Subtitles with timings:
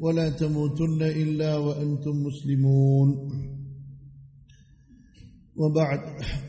[0.00, 3.08] ولا تموتن إلا وأنتم مسلمون.
[5.56, 6.00] وبعد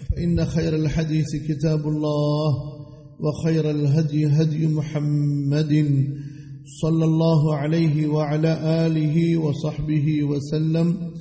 [0.10, 2.50] فإن خير الحديث كتاب الله
[3.20, 5.74] وخير الهدي هدي محمد
[6.82, 11.12] صلى الله عليه وعلى آله وصحبه وسلم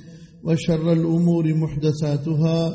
[0.43, 2.73] وشر الأمور محدثاتها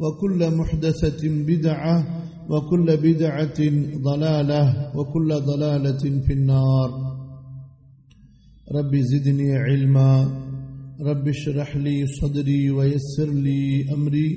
[0.00, 3.60] وكل محدثة بدعة وكل بدعة
[4.02, 7.07] ضلالة وكل ضلالة في النار.
[8.71, 10.09] رب زدني علما
[11.01, 14.29] رب اشرح لي صدري ويسر لي أمري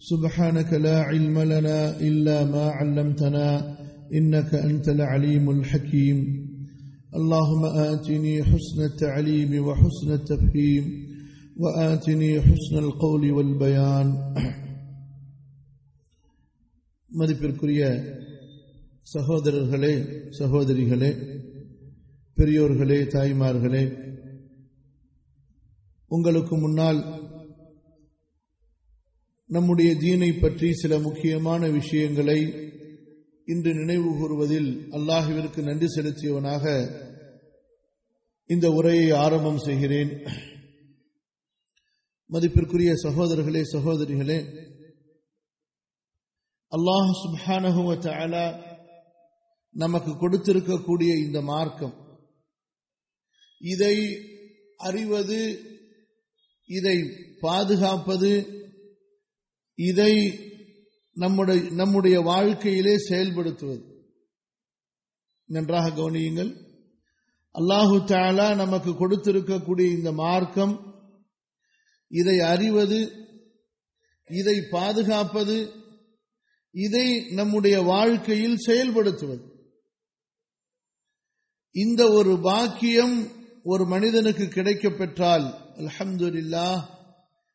[0.00, 3.76] سبحانك لا علم لنا إلا ما علمتنا
[4.14, 6.18] إنك أنت العليم الحكيم
[7.14, 10.84] اللهم آتني حسن التعليم وحسن التفهيم
[11.56, 14.08] وآتني حسن القول والبيان
[17.10, 17.82] மதிப்பிற்குரிய
[19.12, 19.94] சகோதரர்களே
[20.38, 21.10] சகோதரிகளே
[22.39, 23.83] பெரியோர்களே தாய்மார்களே
[26.07, 26.99] உங்களுக்கு முன்னால்
[29.47, 32.39] நம்முடைய தீனை பற்றி சில முக்கியமான விஷயங்களை
[33.45, 36.65] இன்று நினைவு கூறுவதில் அல்லாஹுவிற்கு நன்றி செலுத்தியவனாக
[38.45, 40.11] இந்த உரையை ஆரம்பம் செய்கிறேன்.
[42.27, 44.39] மதிப்பிற்குரிய சகோதரர்களே சகோதரிகளே
[46.71, 47.95] அல்லாஹ் சுபானகுவ
[49.75, 52.08] நமக்கு கொடுத்திருக்கக்கூடிய இந்த மார்க்கம்
[53.59, 53.95] இதை
[54.77, 55.61] அறிவது
[56.65, 57.03] இதை
[57.39, 58.47] பாதுகாப்பது
[59.75, 60.39] இதை
[61.13, 64.03] நம்முடைய நம்முடைய வாழ்க்கையிலே செயல்படுத்துவது.
[65.45, 66.67] நன்றாக கவனியுங்கள்.
[67.53, 71.03] அல்லாஹு தாலா நமக்கு கொடுத்திருக்கக்கூடிய இந்த மார்க்கம்
[72.07, 73.27] இதை அறிவது
[74.27, 75.73] இதை பாதுகாப்பது
[76.71, 79.45] இதை நம்முடைய வாழ்க்கையில் செயல்படுத்துவது.
[81.71, 86.83] இந்த ஒரு பாக்கியம் ஒரு மனிதனுக்கு கிடைக்க பெற்றால் அல்ஹம்துல்லா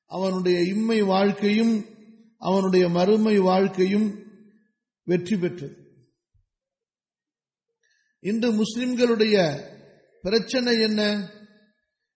[0.06, 1.84] அவனுடைய இம்மை வாழ்க்கையும்
[2.38, 4.22] அவனுடைய மறுமை வாழ்க்கையும்
[5.04, 5.76] வெற்றி பெற்றது.
[8.20, 9.60] இன்று முஸ்லிம்களுடைய
[10.22, 11.30] பிரச்சனை என்ன?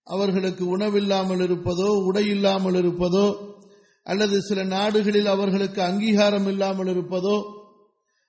[0.02, 3.56] அவர்களுக்கு உணவில்லாமல் இருப்பதோ உடை இல்லாமல் இருப்பதோ
[4.02, 7.54] அல்லது சில நாடுகளில் அவர்களுக்கு அங்கீகாரம் இல்லாமல் இருப்பதோ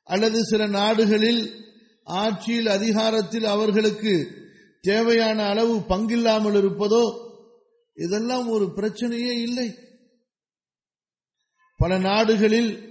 [0.04, 1.68] அல்லது சில நாடுகளில்
[2.04, 4.39] ஆட்சியில் அதிகாரத்தில் அவர்களுக்கு
[4.82, 7.04] தேவையான அளவு பங்கில்லாமல் இருப்பதோ
[7.94, 9.78] இதெல்லாம் ஒரு பிரச்சனையே இல்லை.
[11.78, 12.88] பல நாடுகளில்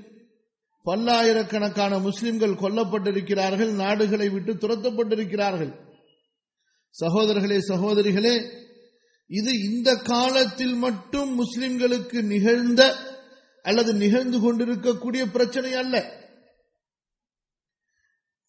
[0.83, 5.73] பல்லாயிரக்கணக்கான முஸ்லிம்கள் கொல்லப்பட்டிருக்கிறார்கள் நாடுகளை விட்டு துரத்தப்பட்டிருக்கிறார்கள்.
[7.01, 8.67] சகோதரர்களே சகோதரிகளே
[9.27, 12.83] இது இந்த காலத்தில் மட்டும் முஸ்லிம்களுக்கு நிகழ்ந்த
[13.63, 15.97] அல்லது நிகழ்ந்து கொண்டிருக்கக்கூடிய பிரச்சனை அல்ல.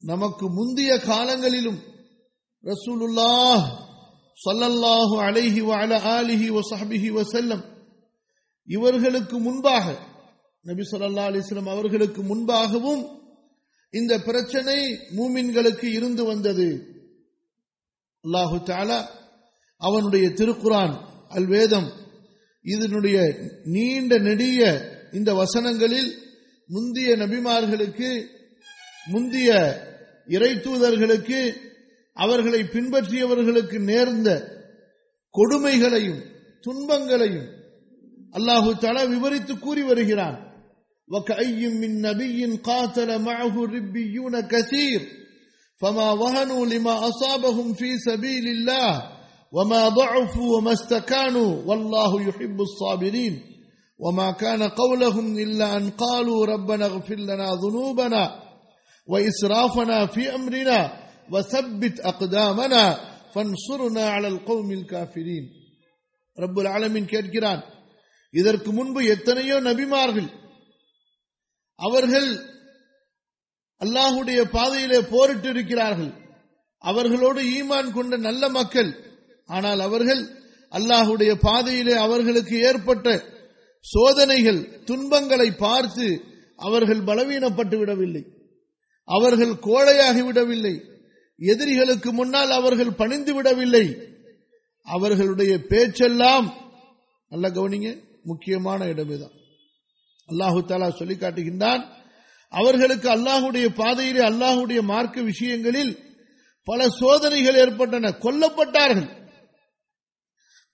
[0.03, 1.79] நமக்கு முந்தைய காலங்களிலும்
[2.63, 3.59] ரசூலுல்லா
[4.45, 7.63] சொல்லல்லாஹு அலைஹி வஅல ஆலிஹி வசஹபிஹி வசல்லம்
[8.67, 9.85] இவர்களுக்கு முன்பாக
[10.65, 13.03] நபி சொல்லா அலிஸ்லாம் அவர்களுக்கு முன்பாகவும்
[13.89, 14.77] இந்த பிரச்சனை
[15.11, 16.97] மூமின்களுக்கு இருந்து வந்தது.
[18.23, 18.99] அல்லாஹு தாலா
[19.77, 20.93] அவனுடைய திருக்குரான்
[21.29, 21.89] அல்வேதம்
[22.65, 23.17] இதனுடைய
[23.63, 24.61] நீண்ட நெடிய
[25.13, 26.11] இந்த வசனங்களில்
[26.69, 28.09] முந்திய நபிமார்களுக்கு
[29.07, 29.49] முந்திய
[30.27, 31.68] இறை தூதர்களுக்கு
[32.16, 34.28] அவர்களை பின்பற்றியவர்களுக்கு நேர்ந்த
[35.34, 36.20] கொடுமைகளையும்
[36.66, 37.48] துன்பங்களையும்
[38.38, 40.38] அல்லாஹு தலா விவரித்து கூறி வருகிறான்
[41.08, 45.00] وكأي من نبي قاتل معه ربيون كثير
[45.80, 48.90] فما وهنوا لما أصابهم في سبيل الله
[49.52, 53.34] وما ضعفوا وما استكانوا والله يحب الصابرين
[54.00, 58.24] وما كان قولهم إلا أن قالوا ربنا اغفر لنا ذنوبنا
[59.08, 60.80] وإسرافنا في أمرنا
[61.28, 62.84] وثبت أقدامنا
[63.34, 65.44] فانصرنا على القوم الكافرين
[66.38, 67.62] رب العالمين கேட்கிறான்
[68.34, 70.28] இதற்கு முன்பு எத்தனையோ நபிமார்கள்
[71.78, 72.28] அவர்கள்
[73.80, 76.12] அல்லாஹுடைய பாதையிலே போரிட்டு இருக்கிறார்கள்
[76.84, 78.90] அவர்களோடு ஈமான் கொண்ட நல்ல மக்கள்
[79.48, 80.22] ஆனால் அவர்கள்
[80.72, 83.08] அல்லாஹுடைய பாதையிலே அவர்களுக்கு ஏற்பட்ட
[83.84, 86.06] சோதனைகள் துன்பங்களை பார்த்து
[86.58, 88.22] அவர்கள் பலவீனப்பட்டு விடவில்லை
[89.08, 90.74] அவர்கள் கோழையாகி விடவில்லை
[91.39, 93.85] எதிரிகளுக்கு முன்னால் அவர்கள் பணிந்து விடவில்லை.
[94.87, 96.47] அவர்களுடைய பேச்செல்லாம்
[97.27, 97.89] நல்ல கவனிங்க
[98.23, 99.35] முக்கியமான இடம் இதுதான்
[100.29, 101.83] அல்லாஹு தாலா சொல்லி காட்டுகின்றான்
[102.47, 105.93] அவர்களுக்கு அல்லாஹுடைய பாதையிலே அல்லாஹுடைய மார்க்க விஷயங்களில்
[106.63, 109.09] பல சோதனைகள் ஏற்பட்டன கொல்லப்பட்டார்கள்.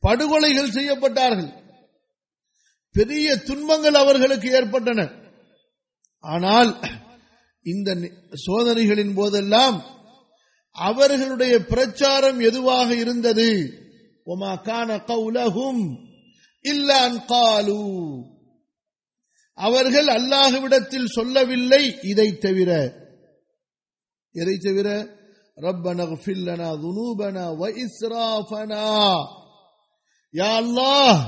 [0.04, 1.52] படுகொலைகள் செய்யப்பட்டார்கள்.
[2.92, 5.10] பெரிய துன்பங்கள் அவர்களுக்கு ஏற்பட்டன.
[6.20, 6.72] ஆனால்
[7.62, 8.12] இந்த
[8.46, 9.95] சோதனைகளின் போதெல்லாம்
[10.76, 13.74] அவர்களுடைய பிரச்சாரம் எதுவாக இருந்தது?
[14.26, 15.98] ஒமா கான கவுலகும்
[16.62, 18.24] இல்லான் காலு.
[19.54, 22.94] அவர்கள் அல்லாஹுவிடத்தில் சொல்லவில்லை இதை தவிர.
[24.32, 25.08] எதை தவிர?
[25.56, 29.14] ரப்பன ஃபில்லனா துனூபனா வைஸ்ராஃபனா
[30.34, 31.20] யா அல்லாஹ்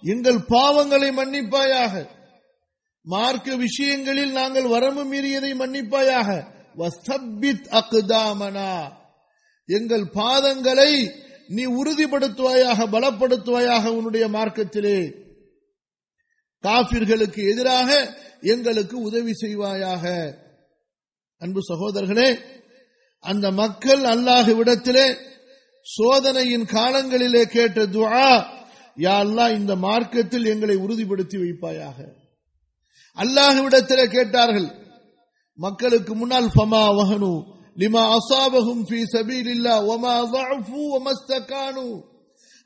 [0.00, 2.08] எங்கள் பாவங்களை மன்னிப்பாயாக.
[3.02, 6.55] மார்க்க விஷயங்களில் நாங்கள் வரம்பு மீறியதை மன்னிப்பாயாக.
[6.76, 8.92] வஸ்தபித் அக்தாமனா.
[9.66, 11.10] எங்கள் பாதங்களை
[11.48, 15.24] நீ உறுதிப்படுத்துவாயாக பலப்படுத்துவாயாக உன்னுடைய மார்க்கத்திலே.
[16.62, 20.34] காபிர்களுக்கு எதிராக எங்களுக்கு உதவி செய்வாயாக.
[21.38, 22.40] அன்பு சகோதரர்களே
[23.20, 25.16] அந்த மக்கள் அல்லாஹுவிடத்திலே
[25.80, 28.54] சோதனையின் காலங்களிலே கேட்ட துவா
[28.96, 31.98] யா இந்த மார்க்கத்தில் எங்களை உறுதிப்படுத்தி வைப்பாயாக.
[33.16, 34.85] அல்லாஹுவிடத்திலே கேட்டார்கள்
[35.59, 37.33] மக்களுக்கு முன்னால் ஃபமா வஹனு
[37.77, 41.85] லிமா அசாபஹும் ஃபீ சபீலில்லா வமா ضعفوا வமஸ்தகானு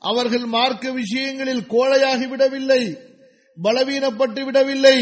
[0.02, 2.82] அவர்கள் மார்க்க விஷயங்களில் கோழையாகி விடவில்லை
[3.56, 4.98] பலவீனப்பட்டு விடவில்லை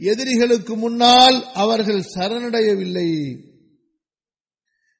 [0.00, 3.08] எதிரிகளுக்கு முன்னால் அவர்கள் சரணடையவில்லை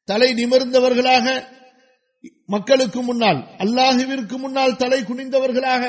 [0.08, 1.26] தலை நிமிர்ந்தவர்களாக
[2.48, 5.82] மக்களுக்கு முன்னால் அல்லாஹுவிற்கு முன்னால் தலை குனிந்தவர்களாக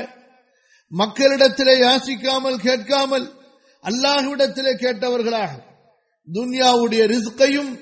[0.91, 3.27] மக்களிடத்திலே யாசிக்காமல் கேட்காமல்
[3.83, 5.51] அல்லாஹுவிடத்திலே கேட்டவர்களாக
[6.34, 7.72] துன்யாவுடைய ரிஸ்கையும்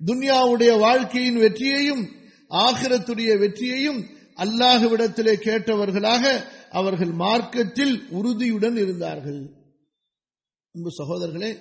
[0.00, 2.02] துன்யாவுடைய வாழ்க்கையின் வெற்றியையும்
[2.50, 4.00] ஆகிரத்துடைய வெற்றியையும்
[4.36, 6.24] அல்லாஹுவிடத்திலே கேட்டவர்களாக
[6.70, 9.40] அவர்கள் மார்க்கத்தில் உறுதியுடன் இருந்தார்கள்.
[10.74, 11.52] அன்பு சகோதரர்களே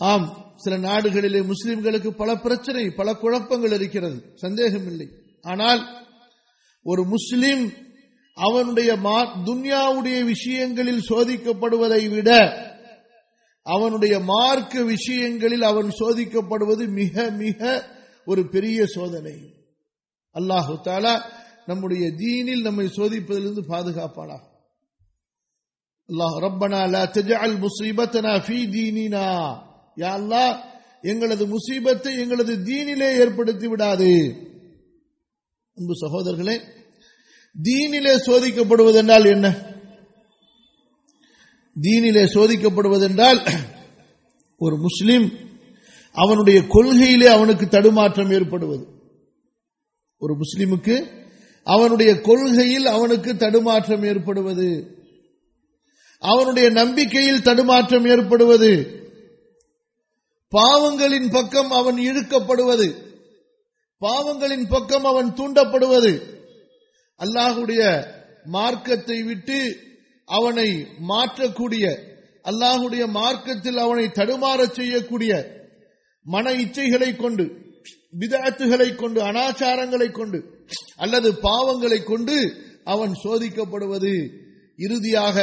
[0.00, 4.18] ஆம் சில நாடுகளிலே முஸ்லிம்களுக்கு பல பிரச்சனை பல குழப்பங்கள் இருக்கிறது.
[4.34, 5.08] சந்தேகம் இல்லை
[5.42, 5.82] ஆனால்
[6.82, 7.64] ஒரு முஸ்லிம்
[8.36, 8.92] அவனுடைய
[9.46, 12.30] துன்யாவுடைய விஷயங்களில் சோதிக்கப்படுவதை விட
[13.74, 17.60] அவனுடைய மார்க்க விஷயங்களில் அவன் சோதிக்கப்படுவது மிக மிக
[18.24, 19.36] ஒரு பெரிய சோதனை.
[20.34, 21.14] அல்லாஹு தாலா
[21.66, 24.38] நம்முடைய தீனில் நம்மை சோதிப்பதிலிருந்து பாதுகாப்பானா
[26.08, 29.26] அல்லாஹ் ரப்பனா லா தஜஅல் முஸீபத்தனா ஃபீ தீனினா.
[29.96, 30.52] யா அல்லாஹ்
[31.02, 34.10] எங்களது முசீபத்தை எங்களது தீனிலே ஏற்படுத்தி விடாது.
[35.78, 36.56] அன்பு சகோதரர்களே
[37.56, 39.46] தீனிலே சோதிக்கப்படுவதென்றால் என்ன?
[41.80, 43.50] தீனிலே சோதிக்கப்படுவதென்றால்
[44.58, 45.32] ஒரு முஸ்லிம்
[46.12, 48.86] அவனுடைய கொள்கையிலே அவனுக்கு தடுமாற்றம் ஏற்படுவது.
[50.18, 51.06] ஒரு முஸ்லிமுக்கு
[51.62, 54.96] அவனுடைய கொள்கையில் அவனுக்கு தடுமாற்றம் ஏற்படுவது.
[56.18, 59.00] அவனுடைய நம்பிக்கையில் தடுமாற்றம் ஏற்படுவது.
[60.56, 62.94] பாவங்களின் பக்கம் அவன் இழுக்கப்படுவது.
[64.00, 66.20] பாவங்களின் பக்கம் அவன் தூண்டப்படுவது.
[67.18, 68.06] அல்லாஹுடைய
[68.44, 69.76] மார்க்கத்தை விட்டு
[70.28, 70.68] அவனை
[71.10, 71.84] மாற்றக்கூடிய
[72.44, 75.32] அல்லாஹுடைய மார்க்கத்தில் அவனை தடுமாறச் செய்யக்கூடிய
[76.26, 77.44] மன இச்சைகளை கொண்டு
[78.20, 80.38] விதாத்துகளை கொண்டு அனாச்சாரங்களை கொண்டு
[81.04, 82.36] அல்லது பாவங்களை கொண்டு
[82.92, 84.12] அவன் சோதிக்கப்படுவது.
[84.78, 85.36] இறுதியாக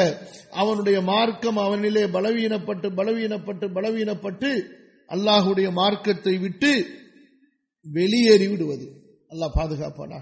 [0.61, 4.49] அவனுடைய மார்க்கம் அவனிலே பலவீனப்பட்டு பலவீனப்பட்டு பலவீனப்பட்டு
[5.11, 6.71] அல்லாஹுடைய மார்க்கத்தை விட்டு
[7.85, 8.85] வெளியேறி விடுவது.
[9.31, 10.19] அல்லாஹ் பாதுகாப்பானா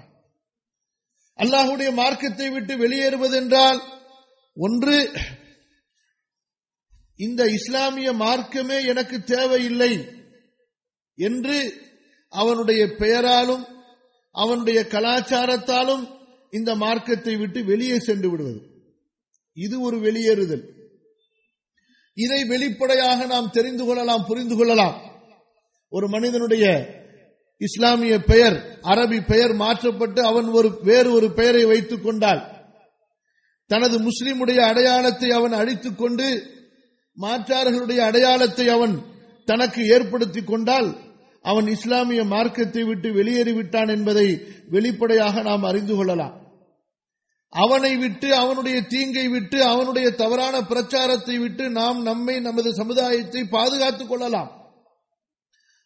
[1.40, 3.80] அல்லாஹுடைய மார்க்கத்தை விட்டு வெளியேறுவது என்றால்
[4.54, 5.12] ஒன்று
[7.16, 10.06] இந்த இஸ்லாமிய மார்க்கமே எனக்கு தேவையில்லை
[11.16, 11.74] என்று
[12.30, 13.66] அவனுடைய பெயராலும்
[14.32, 16.20] அவனுடைய கலாச்சாரத்தாலும்
[16.52, 18.62] இந்த மார்க்கத்தை விட்டு வெளியே சென்று விடுவது.
[19.54, 20.74] இது ஒரு வெளியேறுதல்.
[22.14, 25.12] இதை வெளிப்படையாக நாம் தெரிந்து கொள்ளலாம் புரிந்து கொள்ளலாம்.
[25.90, 26.66] ஒரு மனிதனுடைய
[27.58, 32.61] இஸ்லாமிய பெயர் அரபி பெயர் மாற்றப்பட்டு அவன் ஒரு வேறு ஒரு பெயரை வைத்துக் கொண்டால்
[33.72, 36.28] தனது முஸ்லிமுடைய அடையாளத்தை அவன் அழித்துக் கொண்டு
[37.18, 38.94] மாற்றார்களுடைய அடையாளத்தை அவன்
[39.48, 40.90] தனக்கு ஏற்படுத்திக் கொண்டால்
[41.46, 44.28] அவன் இஸ்லாமிய மார்க்கத்தை விட்டு வெளியேறிவிட்டான் என்பதை
[44.70, 46.36] வெளிப்படையாக நாம் அறிந்து கொள்ளலாம்.
[47.54, 54.52] அவனை விட்டு அவனுடைய தீங்கை விட்டு அவனுடைய தவறான பிரச்சாரத்தை விட்டு நாம் நம்மை நமது சமுதாயத்தை பாதுகாத்துக் கொள்ளலாம்.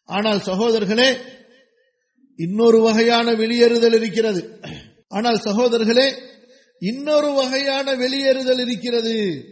[0.09, 1.09] ஆனால் சகோதரர்களே
[2.39, 4.41] இன்னொரு வகையான வெளியேறுதல் இருக்கிறது.
[5.07, 6.07] ஆனால் சகோதரர்களே
[6.79, 9.45] இன்னொரு வகையான வெளியேறுதல் இருக்கிறது.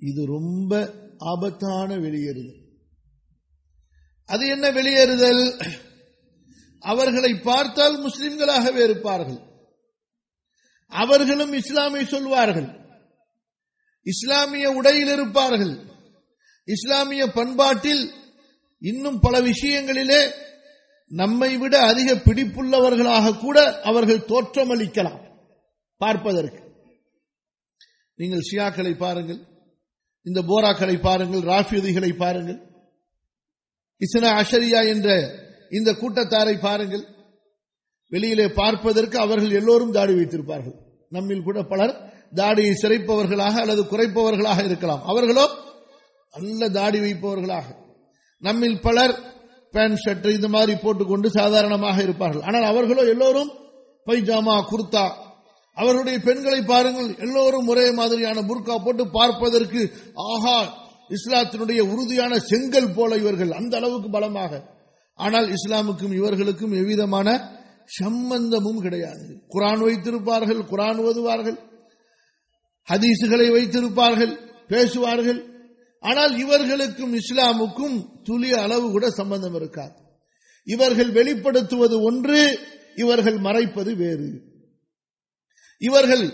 [0.00, 2.64] இது ரொம்ப ஆபத்தான வெளியேறுதல்.
[4.24, 5.58] அது என்ன வெளியேறுதல்?
[6.80, 9.38] அவர்களை பார்த்தால் முஸ்லிம்களாகவே இருப்பார்கள்.
[10.88, 12.84] அவர்களும் இஸ்லாமை சொல்வார்கள்.
[14.02, 15.80] இஸ்லாமிய உடையில் இருப்பார்கள்.
[16.64, 18.10] இஸ்லாமிய பண்பாட்டில்
[18.78, 20.44] இன்னும் பல விஷயங்களிலே
[21.10, 25.20] நம்மை விட அதிக பிடிப்புள்ளவர்களாக கூட அவர்கள் தோற்றமளிக்கலாம்
[25.96, 26.60] பார்ப்பதற்கு.
[28.14, 29.40] நீங்கள் ஷியாக்களை பாருங்கள்
[30.22, 32.58] இந்த போராக்களை பாருங்கள் ராஃபியதிகளை பாருங்கள்
[34.00, 35.08] இஸ்னா அஷரியா என்ற
[35.70, 37.04] இந்த கூட்டத்தாரை பாருங்கள்.
[38.08, 40.76] வெளியிலே பார்ப்பதற்கு அவர்கள் எல்லோரும் தாடி வைத்திருப்பார்கள்.
[41.10, 41.94] நம்மில் கூட பலர்
[42.34, 45.04] தாடியை சிறைப்பவர்களாக அல்லது குறைப்பவர்களாக இருக்கலாம்.
[45.04, 45.46] அவர்களோ
[46.34, 47.64] நல்ல தாடி வைப்பவர்களாக.
[48.38, 49.35] நம்மில் பலர்
[49.76, 52.44] பேண்ட் ஷர்ட் இந்த மாதிரி போட்டுக்கொண்டு சாதாரணமாக இருப்பார்கள்.
[52.48, 53.50] ஆனால் அவர்களோ எல்லோரும்
[54.06, 55.06] பைஜாமா குர்தா
[55.76, 59.80] அவர்களுடைய பெண்களை பாருங்கள் எல்லோரும் ஒரே மாதிரியான புர்கா போட்டு பார்ப்பதற்கு
[60.32, 60.58] ஆஹா
[61.16, 64.52] இஸ்லாத்தினுடைய உறுதியான செங்கல் போல இவர்கள் அந்த அளவுக்கு பலமாக.
[65.18, 67.28] ஆனால் இஸ்லாமுக்கும் இவர்களுக்கும் எவ்விதமான
[67.98, 69.24] சம்பந்தமும் கிடையாது.
[69.54, 71.58] குரான் வைத்திருப்பார்கள் குரான் ஓதுவார்கள்
[72.88, 74.32] ஹதீசுகளை வைத்திருப்பார்கள்
[74.72, 75.40] பேசுவார்கள்
[76.08, 79.96] ஆனால் இவர்களுக்கும் இஸ்லாமுக்கும் துளி அளவு கூட சம்பந்தம் இருக்காது.
[80.66, 82.40] இவர்கள் வெளிப்படுத்துவது ஒன்று
[82.96, 84.28] இவர்கள் மறைப்பது வேறு.
[85.82, 86.24] இவர்கள்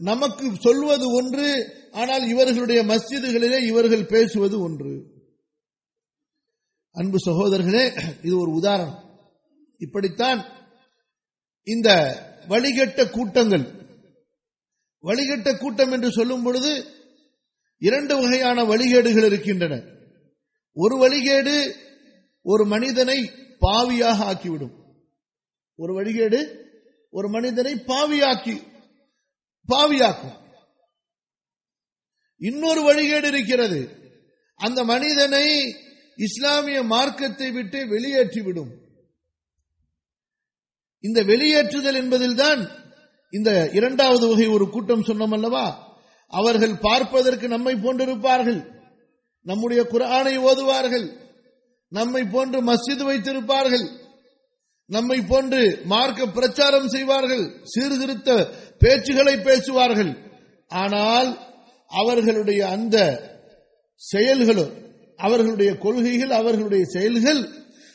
[0.00, 1.48] நமக்கு சொல்வது ஒன்று
[1.92, 4.94] ஆனால் இவர்களுடைய மஸ்ஜிதுகளிலே இவர்கள் பேசுவது ஒன்று.
[6.96, 7.84] அன்பு சகோதரர்களே
[8.26, 8.98] இது ஒரு உதாரணம்.
[9.80, 10.40] இப்படித்தான்
[11.66, 11.88] இந்த
[12.48, 13.66] வழிகட்ட கூட்டங்கள்
[15.04, 16.72] வழிகட்ட கூட்டம் என்று சொல்லும் பொழுது
[17.84, 19.82] இரண்டு வகையான வழிகேடுகள் இருக்கின்றன.
[20.72, 21.74] ஒரு வழிகேடு
[22.42, 24.74] ஒரு மனிதனை பாவியாக ஆக்கிவிடும்.
[25.74, 26.40] ஒரு வழிகேடு
[27.10, 28.62] ஒரு மனிதனை பாவியாக்கி
[29.68, 30.36] பாவியாக்கும்.
[32.36, 33.80] இன்னொரு வழிகேடு இருக்கிறது.
[34.54, 35.74] அந்த மனிதனை
[36.16, 38.72] இஸ்லாமிய மார்க்கத்தை விட்டு வெளியேற்றிவிடும்.
[41.00, 42.60] இந்த வெளியேற்றுதல் என்பதில்தான்
[43.30, 45.83] இந்த இரண்டாவது வகை ஒரு கூட்டம் சொன்னோம் அல்லவா?
[46.28, 48.72] அவர்கள் பார்ப்பதற்கு நம்மை போன்றிருப்பார்கள்.
[49.40, 51.12] நம்முடைய குரானை ஓதுவார்கள்.
[51.88, 53.88] நம்மை போன்று மஸ்ஜித் வைத்திருப்பார்கள்.
[54.86, 57.60] நம்மை போன்று மார்க்க பிரச்சாரம் செய்வார்கள்.
[57.62, 60.18] சீர்திருத்த பேச்சுகளை பேசுவார்கள்.
[60.68, 61.52] ஆனால்
[61.86, 62.96] அவர்களுடைய அந்த
[63.94, 64.72] செயல்களும்
[65.16, 67.48] அவர்களுடைய கொள்கைகள் அவர்களுடைய செயல்கள்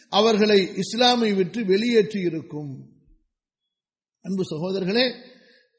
[0.09, 2.89] அவர்களை இஸ்லாமை விட்டு வெளியேற்றி இருக்கும்
[4.21, 5.15] அன்பு சகோதரர்களே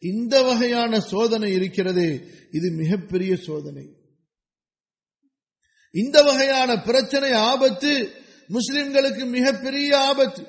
[0.00, 2.04] இந்த வகையான சோதனை இருக்கிறது
[2.50, 3.87] இது மிகப்பெரிய சோதனை.
[5.90, 7.92] இந்த வகையான பிரச்சனை ஆபத்து
[8.49, 10.42] முஸ்லிம்களுக்கு மிகப்பெரிய ஆபத்து.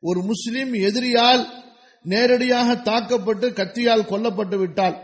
[0.00, 1.44] ஒரு முஸ்லிம் எதிரியால்
[2.02, 4.96] நேரடியாக தாக்கப்பட்டு கத்தியால் கொல்லப்பட்டு விட்டால்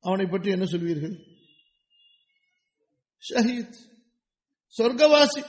[0.00, 1.16] அவனை பற்றி என்ன சொல்வீர்கள்?
[3.28, 3.76] ஷஹீத்
[4.76, 5.42] சொர்க்கவாசி.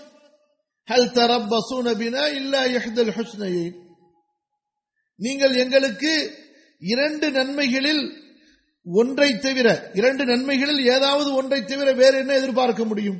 [0.87, 3.11] ஹல் தரப்பசூன பினா இல்லா இஹ்தல்
[5.15, 6.11] நீங்கள் எங்களுக்கு
[6.81, 8.03] இரண்டு நன்மைகளில்
[8.85, 9.67] ஒன்றை தவிர
[9.99, 13.19] இரண்டு நன்மைகளில் ஏதாவது ஒன்றை தவிர வேற என்ன எதிர்பார்க்க முடியும்?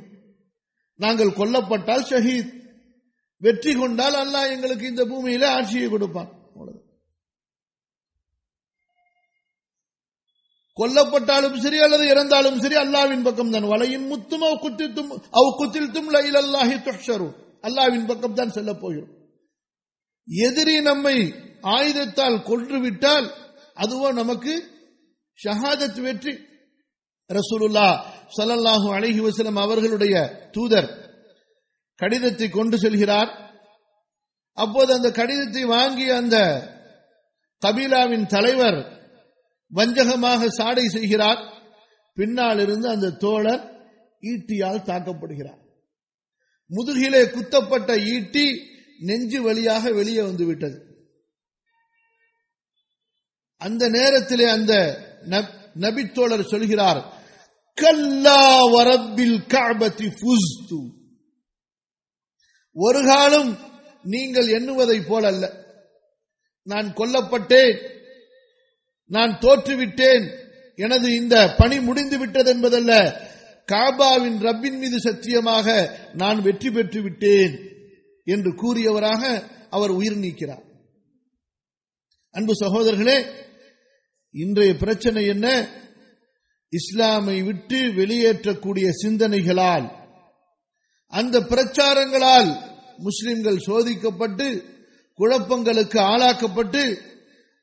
[1.00, 2.52] நாங்கள் கொல்லப்பட்டால் ஷஹீத்.
[3.42, 6.30] வெற்றி கொண்டால் அல்லாஹ் எங்களுக்கு இந்த பூமியில ஆட்சியை கொடுப்பான்.
[10.78, 15.10] கொல்லப்பட்டாலும் சரி அல்லது இறந்தாலும் சரி அல்லாவின் பக்கம் தான் வலையின் முத்தும் அவ் குத்தித்தும்
[15.40, 17.34] அவ் குத்தில்தும் லயில் அல்லாஹி துஷரும்
[17.68, 19.12] அல்லாவின் பக்கம் தான் செல்ல போகிறோம்.
[20.28, 21.16] எதிரி நம்மை
[21.76, 23.26] ஆயுதத்தால் கொன்றுவிட்டால்
[23.78, 24.54] அதுவோ நமக்கு
[25.44, 26.34] ஷஹாதத் வெற்றி.
[27.30, 27.88] ரசூலுல்லா
[28.36, 30.14] ஸல்லல்லாஹு அலஹி வசலம் அவர்களுடைய
[30.50, 30.88] தூதர்
[31.96, 33.30] கடிதத்தை கொண்டு செல்கிறார்.
[34.52, 36.36] அப்போது அந்த கடிதத்தை வாங்கிய அந்த
[37.62, 38.78] கபீலாவின் தலைவர்
[39.72, 41.40] வஞ்சகமாக சாடை செய்கிறார்.
[42.16, 43.62] பின்னால் இருந்து அந்த தோழர்
[44.22, 45.60] ஈட்டியால் தாக்கப்படுகிறார்.
[46.70, 48.46] முதுகிலே குத்தப்பட்ட ஈட்டி
[49.00, 50.78] நெஞ்சு வழியாக வெளியே வந்து விட்டது.
[53.58, 54.74] அந்த நேரத்திலே அந்த
[55.28, 57.12] நப்- நபித்தோழர் சொல்கிறார்
[57.74, 60.78] கல்லா வரப்பில் காபத்தி புஸ்து
[62.72, 63.58] ஒரு காலம்
[64.02, 65.66] நீங்கள் எண்ணுவதைப் போல அல்ல
[66.62, 67.78] நான் கொல்லப்பட்டேன்
[69.06, 70.24] நான் தோற்றுவிட்டேன்
[70.76, 72.92] எனது இந்த பணி முடிந்து விட்டது என்பதல்ல.
[73.66, 77.54] காபாவின் ரப்பின் மீது சத்தியமாக நான் வெற்றி பெற்று விட்டேன்
[78.24, 80.62] என்று கூறியவராக அவர் உயிர் நீக்கிறார்.
[82.30, 83.47] அன்பு சகோதரர்களே
[84.34, 85.46] இன்றைய பிரச்சனை என்ன?
[86.72, 89.86] இஸ்லாமை விட்டு வெளியேற்றக்கூடிய சிந்தனைகளால்
[91.12, 92.50] அந்த பிரச்சாரங்களால்
[92.98, 94.48] முஸ்லிம்கள் சோதிக்கப்பட்டு
[95.18, 96.82] குழப்பங்களுக்கு ஆளாக்கப்பட்டு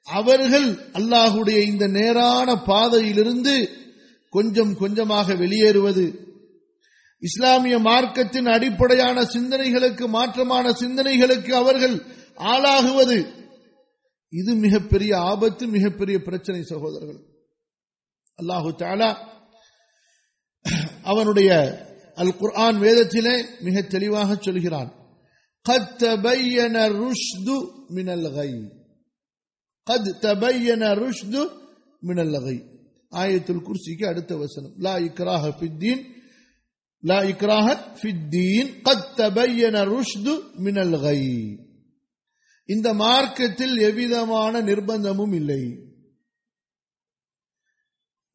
[0.08, 3.56] அவர்கள் அல்லாஹுடைய இந்த நேரான பாதையிலிருந்து
[4.34, 6.06] கொஞ்சம் கொஞ்சமாக வெளியேறுவது
[7.24, 11.96] இஸ்லாமிய மார்க்கத்தின் அடிப்படையான சிந்தனைகளுக்கு மாற்றமான சிந்தனைகளுக்கு அவர்கள்
[12.48, 13.18] ஆளாகுவது
[14.35, 17.21] இது மிகப்பெரிய ஆபத்து மிகப்பெரிய பிரச்சனை சகோதரர்கள்
[18.39, 19.11] அல்லாஹு தாலா
[21.05, 21.51] அவனுடைய
[22.23, 24.91] அல் குர்ஆன் வேதத்திலே மிக தெளிவாக சொல்கிறான்
[25.67, 27.49] قد تبين الرشد
[27.91, 28.55] من الغي
[29.87, 31.35] قد تبين الرشد
[32.03, 32.59] من الغي
[33.13, 36.03] ஆயத்துல் குர்சிக்கு அடுத்த வசனம் லா இக்ராஹ ஃபித்தீன்
[37.03, 37.67] லா இக்ராஹ
[38.01, 40.27] ஃபித்தீன் قد تبين الرشد
[40.65, 41.29] من الغي
[42.66, 45.62] இந்த மார்க்கத்தில் எவ்விதமான நிர்பந்தமும் இல்லை.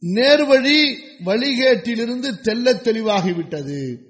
[0.03, 4.09] நேர்வழி வழிகேட்டிலிருந்து தெல்ல தெளிவாகிவிட்டது.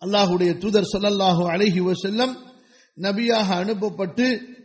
[0.00, 2.34] அல்லாஹுடைய தூதர் சொல்லல்லாஹு அழகி செல்லம்
[2.96, 4.58] நபியாக அனுப்பப்பட்டு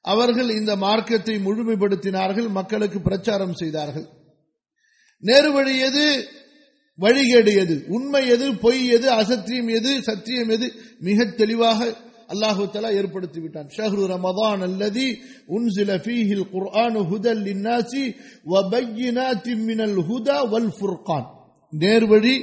[0.00, 4.08] அவர்கள் இந்த மார்க்கத்தை முழுமைப்படுத்தினார்கள் மக்களுக்கு பிரச்சாரம் செய்தார்கள்.
[5.22, 6.28] நேர்வழி எது?
[6.98, 7.84] வழிகேடு எது?
[7.88, 8.56] உண்மை எது?
[8.56, 9.12] பொய் எது?
[9.12, 10.02] அசத்தியம் எது?
[10.02, 10.96] சத்தியம் எது?
[10.98, 13.68] மிக தெளிவாக அல்லாஹு தலா ஏற்படுத்தி விட்டான்.
[13.76, 15.06] ஷஹ்ரு ரமதான் அல்லதி
[15.56, 18.02] உன்சில ஃபீஹில் குர்ஆனு ஹுதல் லின்னாசி
[18.52, 21.26] வபையினாத்தி மினல் ஹுதா வல் ஃபுர்கான்.
[21.72, 22.36] நேர்வழி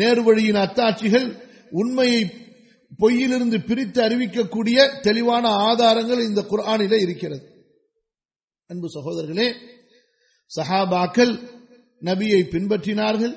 [0.00, 1.28] நேர்வழியின் அத்தாட்சிகள்
[1.80, 2.22] உண்மையை
[3.00, 7.44] பொய்யிலிருந்து பிரித்து அறிவிக்கக்கூடிய தெளிவான ஆதாரங்கள் இந்த குர்ஆனில இருக்கிறது.
[8.70, 9.48] அன்பு சகோதரர்களே
[10.50, 11.32] சஹாபாக்கள்
[12.02, 13.34] நபியை பின்பற்றினார்கள்.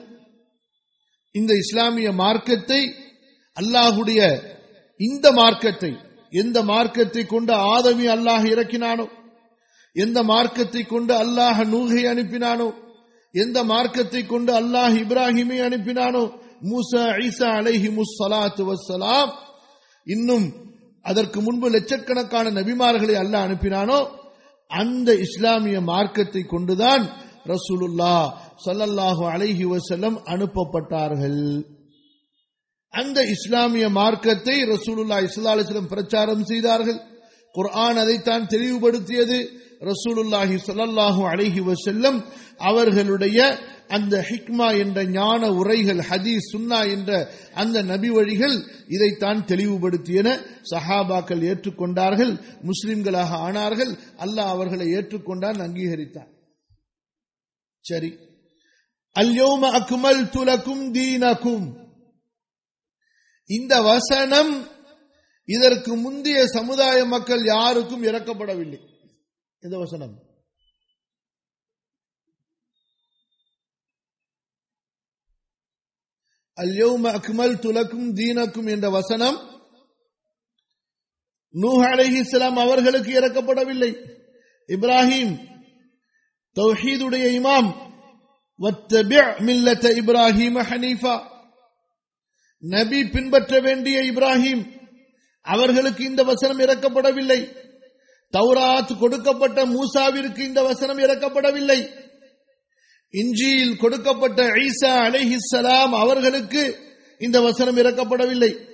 [1.36, 2.82] இந்த இஸ்லாமிய மார்க்கத்தை
[3.58, 4.22] அல்லாஹுடைய
[5.00, 5.92] இந்த மார்க்கத்தை
[6.34, 9.06] எந்த மார்க்கத்தை கொண்டு ஆதமி அல்லாஹ் இறக்கினானோ
[9.96, 12.70] எந்த மார்க்கத்தை கொண்டு அல்லாஹ் நூகை அனுப்பினானோ
[13.34, 16.24] எந்த மார்க்கத்தை கொண்டு அல்லாஹ் இப்ராஹிமை அனுப்பினானோ
[16.70, 19.32] மூசா ஈசா அலைஹி முஸ்ஸலாத்து வஸ்ஸலாம்
[20.08, 20.48] இன்னும்
[21.06, 24.00] அதற்கு முன்பு லட்சக்கணக்கான நபிமார்களை அல்லாஹ் அனுப்பினானோ
[24.72, 27.04] அந்த இஸ்லாமிய மார்க்கத்தை கொண்டுதான்
[27.54, 28.16] ரசூலுல்லா
[28.66, 31.42] சல்லல்லாஹு அலைஹி வசல்லம் அனுப்பப்பட்டார்கள்.
[33.02, 37.00] அந்த இஸ்லாமிய மார்க்கத்தை ரசூலுல்லா இஸ்லா அலிஸ்லம் பிரச்சாரம் செய்தார்கள்.
[37.56, 39.38] குர்ஆன் அதைத்தான் தெளிவுபடுத்தியது.
[39.92, 42.20] ரசூலுல்லாஹி ஸல்லல்லாஹு அழகி வசல்லம்
[42.58, 43.39] அவர்களுடைய
[43.88, 47.12] அந்த ஹிக்மா என்ற ஞான உரைகள் ஹதீஸ் சுன்னா என்ற
[47.54, 48.56] அந்த நபி வழிகள்
[48.88, 50.28] இதைத்தான் தெளிவுபடுத்தியன.
[50.72, 52.34] சஹாபாக்கள் ஏற்றுக்கொண்டார்கள்
[52.69, 53.91] முஸ்லிம்களாக ஆனார்கள்.
[54.24, 56.32] அல்லாஹ் அவர்களை ஏற்றுக்கொண்டான் அங்கீகரித்தார்
[57.86, 58.12] சரி.
[59.15, 61.67] அல்யோம அக்மல் துலக்கும் தீனக்கும்.
[63.45, 64.67] இந்த வசனம்
[65.45, 68.79] இதற்கு முந்தைய சமுதாய மக்கள் யாருக்கும் இறக்கப்படவில்லை.
[69.62, 70.23] இந்த வசனம்.
[76.62, 79.38] அல்யோம அக்மல் துலக்கும் தீனக்கும் என்ற வசனம்
[81.53, 83.91] நூஹ் அலைஹிஸ்லாம் அவர்களுக்கு இறக்கப்படவில்லை.
[84.67, 85.62] இப்ராஹிம்
[86.55, 87.69] தௌஹீதுடைய இமாம்
[88.60, 91.35] வத்தபி' மில்லத இப்ராஹிம் ஹனீஃபா.
[92.60, 94.84] நபி பின்பற்ற வேண்டிய இப்ராஹிம்.
[95.41, 97.63] அவர்களுக்கு இந்த வசனம் இறக்கப்படவில்லை.
[98.32, 102.04] தௌராத் கொடுக்கப்பட்ட மூசாவிற்கு இந்த வசனம் இறக்கப்படவில்லை.
[103.10, 106.80] இஞ்சியில் கொடுக்கப்பட்ட ஈசா அலைஹிஸ்ஸலாம் அவர்களுக்கு
[107.20, 108.74] இந்த வசனம் இறக்கப்படவில்லை.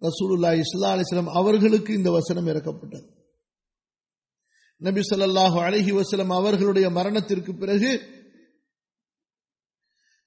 [0.00, 3.06] ரசூலுல்லா இஸ்லா அலிஸ்லாம் அவர்களுக்கு இந்த வசனம் இறக்கப்பட்டது.
[4.76, 8.02] நபி சொல்லாஹு அலஹி வசலம் அவர்களுடைய மரணத்திற்கு பிறகு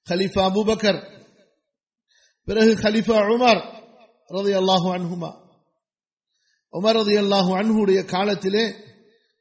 [0.08, 1.00] ஹலிஃபா அபுபக்கர்
[2.48, 3.62] பிறகு ஹலிஃபா உமர்
[4.32, 5.32] ரதி அல்லாஹு அன்ஹுமா
[6.74, 8.64] உமர் ரதி அல்லாஹு அன்ஹுடைய காலத்திலே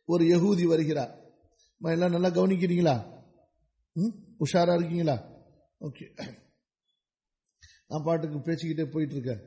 [0.09, 1.13] ஒரு யகூதி வருகிறார்.
[1.81, 2.95] எல்லாம் நல்லா கவனிக்கிறீங்களா?
[4.41, 5.17] உஷாரா இருக்கீங்களா?
[5.81, 6.07] ஓகே.
[7.91, 9.43] நான் பாட்டுக்கு பேசிக்கிட்டே போயிட்டு இருக்கேன்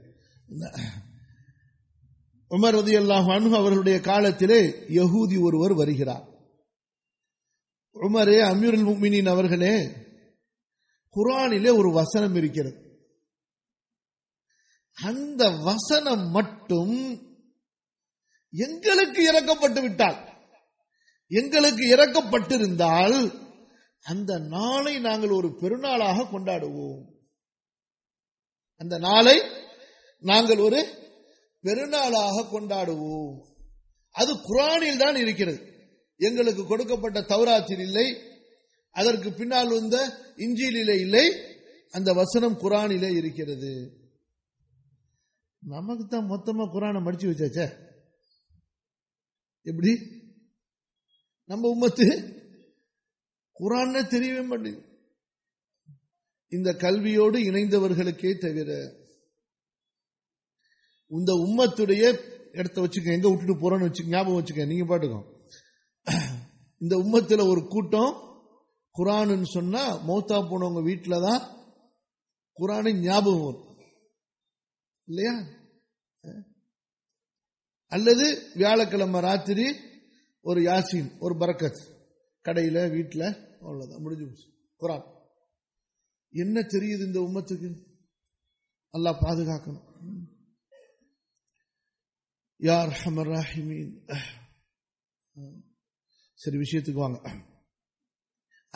[2.52, 4.60] உமர் ரதி அல்லாஹு அன்ஹு அவர்களுடைய காலத்திலே
[5.00, 6.26] யகூதி ஒருவர் வருகிறார்.
[7.96, 9.76] உமரே அமீருல் முக்மினின் அவர்களே
[11.16, 12.86] குரானிலே ஒரு வசனம் இருக்கிறது.
[14.94, 17.22] அந்த வசனம் மட்டும்
[18.52, 20.26] எங்களுக்கு இறக்கப்பட்டு விட்டால்
[21.28, 23.46] எங்களுக்கு இறக்கப்பட்டிருந்தால்
[24.02, 27.04] அந்த நாளை நாங்கள் ஒரு பெருநாளாக கொண்டாடுவோம்.
[28.78, 29.42] அந்த நாளை
[30.20, 30.80] நாங்கள் ஒரு
[31.64, 33.46] பெருநாளாக கொண்டாடுவோம்.
[34.12, 35.76] அது குரானில் தான் இருக்கிறது.
[36.18, 38.27] எங்களுக்கு கொடுக்கப்பட்ட தௌராத்தில் இல்லை
[39.00, 39.98] அதற்கு பின்னால் வந்த
[40.38, 41.26] இஞ்சியிலே இல்லை
[41.92, 43.72] அந்த வசனம் குரானிலே இருக்கிறது.
[45.60, 47.60] நமக்கு தான் மொத்தமா குரானை மடிச்சு வச்சாச்ச.
[49.62, 49.94] எப்படி?
[51.46, 52.08] நம்ம உம்மத்து
[53.60, 54.86] குரான் தெரியவே மாட்டேங்குது.
[56.50, 58.72] இந்த கல்வியோடு இணைந்தவர்களுக்கே தவிர
[61.10, 62.04] இந்த உம்மத்துடைய
[62.52, 65.20] இடத்த வச்சுக்க எங்க விட்டுட்டு போறோம்னு வச்சு ஞாபகம் வச்சுக்க நீங்க பாட்டுக்கோ.
[66.78, 68.27] இந்த உம்மத்துல ஒரு கூட்டம்
[68.98, 71.56] குரான்னு சொன்னா மௌத்தா போனவங்க வீட்டில் தான்
[72.58, 73.78] குரானு ஞாபகம் வரும்.
[75.04, 75.46] இல்லையா?
[77.86, 79.76] அல்லது வியாழக்கிழமை ராத்திரி
[80.42, 81.96] ஒரு யாசின் ஒரு பரக்கத்
[82.44, 84.50] கடையில வீட்டில் அவ்வளவுதான் முடிஞ்சு போச்சு.
[84.80, 85.06] குரான்.
[86.30, 87.86] என்ன தெரியுது இந்த உம்மத்துக்கு?
[88.92, 89.86] நல்லா பாதுகாக்கணும்.
[92.58, 94.12] யார் ஹமர் ராஹிமீன்.
[96.34, 97.47] சரி விஷயத்துக்கு வாங்க.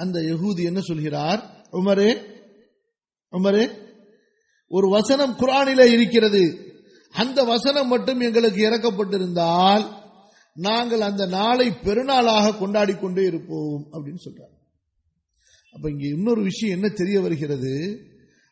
[0.02, 1.66] அந்த யகூதி என்ன சொல்கிறார்?
[1.72, 2.12] உமரே
[3.32, 3.66] உமரே
[4.68, 6.70] ஒரு வசனம் குரானில இருக்கிறது.
[7.14, 9.86] அந்த வசனம் மட்டும் எங்களுக்கு இறக்கப்பட்டிருந்தால்
[10.54, 14.58] நாங்கள் அந்த நாளை பெருநாளாக கொண்டாடி கொண்டே இருப்போம் அப்படின்னு சொல்றாங்க
[15.74, 17.74] அப்ப இங்க இன்னொரு விஷயம் என்ன தெரிய வருகிறது?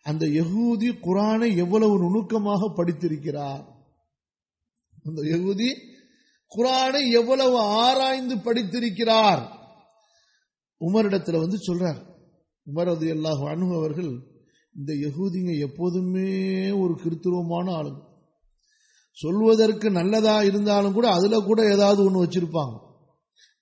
[0.05, 3.63] அந்த யகூதி குரானை எவ்வளவு நுணுக்கமாக படித்திருக்கிறார்?
[5.03, 5.69] அந்த யகூதி
[6.55, 9.58] குரானை எவ்வளவு ஆராய்ந்து படித்திருக்கிறார்?
[10.81, 11.99] உமரிடத்துல வந்து சொல்றார்.
[12.67, 14.11] உமர் அது அல்லாஹ் அனு அவர்கள்
[14.75, 18.01] இந்த யகூதிங்க எப்போதுமே ஒரு கிருத்துருவமான ஆளுங்க.
[19.13, 22.75] சொல்வதற்கு நல்லதா இருந்தாலும் கூட அதுல கூட ஏதாவது ஒன்று வச்சிருப்பாங்க.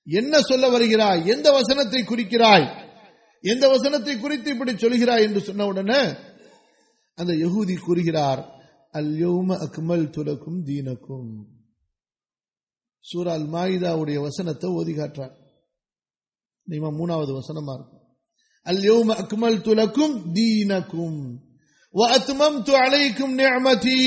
[0.07, 1.25] என்ன சொல்ல வருகிறாய்?
[1.25, 2.67] எந்த வசனத்தை குறிக்கிறாய்?
[3.41, 6.01] எந்த வசனத்தை குறித்து இப்படி சொல்கிறாய் என்று சொன்ன உடனே
[7.13, 8.41] அந்த யகூதி கூறுகிறார்
[8.93, 11.45] அல்யோம அக்மல் துலக்கும் தீனக்கும்.
[13.05, 15.35] சூரால் மாயிதாவுடைய வசனத்தை ஓதி காட்டுறார்.
[16.66, 18.04] நீமா மூணாவது வசனமா இருக்கும்
[18.66, 21.22] அல்யோம அக்மல் துலக்கும் தீனக்கும்
[21.94, 24.02] وأتممت عليكم نعمتي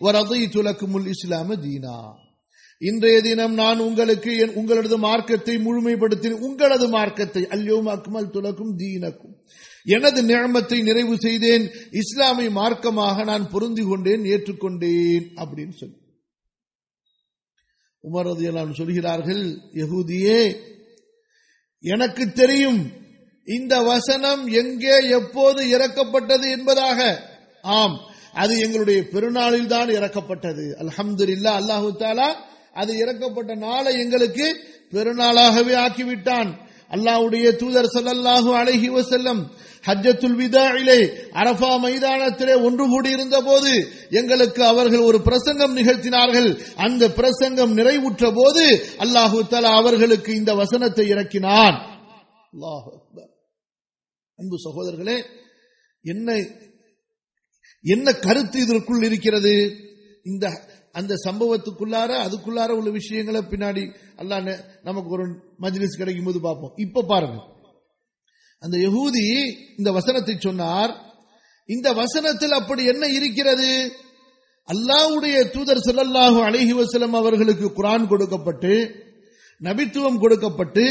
[0.00, 1.98] ورضيت لكم الإسلام دينا
[2.82, 9.34] இன்றைய தினம் நான் உங்களுக்கு உங்களது மார்க்கத்தை முழுமைப்படுத்தி உங்களது மார்க்கத்தை அல்யோம் அக்மல் துலக்கும் தீனக்கும்
[9.86, 11.64] எனது நியமத்தை நிறைவு செய்தேன்
[12.02, 15.98] இஸ்லாமை மார்க்கமாக நான் பொருந்தி கொண்டேன் ஏற்றுக்கொண்டேன் அப்படின்னு சொல்லி
[18.04, 20.40] உமரது எல்லாம் சொல்கிறார்கள் யகுதியே
[21.83, 22.81] எனக்கு தெரியும்
[23.47, 26.99] இந்த வசனம் எங்கே எப்போது இறக்கப்பட்டது என்பதாக.
[27.63, 27.95] ஆம்
[28.33, 30.65] அது எங்களுடைய பெருநாளில் தான் இறக்கப்பட்டது.
[30.81, 32.29] அலஹமது இல்லா அல்லாஹு தாலா
[32.81, 34.47] அது இறக்கப்பட்ட நாளை எங்களுக்கு
[34.93, 36.49] பெருநாளாகவே ஆக்கிவிட்டான்.
[36.95, 39.41] அல்லாஹ்வுடைய தூதர் சல்லாஹூ அலைஹி வசல்லம்
[39.87, 40.99] ஹஜ்ஜத்துல் விதாயிலே
[41.41, 43.73] அரஃபா மைதானத்திலே ஒன்று கூடியிருந்த போது
[44.19, 46.49] எங்களுக்கு அவர்கள் ஒரு பிரசங்கம் நிகழ்த்தினார்கள்.
[46.85, 48.65] அந்த பிரசங்கம் நிறைவுற்ற போது
[49.03, 51.77] அல்லாஹு தலா அவர்களுக்கு இந்த வசனத்தை இறக்கினான்.
[54.39, 55.17] அன்பு சகோதரர்களே
[56.05, 56.37] என்ன
[57.85, 59.53] என்ன கருத்து இதற்குள் இருக்கிறது?
[60.31, 60.45] இந்த
[60.99, 63.83] அந்த சம்பவத்துக்குள்ளார அதுக்குள்ளார உள்ள விஷயங்களை பின்னாடி
[64.21, 64.37] அல்லா
[64.87, 65.25] நமக்கு ஒரு
[65.63, 66.73] மஜ்லிஸ் கிடைக்கும் போது பார்ப்போம்.
[66.85, 67.37] இப்ப பாருங்க.
[68.59, 69.25] அந்த யகூதி
[69.77, 70.91] இந்த வசனத்தை சொன்னார்.
[71.65, 73.91] இந்த வசனத்தில் அப்படி என்ன இருக்கிறது?
[74.67, 78.73] அல்லாவுடைய தூதர் சொல்லல்லாஹு அலைஹி வசலம் அவர்களுக்கு குரான் கொடுக்கப்பட்டு
[79.61, 80.85] நபித்துவம் கொடுக்கப்பட்டு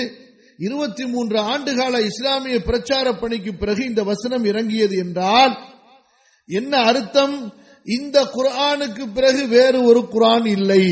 [0.59, 5.55] இருபத்தி மூன்று ஆண்டுகால இஸ்லாமிய பிரச்சார பணிக்கு பிறகு இந்த வசனம் இறங்கியது என்றால்
[6.48, 7.55] என்ன அர்த்தம்?
[7.85, 10.85] இந்த குரானுக்கு பிறகு வேறு ஒரு குரான் இல்லை.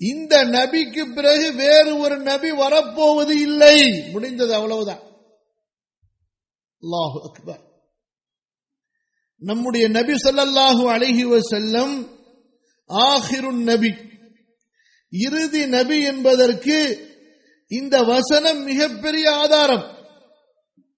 [0.00, 4.08] இந்த நபிக்கு பிறகு வேறு ஒரு நபி வரப்போவது இல்லை.
[4.10, 5.00] முடிந்தது அவ்வளவுதான்.
[6.82, 7.60] அல்லாஹு அக்பர்.
[9.38, 12.06] நம்முடைய நபி சொல்லல்லாஹு அழகி செல்லம்
[12.88, 13.94] ஆஹிருன் நபி.
[15.10, 17.08] இறுதி நபி என்பதற்கு
[17.68, 20.06] இந்த வசனம் மிகப்பெரிய ஆதாரம்.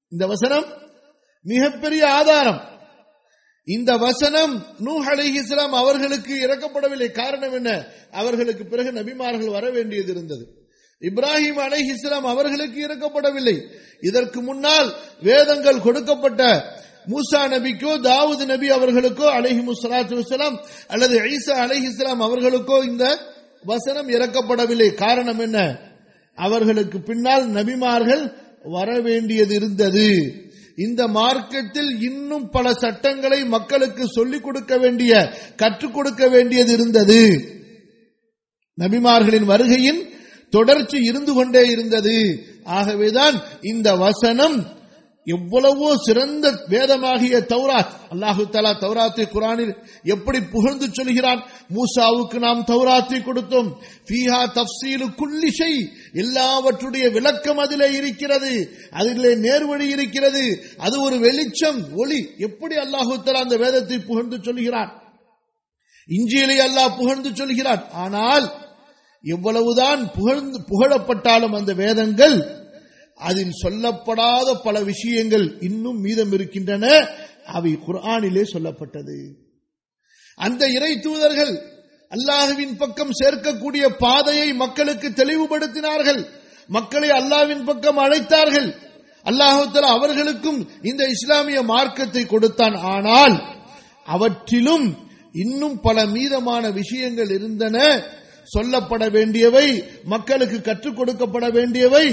[0.08, 0.64] இந்த வசனம்
[1.42, 2.71] மிகப்பெரிய ஆதாரம்.
[3.64, 7.10] இந்த வசனம் நூஹ் அலைஹிஸ்லாம் அவர்களுக்கு இறக்கப்படவில்லை.
[7.10, 7.86] காரணம் என்ன?
[8.10, 10.46] அவர்களுக்கு பிறகு நபிமார்கள் வர வேண்டியது இருந்தது.
[11.00, 13.62] இப்ராஹிம் அலைஹிஸ்லாம் அவர்களுக்கு இறக்கப்படவில்லை.
[14.00, 16.64] இதற்கு முன்னால் வேதங்கள் கொடுக்கப்பட்ட
[17.06, 23.18] மூசா நபிக்கோ தாவூது நபி அவர்களுக்கோ அலஹி முஸ்லாத்து வசலாம் அல்லது ஐசா அலைஹிஸ்லாம் அவர்களுக்கோ இந்த
[23.64, 24.94] வசனம் இறக்கப்படவில்லை.
[24.94, 25.78] காரணம் என்ன?
[26.34, 30.34] அவர்களுக்கு பின்னால் நபிமார்கள் வர வேண்டியது இருந்தது.
[30.76, 37.44] இந்த மார்க்கத்தில் இன்னும் பல சட்டங்களை மக்களுக்கு சொல்லிக் கொடுக்க வேண்டிய கற்றுக் கொடுக்க வேண்டியது இருந்தது.
[38.80, 40.08] நபிமார்களின் வருகையின்
[40.50, 42.46] தொடர்ச்சி இருந்து கொண்டே இருந்தது.
[42.64, 44.80] ஆகவேதான் இந்த வசனம்
[45.26, 47.90] எவ்வளவோ சிறந்த வேதமாகிய தௌராத்.
[48.10, 51.42] அல்லாஹு தலா தௌராத்தை குரானில் எப்படி புகழ்ந்து சொல்கிறான்?
[51.74, 53.68] மூசாவுக்கு நாம் தௌராத்தை கொடுத்தோம்.
[54.08, 55.72] ஃபீஹா தப்சீலு குல்லிஷை
[56.14, 58.76] எல்லாவற்றுடைய விளக்கம் அதிலே இருக்கிறது.
[58.90, 60.64] அதிலே நேர்வழி இருக்கிறது.
[60.78, 62.28] அது ஒரு வெளிச்சம் ஒளி.
[62.38, 64.90] எப்படி அல்லாஹு தலா அந்த வேதத்தை புகழ்ந்து சொல்கிறான்?
[66.08, 67.82] இஞ்சியிலே அல்லாஹ் புகழ்ந்து சொல்கிறான்.
[67.92, 68.52] ஆனால்
[69.24, 72.61] எவ்வளவுதான் புகழ்ந்து புகழப்பட்டாலும் அந்த வேதங்கள்
[73.28, 76.86] அதில் சொல்லப்படாத பல விஷயங்கள் இன்னும் மீதம் இருக்கின்றன
[77.56, 79.16] அவை குர்ஆனிலே சொல்லப்பட்டது.
[80.38, 81.54] அந்த இறை தூதர்கள்
[82.12, 86.20] அல்லாஹுவின் பக்கம் சேர்க்கக்கூடிய பாதையை மக்களுக்கு தெளிவுபடுத்தினார்கள்.
[86.68, 88.68] மக்களை அல்லாவின் பக்கம் அழைத்தார்கள்.
[89.26, 92.76] அல்லாஹால அவர்களுக்கும் இந்த இஸ்லாமிய மார்க்கத்தை கொடுத்தான்.
[92.94, 93.36] ஆனால்
[94.06, 94.86] அவற்றிலும்
[95.44, 97.76] இன்னும் பல மீதமான விஷயங்கள் இருந்தன.
[98.54, 99.66] சொல்லப்பட வேண்டியவை
[100.04, 102.06] மக்களுக்கு கற்றுக் கொடுக்கப்பட வேண்டியவை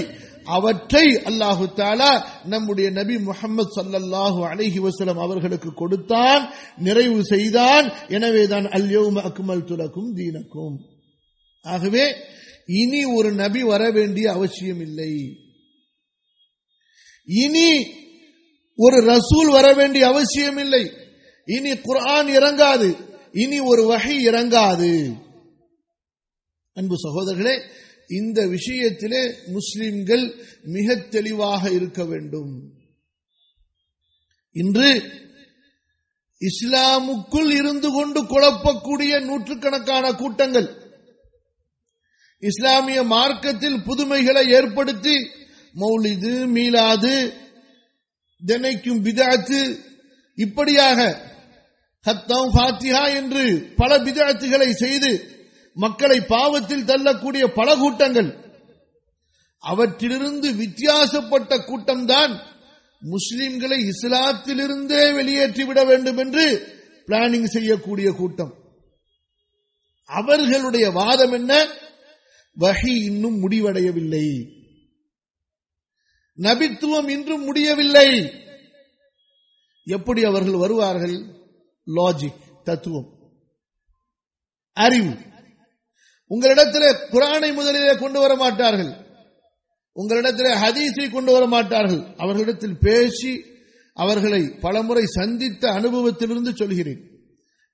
[0.56, 2.12] அவற்றை அல்லாஹு தாலா
[2.44, 6.44] நம்முடைய நபி முகமது சல்லல்லாஹு அலஹி வசலம் அவர்களுக்கு கொடுத்தான்
[6.78, 7.86] நிறைவு செய்தான்.
[8.08, 10.78] எனவேதான் அல்யோம் அக்மல் துலக்கும் தீனக்கும்.
[11.66, 12.06] ஆகவே
[12.82, 15.14] இனி ஒரு நபி வர வேண்டிய அவசியம் இல்லை.
[17.26, 17.70] இனி
[18.76, 20.84] ஒரு ரசூல் வர வேண்டிய அவசியம் இல்லை.
[21.48, 22.90] இனி குர்ஆன் இறங்காது.
[23.34, 24.92] இனி ஒரு வகை இறங்காது.
[26.78, 27.56] அன்பு சகோதரர்களே
[28.10, 30.26] இந்த விஷயத்திலே முஸ்லிம்கள்
[30.64, 32.54] மிக தெளிவாக இருக்க வேண்டும்.
[34.56, 34.92] இன்று
[36.42, 40.70] இஸ்லாமுக்குள் இருந்து கொண்டு குழப்பக்கூடிய நூற்றுக்கணக்கான கூட்டங்கள்
[42.44, 45.16] இஸ்லாமிய மார்க்கத்தில் புதுமைகளை ஏற்படுத்தி
[45.76, 47.16] மௌலிது மீலாது
[48.42, 49.60] தினைக்கும் பிதாத்து
[50.38, 51.00] இப்படியாக
[52.06, 53.44] ஹத்தம் ஃபாத்திஹா என்று
[53.76, 55.12] பல பிதாத்துகளை செய்து
[55.80, 58.36] மக்களை பாவத்தில் தள்ளக்கூடிய பல கூட்டங்கள்.
[59.60, 62.40] அவற்றிலிருந்து வித்தியாசப்பட்ட கூட்டம்தான்
[63.02, 66.76] முஸ்லிம்களை இஸ்லாத்திலிருந்தே வெளியேற்றிவிட வேண்டும் என்று
[67.08, 68.54] பிளானிங் செய்யக்கூடிய கூட்டம்.
[70.06, 71.68] அவர்களுடைய வாதம் என்ன?
[72.60, 74.54] வகி இன்னும் முடிவடையவில்லை.
[76.38, 78.34] நபித்துவம் இன்றும் முடியவில்லை.
[79.84, 81.26] எப்படி அவர்கள் வருவார்கள்?
[81.86, 83.18] லாஜிக் தத்துவம்.
[84.74, 85.16] அறிவு.
[86.30, 89.08] உங்களிடத்திலே குரானை முதலிலே கொண்டு வர மாட்டார்கள்.
[89.96, 92.14] உங்களிடத்திலே ஹதீஸை கொண்டு வர மாட்டார்கள்.
[92.18, 93.44] அவர்களிடத்தில் பேசி
[93.94, 97.00] அவர்களை பலமுறை சந்தித்த அனுபவத்திலிருந்து சொல்கிறேன்.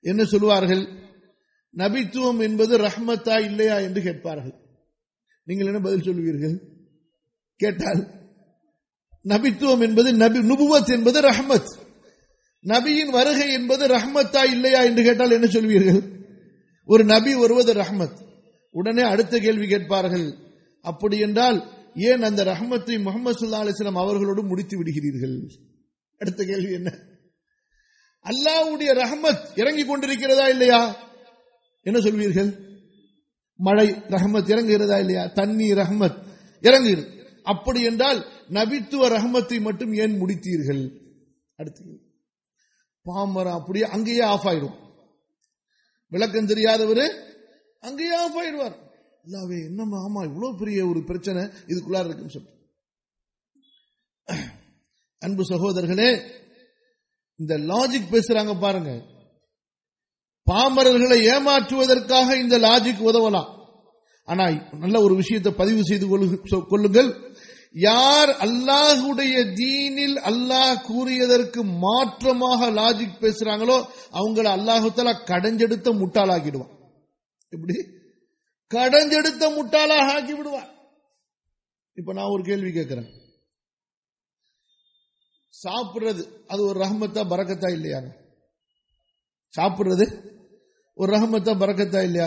[0.00, 0.88] என்ன சொல்லுவார்கள்
[1.76, 4.54] நபித்துவம் என்பது ரஹ்மத்தா இல்லையா என்று கேட்பார்கள்.
[5.44, 6.58] நீங்கள் என்ன பதில் சொல்வீர்கள்?
[7.56, 8.08] கேட்டால்
[9.28, 11.68] நபித்துவம் என்பது நபி நுபுவத் என்பது ரஹ்மத்.
[12.66, 16.02] நபியின் வருகை என்பது ரஹ்மத்தா இல்லையா என்று கேட்டால் என்ன சொல்வீர்கள்?
[16.84, 18.24] ஒரு நபி வருவது ரஹ்மத்.
[18.76, 20.26] உடனே அடுத்த கேள்வி கேட்பார்கள்.
[20.80, 21.58] அப்படி என்றால்
[21.94, 25.36] ஏன் அந்த ரஹமத்தை முகமது சுல்லா அலிஸ்லாம் அவர்களோடு முடித்து விடுகிறீர்கள்?
[26.18, 26.90] அடுத்த கேள்வி என்ன?
[28.24, 30.80] அல்லாவுடைய ரஹமத் இறங்கி கொண்டிருக்கிறதா இல்லையா?
[31.82, 32.50] என்ன சொல்வீர்கள்?
[33.58, 35.26] மழை ரஹமத் இறங்குகிறதா இல்லையா?
[35.26, 36.18] தண்ணி ரஹமத்
[36.62, 37.04] இறங்குகிறது.
[37.42, 40.82] அப்படி என்றால் நபித்துவ ரஹமத்தை மட்டும் ஏன் முடித்தீர்கள்?
[41.56, 41.82] அடுத்து
[43.04, 44.76] பாமரம் அப்படியே அங்கேயே ஆஃப் ஆயிடும்.
[46.08, 47.06] விளக்கம் தெரியாதவரு
[47.82, 48.76] அங்கேயா போயிடுவார்.
[48.76, 48.76] ஆயிடுவார்
[49.26, 49.58] இல்லாவே
[50.06, 52.54] ஆமா இவ்வளவு பெரிய ஒரு பிரச்சனை இதுக்குள்ளார இருக்குன்னு சொல்லிட்டு.
[55.22, 56.10] அன்பு சகோதரர்களே
[57.40, 58.92] இந்த லாஜிக் பேசுறாங்க பாருங்க.
[60.46, 63.50] பாமரர்களை ஏமாற்றுவதற்காக இந்த லாஜிக் உதவலாம்.
[64.28, 64.44] ஆனா
[64.84, 66.06] நல்ல ஒரு விஷயத்தை பதிவு செய்து
[66.70, 67.10] கொள்ளுங்கள்.
[67.88, 73.76] யார் அல்லாஹுடைய தீனில் அல்லாஹ் கூறியதற்கு மாற்றமாக லாஜிக் பேசுறாங்களோ
[74.18, 76.72] அவங்கள அல்லாஹுத்தலா கடைஞ்செடுத்த முட்டாளாக்கிடுவான்.
[77.52, 77.76] எப்படி?
[78.70, 80.70] கடஞ்செடுத்த முட்டாளாக ஆக்கி விடுவார்.
[81.94, 83.08] இப்ப நான் ஒரு கேள்வி கேட்கிறேன்.
[85.54, 88.10] சாப்பிடுறது அது ஒரு ரஹமத்தா பறக்கத்தா இல்லையாங்க
[89.54, 90.06] சாப்பிடுறது
[90.96, 92.26] ஒரு ரஹமத்தா பறக்கத்தா இல்லையா?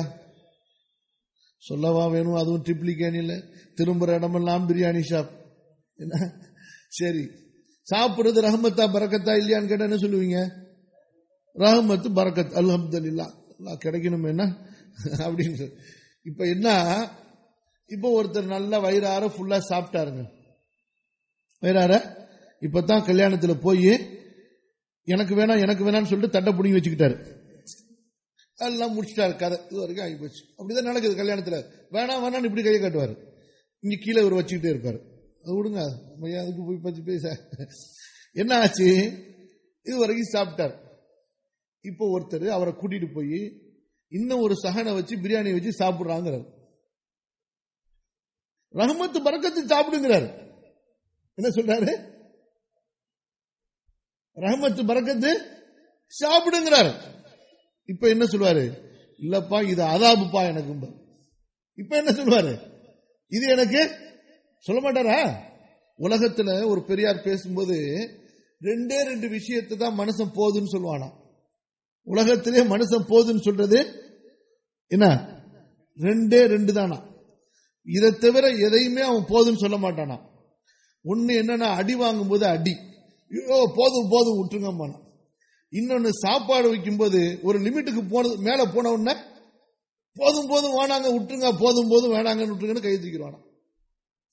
[1.63, 3.36] சொல்லவா வேணும் அதுவும் ட்ரிப்ளிகேனியில்
[3.77, 5.32] திரும்புற இடமெல்லாம் பிரியாணி ஷாப்
[5.99, 6.15] என்ன?
[6.89, 7.23] சரி.
[7.88, 10.39] சாப்பிடுறது ரஹமத்தா பறக்கத்தா இல்லையான்னு கேட்டா என்ன சொல்லுவீங்க?
[11.55, 13.27] ரஹமத்து பறக்கத் அல்ஹம்துல்லா
[13.86, 14.43] கிடைக்கணும் என்ன?
[15.25, 15.73] அப்படின்னு
[16.23, 16.67] இப்ப என்ன?
[17.88, 20.30] இப்போ ஒருத்தர் நல்ல வயிறார ஃபுல்லா சாப்பிட்டாருங்க.
[21.60, 22.17] வயிறார?
[22.62, 24.17] இப்பதான் கல்யாணத்துல போய்
[25.04, 27.38] எனக்கு வேணாம் எனக்கு வேணாம்னு சொல்லிட்டு தட்டை புடிங்கி வச்சுக்கிட்டாரு.
[28.56, 29.60] எல்லாம் முடிச்சிட்டாரு கதை.
[29.69, 31.63] இது வரைக்கும் ஆகி போச்சு அப்படிதான் நடக்குது கல்யாணத்துல.
[31.91, 33.17] வேணாம் வேணாம் இப்படி கையை காட்டுவாரு.
[33.80, 34.99] இங்க கீழே இவர் வச்சுக்கிட்டே இருப்பாரு.
[35.43, 37.39] அது விடுங்க அதுக்கு போய் பச்சு பேச?
[38.34, 38.88] என்ன ஆச்சு?
[39.84, 40.75] இது வரைக்கும் சாப்பிட்டார்.
[41.82, 43.62] இப்போ ஒருத்தர் அவரை கூட்டிட்டு போய்
[44.12, 46.45] இன்னும் ஒரு சகனை வச்சு பிரியாணி வச்சு சாப்பிடுறாங்கிறார்.
[48.74, 50.28] ரஹமத்து பறக்கத்து சாப்பிடுங்கிறார்.
[51.38, 51.91] என்ன சொல்றாரு?
[54.38, 55.32] ரஹமத்து பறக்கத்து
[56.13, 56.91] சாப்பிடுங்கிறார்.
[57.89, 58.65] இப்ப என்ன சொல்லுவாரு
[59.19, 60.91] இல்லப்பா இது அதாபுப்பா எனக்கு
[61.78, 62.54] இப்ப என்ன சொல்லுவாரு
[63.32, 63.82] இது எனக்கு
[64.65, 65.17] சொல்ல மாட்டாரா?
[66.00, 67.76] உலகத்துல ஒரு பெரியார் பேசும்போது
[68.62, 71.10] ரெண்டே ரெண்டு விஷயத்தை தான் மனுஷன் போதுன்னு சொல்லுவானா
[72.10, 73.80] உலகத்திலே மனுஷன் போதுன்னு சொல்றது
[74.88, 75.06] என்ன?
[75.98, 76.98] ரெண்டே ரெண்டு தானா.
[77.88, 80.17] இதை தவிர எதையுமே அவன் போதுன்னு சொல்ல மாட்டானா.
[81.06, 82.74] ஒன்னு என்னன்னா அடி வாங்கும் போது அடி.
[83.32, 85.08] ஐயோ போதும் போதும் விட்டுருங்கம்மா
[85.74, 89.13] இன்னொன்னு சாப்பாடு வைக்கும்போது ஒரு லிமிட்டுக்கு போனது மேல போன உடனே
[90.17, 93.39] போதும் போதும் வேணாங்க விட்டுருங்க போதும் போதும் வேணாங்கன்னு விட்டுருங்கன்னு கை தூக்கிடுவானா.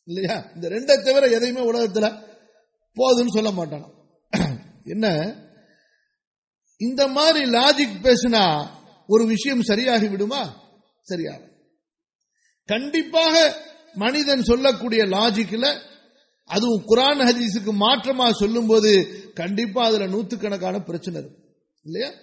[0.08, 0.50] இல்லையா?
[0.54, 2.06] இந்த ரெண்டை தவிர எதையுமே உலகத்துல
[2.96, 3.88] போதுன்னு சொல்ல மாட்டானா.
[4.84, 5.06] என்ன?
[6.76, 8.66] இந்த மாதிரி லாஜிக் பேசினா
[9.06, 10.62] ஒரு விஷயம் சரியாகி விடுமா?
[11.02, 11.42] சரியாக
[12.66, 15.80] கண்டிப்பாக மனிதன் சொல்லக்கூடிய லாஜிக்ல
[16.44, 18.90] அதுவும் குரான் ஹதீஸுக்கு மாற்றமா சொல்லும் போது
[19.34, 21.44] கண்டிப்பா அதுல நூத்துக்கணக்கான பிரச்சனை இருக்கும்
[21.82, 22.14] இல்லையா?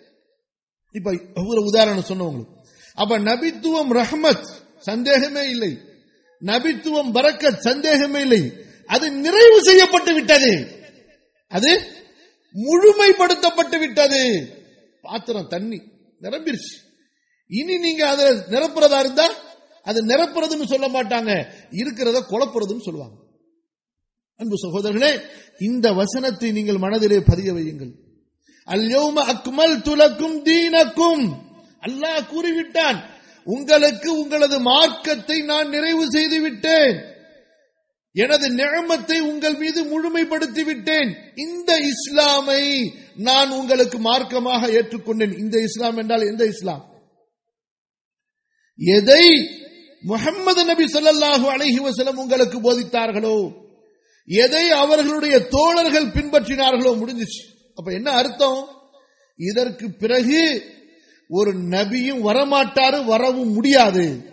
[0.92, 2.62] இப்ப ஒரு உதாரணம் சொன்னவங்களுக்கு
[2.94, 4.48] அப்ப நபித்துவம் ரஹ்மத்
[4.80, 5.78] சந்தேகமே இல்லை.
[6.42, 8.54] நபித்துவம் பரக்கத் சந்தேகமே இல்லை.
[8.86, 10.68] அது நிறைவு செய்யப்பட்டு விட்டது.
[11.48, 12.03] அது
[12.54, 14.48] முழுமைப்படுத்தப்பட்டு விட்டது.
[15.02, 15.82] பாத்திரம் தண்ணி
[16.22, 16.76] நிரம்பிருச்சு.
[17.48, 19.34] இனி நீங்க அதை நிரப்புறதா இருந்தா
[19.84, 21.48] அது நிரப்புறதுன்னு சொல்ல மாட்டாங்க.
[21.72, 23.16] இருக்கிறத குழப்புறதுன்னு சொல்லுவாங்க.
[24.36, 25.22] அன்பு சகோதரர்களே
[25.60, 27.92] இந்த வசனத்தை நீங்கள் மனதிலே பதிய வையுங்கள்.
[28.68, 31.42] அல்யோம அக்மல் துலக்கும் தீனக்கும்.
[31.82, 33.00] அல்லாஹ் கூறிவிட்டான்
[33.44, 37.13] உங்களுக்கு உங்களது மார்க்கத்தை நான் நிறைவு செய்து விட்டேன்.
[38.16, 45.38] எனது நிழமத்தை உங்கள் மீது முழுமைப்படுத்தி விட்டேன் இந்த இஸ்லாமை நான் உங்களுக்கு மார்க்கமாக ஏற்றுக்கொண்டேன்.
[45.38, 46.84] இந்த இஸ்லாம் என்றால் எந்த இஸ்லாம்?
[48.78, 49.26] எதை
[50.02, 53.64] முகமது நபி சொல்லாஹு அலஹி வசலம் உங்களுக்கு போதித்தார்களோ?
[54.26, 56.92] எதை அவர்களுடைய தோழர்கள் பின்பற்றினார்களோ?
[57.00, 57.42] முடிஞ்சிச்சு.
[57.76, 58.68] அப்ப என்ன அர்த்தம்?
[59.36, 60.42] இதற்கு பிறகு
[61.28, 64.32] ஒரு நபியும் வரமாட்டாரு வரவும் முடியாது.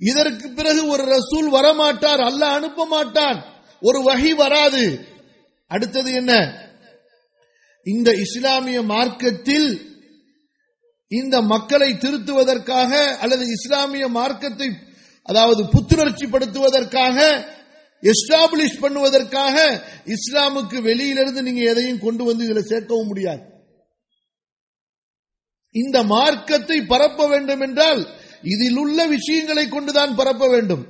[0.00, 3.38] இதற்கு பிறகு ஒரு ரசூல் வரமாட்டார் அல்ல அனுப்ப மாட்டான்
[3.80, 5.06] ஒரு வகை வராது.
[5.66, 6.32] அடுத்தது என்ன?
[7.82, 9.96] இந்த இஸ்லாமிய மார்க்கத்தில்
[11.08, 14.68] இந்த மக்களை திருத்துவதற்காக அல்லது இஸ்லாமிய மார்க்கத்தை
[15.22, 17.18] அதாவது புத்துணர்ச்சிப்படுத்துவதற்காக
[18.02, 19.56] எஸ்டாப்ளிஷ் பண்ணுவதற்காக
[20.04, 23.42] இஸ்லாமுக்கு வெளியிலிருந்து நீங்க எதையும் கொண்டு வந்து இதுல சேர்க்கவும் முடியாது.
[25.74, 30.84] இந்த மார்க்கத்தை பரப்ப வேண்டும் என்றால் இதில் உள்ள விஷயங்களை கொண்டுதான் பரப்ப வேண்டும்.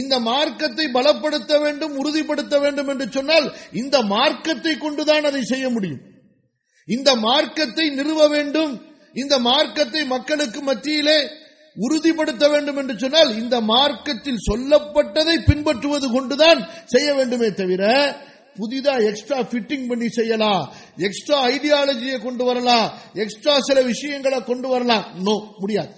[0.00, 6.02] இந்த மார்க்கத்தை பலப்படுத்த வேண்டும் உறுதிப்படுத்த வேண்டும் என்று சொன்னால் இந்த மார்க்கத்தை கொண்டுதான் அதை செய்ய முடியும்.
[6.88, 8.72] இந்த மார்க்கத்தை நிறுவ வேண்டும்.
[9.14, 11.18] இந்த மார்க்கத்தை மக்களுக்கு மத்தியிலே
[11.76, 16.60] உறுதிப்படுத்த வேண்டும் என்று சொன்னால் இந்த மார்க்கத்தில் சொல்லப்பட்டதை பின்பற்றுவது கொண்டுதான்
[16.94, 17.82] செய்ய வேண்டுமே தவிர
[18.58, 20.64] புதிதா எக்ஸ்ட்ரா ஃபிட்டிங் பண்ணி செய்யலாம்
[21.06, 22.88] எக்ஸ்ட்ரா ஐடியாலஜியை கொண்டு வரலாம்
[23.24, 25.94] எக்ஸ்ட்ரா சில விஷயங்களை கொண்டு வரலாம் நோ முடியாது.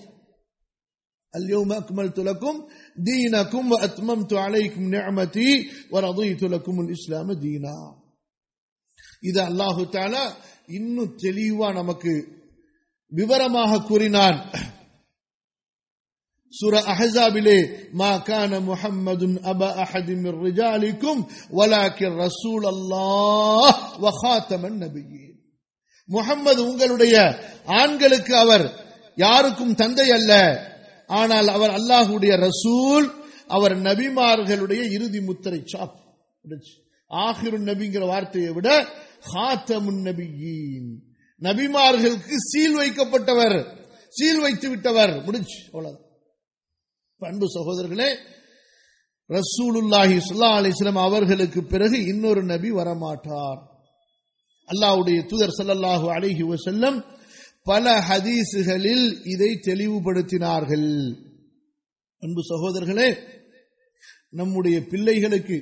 [1.34, 2.56] اليوم أكملت لكم
[3.04, 5.49] دينكم وأتممت عليكم نعمتي
[5.91, 7.78] ورضيت لكم الإسلام دينا
[9.23, 10.23] இது அல்லாஹு தாலா
[10.69, 12.13] இன்னும் தெளிவா நமக்கு
[13.12, 14.38] விவரமாக கூறினான்
[16.54, 17.58] சூர அஹசாபிலே
[17.93, 21.21] மா கான முஹம்மதுன் அப அஹதி மிர் ரிஜாலிக்கும்
[21.60, 23.75] வலாக்கிர் ரசூல் அல்லாஹ்
[24.06, 25.36] வஹாத்தமன் நபியீன்
[26.10, 27.15] முஹம்மது உங்களுடைய
[27.82, 28.65] ஆண்களுக்கு அவர்
[29.17, 30.32] யாருக்கும் தந்தை அல்ல
[31.20, 33.07] ஆனால் அவர் அல்லாஹுடைய ரசூல்
[33.57, 35.96] அவர் நபிமார்களுடைய இறுதி முத்திரை சாப்.
[37.11, 38.68] ஆகிரு நபிங்கிற வார்த்தையை விட
[39.33, 40.90] ஹாத்தமுன் நபியின்.
[41.42, 43.59] நபிமார்களுக்கு சீல் வைக்கப்பட்டவர்
[44.16, 45.14] சீல் வைத்து விட்டவர்.
[45.27, 45.98] முடிச்சு அவ்வளவு
[47.20, 48.11] அன்பு சகோதரர்களே
[49.31, 53.61] ரசூலுல்லாஹி சுல்லா அலிஸ்லாம் அவர்களுக்கு பிறகு இன்னொரு நபி வரமாட்டார்.
[54.68, 56.96] அல்லாவுடைய தூதர் சல்லல்லாஹு அலிஹி வசல்லம்
[57.64, 60.88] பல ஹதீசுகளில் இதை தெளிவுபடுத்தினார்கள்.
[62.22, 63.16] அன்பு சகோதரர்களே
[64.31, 65.57] நம்முடைய பிள்ளைகளுக்கு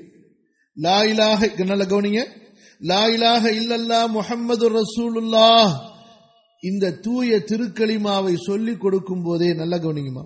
[0.74, 2.22] லாயிலாக நல்ல கவனிங்க.
[2.80, 5.50] லாயிலாக இல்லல்லா முஹம்மது ரசூலுல்லா
[6.60, 10.24] இந்த தூய திருக்களிமாவை சொல்லிக் கொடுக்கும் போதே நல்ல கவனிங்கம்மா.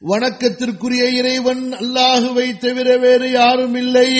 [0.00, 4.10] வணக்கத்திற்குரிய இறைவன் அல்லாஹுவை தவிர வேறு யாரும் இல்லை.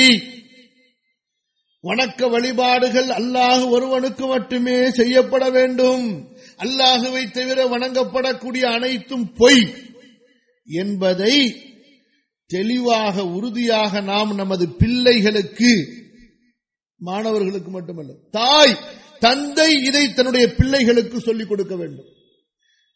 [1.85, 6.05] வணக்க வழிபாடுகள் அல்லாஹ் ஒருவனுக்கு மட்டுமே செய்யப்பட வேண்டும்.
[6.59, 9.63] அல்லாஹுவை தவிர வணங்கப்படக்கூடிய அனைத்தும் பொய்
[10.69, 11.37] என்பதை
[12.51, 15.73] தெளிவாக உறுதியாக நாம் நமது பிள்ளைகளுக்கு
[17.01, 18.79] மாணவர்களுக்கு மட்டுமல்ல தாய்
[19.19, 22.09] தந்தை இதை தன்னுடைய பிள்ளைகளுக்கு சொல்லிக் கொடுக்க வேண்டும்.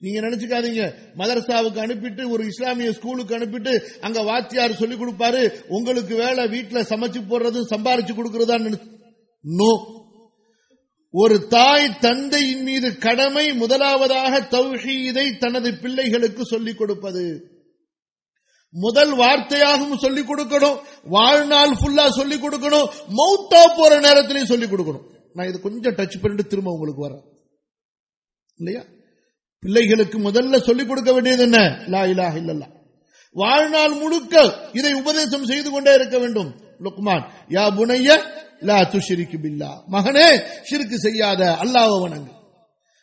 [0.00, 0.92] நீங்க நினைச்சுக்காதீங்க.
[1.16, 5.62] மதரசாவுக்கு அனுப்பிட்டு ஒரு இஸ்லாமிய ஸ்கூலுக்கு அனுப்பிட்டு அங்க வாத்தியார் சொல்லி கொடுப்பாரு.
[5.68, 8.81] உங்களுக்கு வேலை வீட்டுல சமைச்சு போடுறது சம்பாரிச்சு கொடுக்கறதா
[9.40, 9.98] நோ.
[11.10, 17.50] ஒரு தாய் தந்தையின் மீது கடமை முதலாவதாக தௌஹீதை தனது பிள்ளைகளுக்கு சொல்லிக் கொடுப்பது.
[18.70, 20.81] முதல் வார்த்தையாகவும் சொல்லிக் கொடுக்கணும்.
[21.04, 22.88] வாழ்நாள் ஃபுல்லா சொல்லிக் கொடுக்கணும்.
[23.08, 25.04] மௌத்தா போற நேரத்திலையும் சொல்லிக் கொடுக்கணும்.
[25.35, 27.22] நான் இது கொஞ்சம் டச் பண்ணிட்டு திரும்ப உங்களுக்கு வரேன்.
[28.56, 28.85] இல்லையா?
[29.63, 31.58] பிள்ளைகளுக்கு முதல்ல சொல்லிக் கொடுக்க வேண்டியது என்ன?
[31.92, 32.69] லா இலாஹ இல்லல்லா
[33.37, 34.35] வாழ்நாள் முழுக்க
[34.79, 36.50] இதை உபதேசம் செய்து கொண்டே இருக்க வேண்டும்.
[36.85, 37.25] லுக்மான்
[37.56, 38.08] யா புனைய
[38.69, 39.71] லா துஷிரிக்கு பில்லா.
[39.94, 40.29] மகனே
[40.69, 42.33] சிறுக்கு செய்யாத அல்லாஹ் வணங்கு.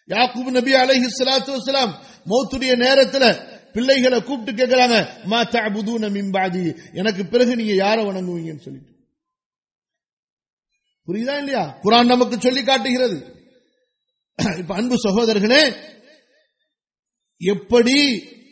[0.10, 1.94] யாக்கூப் நபி அலஹி சலாத்து வசலாம்
[2.32, 3.24] மௌத்துடைய நேரத்துல
[3.76, 4.98] பிள்ளைகளை கூப்பிட்டு கேட்கிறாங்க
[5.32, 6.64] மா தஅபுதூன மின் பாதி?
[7.00, 8.94] எனக்கு பிறகு நீங்க யாரை வணங்குவீங்கன்னு சொல்லிட்டு.
[11.08, 11.64] புரியுதா இல்லையா?
[11.84, 13.18] குரான் நமக்கு சொல்லி காட்டுகிறது.
[14.62, 15.62] இப்ப அன்பு சகோதரர்களே
[17.42, 17.98] எப்படி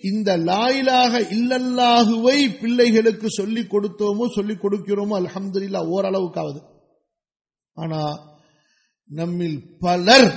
[0.01, 6.59] இந்த லாயிலாக இல்லல்லாகுவை பிள்ளைகளுக்கு சொல்லிக் கொடுத்தோமோ சொல்லிக் கொடுக்கிறோமோ அலமதுல்லா ஓரளவுக்காவது.
[7.77, 8.01] ஆனா
[9.11, 10.29] நம்மில் பலர்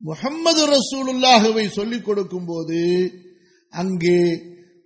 [0.00, 2.80] முகம்மது ரசூலுல்லாகவை சொல்லிக் கொடுக்கும் போது
[3.72, 4.18] அங்கே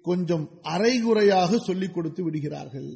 [0.03, 2.91] கொஞ்சம் அரைகுறையாக சொல்லிக் கொடுத்து விடுகிறார்கள்.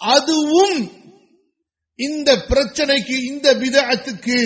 [0.00, 0.78] அதுவும்
[1.98, 4.38] இந்த பிரச்சனைக்கு இந்த விதத்துக்கு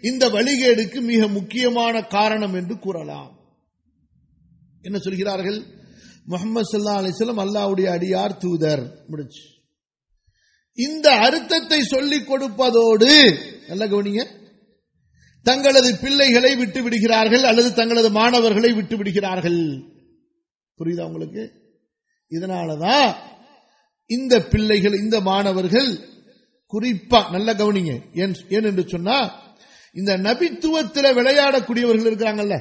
[0.00, 3.38] இந்த வழிகேடுக்கு மிக முக்கியமான காரணம் என்று கூறலாம்.
[4.82, 5.62] என்ன சொல்கிறார்கள்?
[6.24, 9.04] முகமது சல்லா அலிஸ்லம் அல்லாவுடைய அடியார் தூதர்.
[9.06, 9.42] முடிச்சு
[10.74, 13.38] இந்த அர்த்தத்தை சொல்லிக் கொடுப்பதோடு
[13.68, 14.36] நல்ல கவனிங்க.
[15.42, 19.82] தங்களது பிள்ளைகளை விட்டு விடுகிறார்கள் அல்லது தங்களது மாணவர்களை விட்டு விடுகிறார்கள்.
[20.78, 21.52] புரியுதா உங்களுக்கு?
[22.30, 23.14] இதனாலதான்
[24.06, 25.98] இந்த பிள்ளைகள் இந்த மாணவர்கள்
[26.72, 28.00] குறிப்பா நல்ல கவனிங்க.
[28.12, 29.46] ஏன் ஏன் என்று சொன்னா
[29.98, 32.56] இந்த நபித்துவத்தில் விளையாடக்கூடியவர்கள் இருக்கிறாங்கல்ல?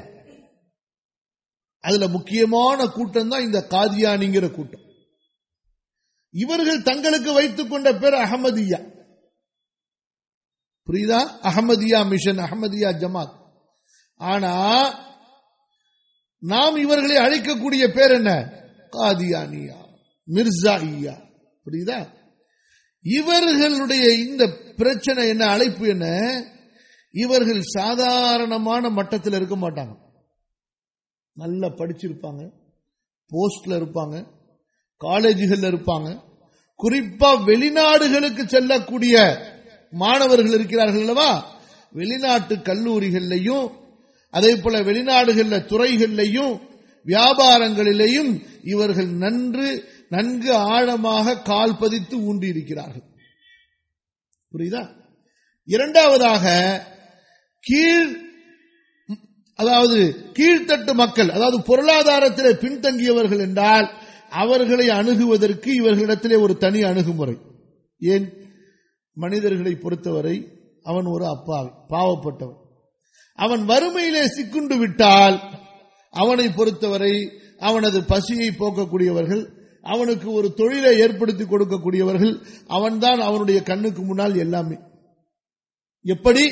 [1.84, 4.86] அதுல முக்கியமான கூட்டம் தான் இந்த காதியானிங்கிற கூட்டம்.
[6.34, 8.80] இவர்கள் தங்களுக்கு வைத்துக் கொண்ட பேர் அகமதியா
[10.88, 11.20] புரியுதா?
[11.50, 13.36] அகமதியா மிஷன் அகமதியா ஜமாத்.
[14.22, 14.54] ஆனா
[16.44, 18.32] நாம் இவர்களை அழைக்கக்கூடிய பேர் என்ன?
[18.92, 19.80] காதியானியா
[20.28, 21.16] மிர்சா ஐயா
[21.66, 22.00] புரியுதா?
[23.06, 24.44] இவர்களுடைய இந்த
[24.80, 26.08] பிரச்சனை என்ன அழைப்பு என்ன?
[27.14, 29.96] இவர்கள் சாதாரணமான மட்டத்தில் இருக்க மாட்டாங்க.
[31.34, 32.42] நல்லா படிச்சிருப்பாங்க
[33.32, 34.16] போஸ்ட்ல இருப்பாங்க
[35.02, 36.10] காலேஜுகள்ல இருப்பாங்க.
[36.80, 39.16] குறிப்பா வெளிநாடுகளுக்கு செல்லக்கூடிய
[39.92, 41.60] மாணவர்கள் இருக்கிறார்கள் அல்லவா?
[41.92, 43.72] வெளிநாட்டு கல்லூரிகள்லையும்
[44.30, 46.54] அதே போல வெளிநாடுகள்ல துறைகள்லையும்
[47.06, 48.32] வியாபாரங்களிலேயும்
[48.64, 49.68] இவர்கள் நன்று
[50.10, 53.06] நன்கு ஆழமாக கால் பதித்து ஊன்றி இருக்கிறார்கள்
[54.52, 54.84] புரியுதா?
[55.66, 56.46] இரண்டாவதாக
[57.68, 58.10] கீழ்
[59.60, 60.00] அதாவது
[60.34, 63.88] கீழ்த்தட்டு மக்கள் அதாவது பொருளாதாரத்திலே பின்தங்கியவர்கள் என்றால்
[64.30, 67.36] அவர்களை அணுகுவதற்கு இவர்களிடத்திலே ஒரு தனி அணுகுமுறை.
[68.02, 68.26] ஏன்?
[69.18, 70.36] மனிதர்களை பொறுத்தவரை
[70.84, 72.60] அவன் ஒரு அப்பாவி பாவப்பட்டவன்.
[73.40, 75.38] அவன் வறுமையிலே சிக்குண்டு விட்டால்
[76.14, 77.14] அவனை பொறுத்தவரை
[77.60, 79.44] அவனது பசியை போக்கக்கூடியவர்கள்
[79.84, 82.34] அவனுக்கு ஒரு தொழிலை ஏற்படுத்தி கொடுக்கக்கூடியவர்கள்
[82.68, 84.78] அவன்தான் அவனுடைய கண்ணுக்கு முன்னால் எல்லாமே.
[86.06, 86.44] எப்படி?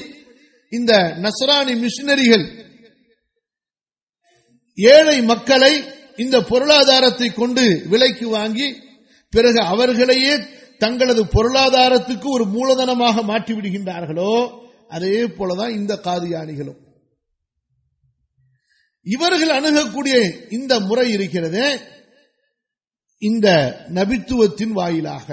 [0.69, 2.45] இந்த நசராணி மிஷினரிகள்
[4.77, 5.73] ஏழை மக்களை
[6.17, 8.83] இந்த பொருளாதாரத்தை கொண்டு விலைக்கு வாங்கி
[9.29, 10.33] பிறகு அவர்களையே
[10.77, 16.79] தங்களது பொருளாதாரத்துக்கு ஒரு மூலதனமாக மாற்றி விடுகின்றார்களோ அதே போலதான் இந்த காதியானிகளும்.
[19.01, 20.15] இவர்கள் அணுகக்கூடிய
[20.49, 21.79] இந்த முறை இருக்கிறது
[23.17, 23.47] இந்த
[23.93, 25.27] நபித்துவத்தின் வாயிலாக.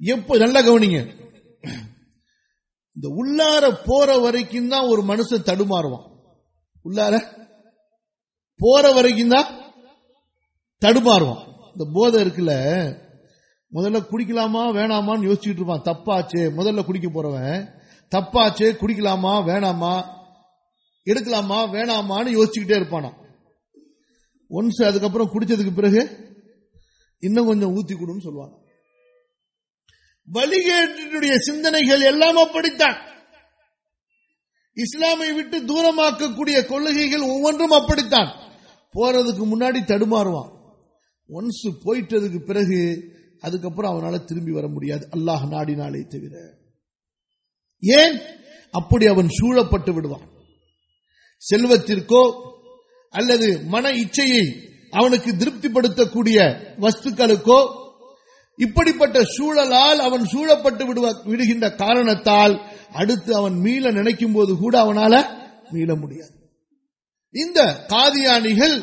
[0.00, 1.00] எப்போ நல்ல கவனிங்க.
[2.98, 6.06] இந்த உள்ளார போற வரைக்கும் தான் ஒரு மனுஷன் தடுமாறுவான்.
[6.84, 7.14] உள்ளார
[8.60, 9.50] போற வரைக்கும் தான்
[10.82, 11.42] தடுமாறுவான்.
[11.72, 12.54] இந்த போதை இருக்குல்ல
[13.72, 15.86] முதல்ல குடிக்கலாமா வேணாமான்னு யோசிச்சுட்டு இருப்பான்.
[15.88, 17.58] தப்பாச்சு முதல்ல குடிக்க போறவன்.
[18.12, 19.94] தப்பாச்சு குடிக்கலாமா வேணாமா
[21.06, 23.10] எடுக்கலாமா வேணாமான்னு யோசிச்சுக்கிட்டே இருப்பானா
[24.50, 26.00] ஒன்ஸ் அதுக்கப்புறம் குடிச்சதுக்கு பிறகு
[27.18, 28.56] இன்னும் கொஞ்சம் ஊத்தி கொடுன்னு சொல்லுவாங்க
[30.32, 32.96] வழிகேட்டினுடைய சிந்தனைகள் எல்லாம் அப்படித்தான்.
[34.74, 38.26] இஸ்லாமை விட்டு தூரமாக்கக்கூடிய கொள்கைகள் ஒவ்வொன்றும் அப்படித்தான்.
[38.94, 40.56] போறதுக்கு முன்னாடி தடுமாறுவான்.
[41.28, 43.04] ஒன்ஸ் போயிட்டதுக்கு பிறகு
[43.40, 45.08] அதுக்கப்புறம் அவனால திரும்பி வர முடியாது.
[45.12, 46.54] அல்லாஹ் நாடினாலே தவிர.
[47.80, 48.20] ஏன்?
[48.70, 50.28] அப்படி அவன் சூழப்பட்டு விடுவான்.
[51.50, 52.52] செல்வத்திற்கோ
[53.10, 56.36] அல்லது மன இச்சையை அவனுக்கு திருப்திப்படுத்தக்கூடிய
[56.78, 57.77] வஸ்துக்களுக்கோ
[58.58, 62.54] இப்படிப்பட்ட சூழலால் அவன் சூழப்பட்டு விடுவ விடுகின்ற காரணத்தால்
[62.92, 65.14] அடுத்து அவன் மீள நினைக்கும் போது கூட அவனால
[65.70, 66.36] மீள முடியாது.
[67.32, 68.76] இந்த காதியானிகள்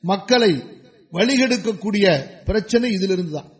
[0.00, 0.52] மக்களை
[1.12, 2.04] வழிகெடுக்கக்கூடிய
[2.44, 3.50] பிரச்சனை இதிலிருந்து தான்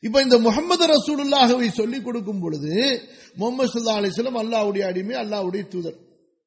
[0.00, 3.02] இப்ப இந்த முகமது ரசூலுல்லாஹவை சொல்லிக் கொடுக்கும் பொழுது
[3.34, 5.98] முகமது சுல்லா அலிஸ்லம் அல்லாவுடைய அடிமை அல்லாவுடைய தூதர்.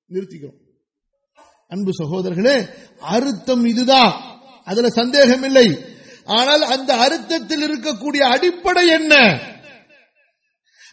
[0.09, 0.59] நிறுத்திக்கிறோம்.
[1.67, 2.57] அன்பு சகோதரர்களே
[2.99, 4.13] அறுத்தம் இதுதான்.
[4.65, 5.67] அதுல சந்தேகம் இல்லை
[6.30, 9.14] ஆனால் அந்த அர்த்தத்தில் இருக்கக்கூடிய அடிப்படை என்ன?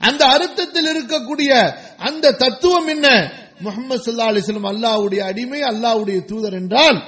[0.00, 1.50] அந்த அர்த்தத்தில் இருக்கக்கூடிய
[1.98, 3.08] அந்த தத்துவம் என்ன?
[3.60, 6.98] முகமது சல்லா அலிஸ்லம் அல்லாவுடைய அடிமை அல்லாவுடைய தூதர் என்றால்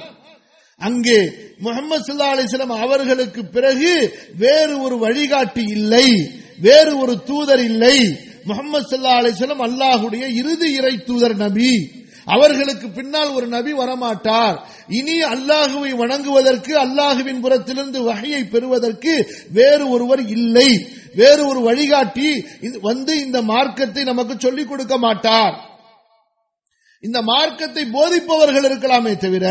[0.81, 1.19] அங்கே
[1.59, 3.91] முகமது சல்லா அலிஸ்லம் அவர்களுக்கு பிறகு
[4.35, 6.07] வேறு ஒரு வழிகாட்டி இல்லை
[6.59, 7.97] வேறு ஒரு தூதர் இல்லை.
[8.45, 11.73] முகமது சல்லா அலிஸ்லம் அல்லாஹுடைய இறுதி இறை தூதர் நபி.
[12.35, 14.57] அவர்களுக்கு பின்னால் ஒரு நபி வரமாட்டார்.
[14.99, 19.13] இனி அல்லாஹுவை வணங்குவதற்கு அல்லாஹுவின் புறத்திலிருந்து வகையை பெறுவதற்கு
[19.59, 20.69] வேறு ஒருவர் இல்லை.
[21.21, 22.29] வேறு ஒரு வழிகாட்டி
[22.89, 25.55] வந்து இந்த மார்க்கத்தை நமக்கு சொல்லிக் கொடுக்க மாட்டார்.
[27.03, 29.45] இந்த மார்க்கத்தை போதிப்பவர்கள் இருக்கலாமே தவிர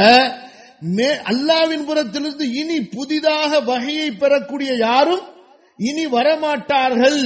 [0.96, 5.24] மே அல்லாவின் புறத்திலிருந்து இனி புதிதாக வகையை பெறக்கூடிய யாரும்
[5.88, 7.22] இனி வரமாட்டார்கள்.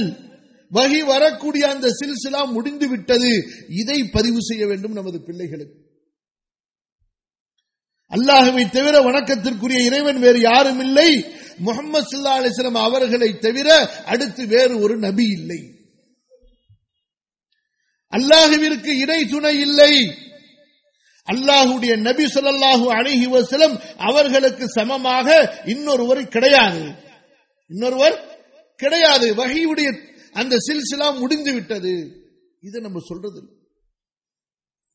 [0.73, 3.31] வகி வரக்கூடிய அந்த சில்சிலா முடிந்து விட்டது
[3.69, 5.81] இதை பதிவு செய்ய வேண்டும் நமது பிள்ளைகளுக்கு.
[8.09, 11.25] அல்லாஹுவை தவிர வணக்கத்திற்குரிய இறைவன் வேறு யாரும் இல்லை.
[11.57, 13.69] முகமது சுல்லா அலிஸ்லாம் அவர்களை தவிர
[14.05, 15.61] அடுத்து வேறு ஒரு நபி இல்லை.
[18.11, 19.93] அல்லாஹுவிற்கு இணை துணை இல்லை.
[21.31, 25.27] அல்லாஹுடைய நபி சொல்லல்லாஹு அழகி வசலம் அவர்களுக்கு சமமாக
[25.65, 26.83] இன்னொருவர் கிடையாது.
[27.67, 28.17] இன்னொருவர்
[28.75, 29.35] கிடையாது.
[29.35, 29.89] வகையுடைய
[30.35, 31.93] அந்த சில்சிலா முடிந்து விட்டது
[32.59, 33.39] இதை நம்ம சொல்றது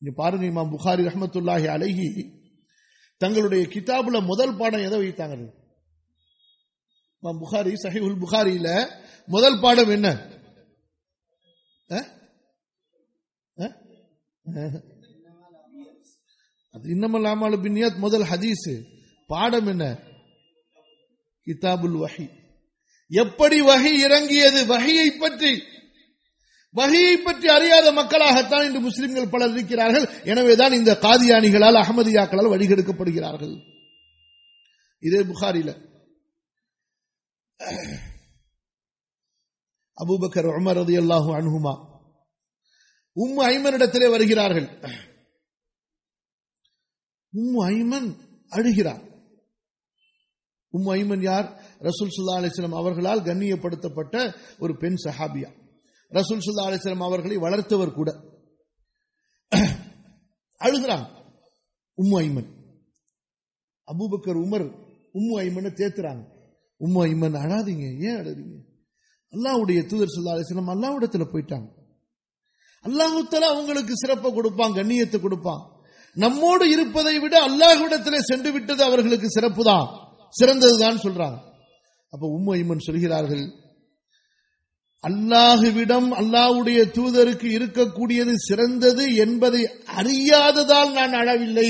[0.01, 2.09] இங்க பாருங்க இமாம் புகாரி ரஹமத்துல்லாஹி அழகி
[3.21, 5.35] தங்களுடைய கிதாபுல முதல் பாடம் எதை வைத்தாங்க?
[7.23, 8.67] இமாம் புகாரி உல் புகாரியில
[9.27, 10.07] முதல் பாடம் என்ன?
[16.73, 18.69] அது இன்னமல்லாமல் பின்னியத் முதல் ஹதீஸ்.
[19.27, 19.85] பாடம் என்ன?
[21.47, 22.27] கிதாபுல் வஹி.
[23.09, 24.65] எப்படி வகை இறங்கியது?
[24.65, 25.63] வகையை பற்றி.
[26.71, 30.23] வகையை பற்றி அறியாத மக்களாகத்தான் இன்று முஸ்லிம்கள் பலர் இருக்கிறார்கள்.
[30.23, 33.61] எனவேதான் இந்த காதியானிகளால் அகமதியாக்களால் வழிகெடுக்கப்படுகிறார்கள்.
[34.99, 35.87] இதே புகாரில.
[40.05, 41.87] அபூபக்கர் உமர் ரதி அல்லாஹூ அனுகுமா
[43.15, 44.79] உம்மு ஐமனிடத்திலே வருகிறார்கள்.
[47.37, 48.15] உம்மு ஐமன்
[48.49, 49.08] அழுகிறார்.
[50.71, 51.47] உம் ஐமன் யார்?
[51.79, 54.15] ரசூல் சுல்லா அலிஸ்லாம் அவர்களால் கண்ணியப்படுத்தப்பட்ட
[54.59, 55.49] ஒரு பெண் சஹாபியா.
[56.11, 58.09] ரசூல் சுல்லா அலிஸ்லாம் அவர்களை வளர்த்தவர் கூட.
[60.61, 61.05] அழுகிறான்.
[61.97, 62.49] Umm Ayman
[63.87, 64.67] Abu Bakr Umar
[65.13, 66.23] Umm ஐமனை தேத்துறாங்க.
[66.81, 68.57] உம்மு ஐமன் அழாதீங்க ஏன் அழாதீங்க?
[69.33, 71.67] அல்லாவுடைய தூதர் சுல்லா அலிஸ்லாம் அல்லாவிடத்துல போயிட்டாங்க.
[72.85, 75.63] அல்லாஹுத்தலா அவங்களுக்கு சிறப்பை கொடுப்பான் கண்ணியத்தை கொடுப்பான்.
[76.15, 79.87] நம்மோடு இருப்பதை விட அல்லாஹுடத்திலே சென்று விட்டது அவர்களுக்கு சிறப்பு தான்
[80.31, 81.39] சிறந்ததுதான் சொல்றாங்க.
[82.13, 83.45] அப்ப உம்ம சொல்கிறார்கள்
[85.03, 91.69] அல்லாஹுவிடம் அல்லாஹுடைய தூதருக்கு இருக்கக்கூடியது சிறந்தது என்பதை அறியாததால் நான் அழவில்லை.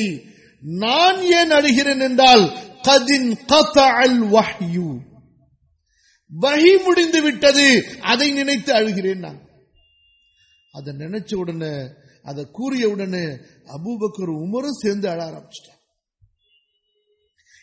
[0.61, 2.45] நான் ஏன் அழுகிறேன் என்றால்
[2.81, 4.89] கதின் கதஅல் வஹ்யு.
[6.31, 7.67] வகி முடிந்து விட்டது
[8.01, 9.39] அதை நினைத்து அழுகிறேன் நான்.
[10.71, 11.73] அதை நினைச்ச உடனே
[12.23, 13.25] அதை கூறிய உடனே
[13.75, 15.78] அபூபக்கர் உமரும் சேர்ந்து அழ ஆரம்பிச்சிட்டார்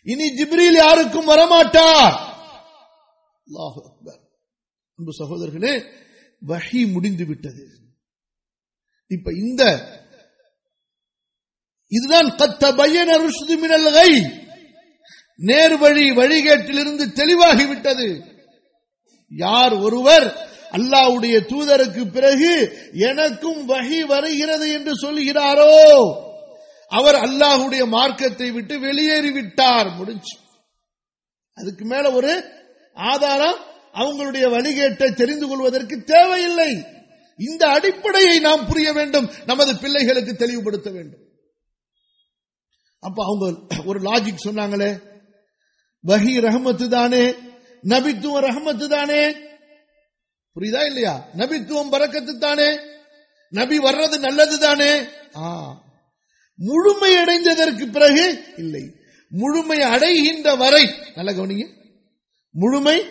[0.07, 2.17] இனி ஜிப்ரீல் யாருக்கும் வரமாட்டார்.
[3.47, 4.21] அல்லாஹு அக்பர்.
[4.99, 5.75] அன்பு சகோதரர்களே
[6.47, 7.65] வகி முடிந்து விட்டது
[9.11, 9.63] இப்ப இந்த
[11.93, 14.11] இதுதான் கத்த பையன் அருஷது மினல்கை
[15.49, 18.09] நேர்வழி வழிகேட்டிலிருந்து தெளிவாகிவிட்டது.
[19.33, 20.27] யார் ஒருவர்
[20.77, 22.53] அல்லாவுடைய தூதருக்கு பிறகு
[23.11, 25.75] எனக்கும் வகி வருகிறது என்று சொல்கிறாரோ
[26.89, 29.97] அவர் அல்லாஹுடைய மார்க்கத்தை விட்டு வெளியேறிவிட்டார்.
[29.97, 30.39] முடிஞ்சு.
[31.55, 32.45] அதுக்கு மேல ஒரு
[32.95, 33.57] ஆதாரம்
[33.93, 36.85] அவங்களுடைய வழிகேட்டை தெரிந்து கொள்வதற்கு தேவையில்லை.
[37.39, 39.31] இந்த அடிப்படையை நாம் புரிய வேண்டும்.
[39.47, 41.21] நமது பிள்ளைகளுக்கு தெளிவுபடுத்த வேண்டும்.
[43.01, 45.03] அப்ப அவங்க ஒரு லாஜிக் சொன்னாங்களே.
[46.07, 47.31] வஹி ரஹமத்து தானே.
[47.83, 49.33] நபித்துவம் ரஹமத்து தானே.
[50.55, 51.29] புரியுதா இல்லையா?
[51.37, 52.79] நபித்துவம் பறக்கத்து தானே.
[53.49, 55.05] நபி வர்றது நல்லது தானே.
[56.57, 58.91] முழுமை அடைந்ததற்கு பிறகு இல்லை.
[59.29, 61.69] முழுமை அடைகின்ற வரை நல்ல கவனிங்க.
[62.51, 63.03] முழுமை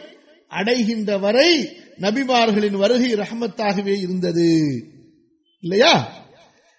[0.47, 4.57] அடைகின்ற வரை நபிமார்களின் வருகை ரஹமத்தாகவே இருந்தது.
[5.59, 6.23] இல்லையா?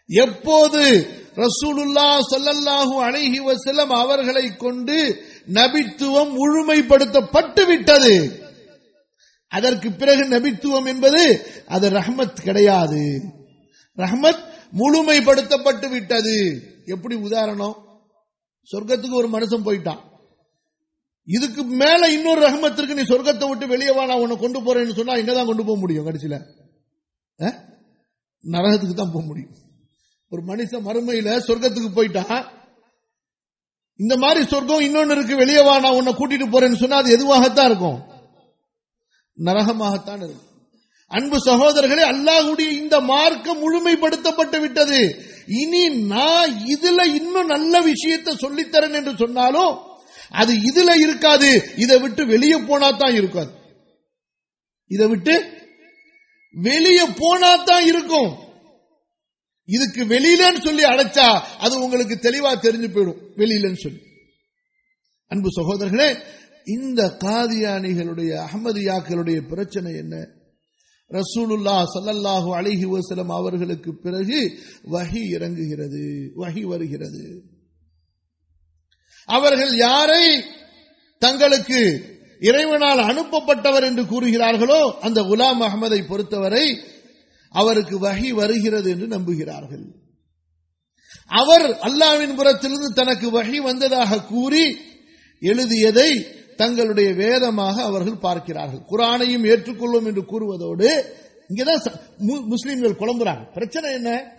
[0.07, 8.45] எப்போது ரசூலுல்லா சொல்லல்லாஹூ அணைகி வசலம் அவர்களை கொண்டு நபித்துவம் முழுமைப்படுத்தப்பட்டு விட்டது.
[9.49, 13.23] அதற்கு பிறகு நபித்துவம் என்பது அது ரஹமத் கிடையாது.
[13.97, 16.37] ரஹமத் முழுமைப்படுத்தப்பட்டு விட்டது.
[16.87, 17.77] எப்படி உதாரணம்?
[18.73, 20.03] சொர்க்கத்துக்கு ஒரு மனுஷன் போயிட்டான்.
[21.25, 25.47] இதுக்கு மேல இன்னொரு ரகமத்திற்கு நீ சொர்க்கத்தை விட்டு வெளியே வா நான் உன்னை கொண்டு போறேன்னு சொன்னா என்னதான்
[25.47, 26.37] கொண்டு போக முடியும் கடைசியில.
[28.45, 29.55] நரகத்துக்கு தான் போக முடியும்.
[30.29, 32.47] ஒரு மனுஷன் மறுமையில சொர்க்கத்துக்கு போயிட்டான்
[33.97, 37.99] இந்த மாதிரி சொர்க்கம் இன்னொன்னு இருக்கு வெளியே வா நான் உன்னை கூட்டிட்டு போறேன்னு சொன்னா அது எதுவாகத்தான் இருக்கும்?
[39.39, 40.46] நரகமாகத்தான் இருக்கும்.
[41.11, 45.01] அன்பு சகோதரர்களே அல்லாஹுடைய இந்த மார்க்கம் முழுமைப்படுத்தப்பட்டு விட்டது.
[45.47, 49.75] இனி நான் இதுல இன்னும் நல்ல விஷயத்தை சொல்லித்தரேன் என்று சொன்னாலும்
[50.31, 51.51] அது இதுல இருக்காது.
[51.77, 53.53] இதை விட்டு வெளியே போனா தான் இருக்காது
[54.91, 55.35] இதை விட்டு
[56.55, 58.31] வெளியே போனா தான் இருக்கும்.
[59.69, 61.29] இதுக்கு வெளியிலன்னு சொல்லி அடைச்சா
[61.59, 63.21] அது உங்களுக்கு தெளிவா தெரிஞ்சு போயிடும்.
[63.37, 64.01] வெளியிலன்னு சொல்லி.
[65.31, 66.09] அன்பு சகோதரர்களே
[66.67, 70.15] இந்த காதியானிகளுடைய அகமதியாக்களுடைய பிரச்சனை என்ன?
[71.11, 74.39] ரசூலுல்லா சல்லல்லாஹு அலைஹி வசலம் அவர்களுக்கு பிறகு
[74.91, 76.05] வகி இறங்குகிறது
[76.37, 77.25] வகி வருகிறது.
[79.29, 80.27] அவர்கள் யாரை
[81.23, 81.81] தங்களுக்கு
[82.41, 86.67] இறைவனால் அனுப்பப்பட்டவர் என்று கூறுகிறார்களோ அந்த குலாம் அகமதை பொறுத்தவரை
[87.55, 89.87] அவருக்கு வகி வருகிறது என்று நம்புகிறார்கள்.
[91.31, 94.65] அவர் அல்லாவின் புறத்திலிருந்து தனக்கு வகி வந்ததாக கூறி
[95.43, 96.11] எழுதியதை
[96.57, 98.81] தங்களுடைய வேதமாக அவர்கள் பார்க்கிறார்கள்.
[98.91, 101.15] குரானையும் ஏற்றுக்கொள்ளும் என்று கூறுவதோடு
[101.55, 102.01] இங்கதான் ச-
[102.47, 103.53] முஸ்லிம்கள் குழம்புறாங்க.
[103.53, 104.33] பிரச்சனை என்ன?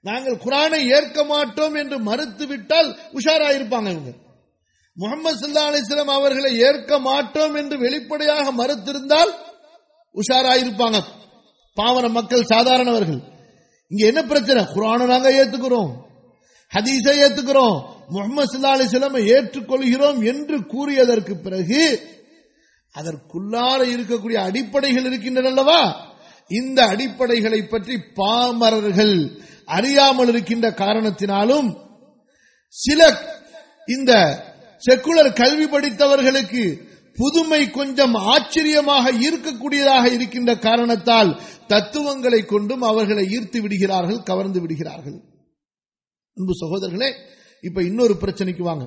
[0.00, 4.10] நாங்கள் குரானை ஏற்க மாட்டோம் என்று மறுத்து விட்டால் உஷாராயிருப்பாங்க இவங்க.
[4.94, 9.30] முகமது சல்லா அலிஸ்லாம் அவர்களை ஏற்க மாட்டோம் என்று வெளிப்படையாக மறுத்திருந்தால்
[10.14, 11.00] உஷாராயிருப்பாங்க.
[11.74, 13.22] பாவன மக்கள் சாதாரணவர்கள்.
[13.88, 14.64] இங்க என்ன பிரச்சனை?
[14.64, 16.11] குரானை நாங்க ஏத்துக்கிறோம்.
[16.72, 17.78] ஹதீஸை ஏத்துக்கிறோம்.
[18.08, 21.82] முகமது சல்லா அலிஸ்லாமை ஏற்றுக்கொள்கிறோம் என்று கூறியதற்கு பிறகு
[22.94, 25.80] அதற்குள்ளார இருக்கக்கூடிய அடிப்படைகள் இருக்கின்றன அல்லவா?
[26.50, 29.16] இந்த அடிப்படைகளை பற்றி பாமரர்கள்
[29.64, 31.68] அறியாமல் இருக்கின்ற காரணத்தினாலும்
[32.76, 33.00] சில
[33.88, 34.12] இந்த
[34.82, 36.64] செக்குலர் கல்வி படித்தவர்களுக்கு
[37.18, 41.30] புதுமை கொஞ்சம் ஆச்சரியமாக ஈர்க்கக்கூடியதாக இருக்கின்ற காரணத்தால்
[41.66, 45.18] தத்துவங்களை கொண்டும் அவர்களை ஈர்த்து விடுகிறார்கள் கவர்ந்து விடுகிறார்கள்.
[46.36, 47.10] அன்பு சகோதரர்களே
[47.64, 48.84] இப்ப இன்னொரு பிரச்சனைக்கு வாங்க.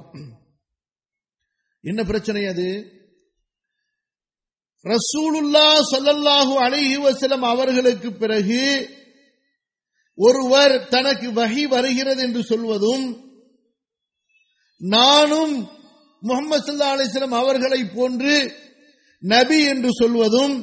[1.84, 2.68] என்ன பிரச்சனை அது?
[4.86, 6.96] ரசூலுல்லா ஸல்லல்லாஹு அலைஹி
[7.46, 8.64] அவர்களுக்கு பிறகு
[10.18, 13.06] ஒருவர் தனக்கு வகி வருகிறது என்று சொல்வதும்
[14.82, 15.56] நானும்
[16.24, 18.36] முகமது சல்லா அலிஸ்லம் அவர்களை போன்று
[19.24, 20.56] நபி என்று சொல்வதும்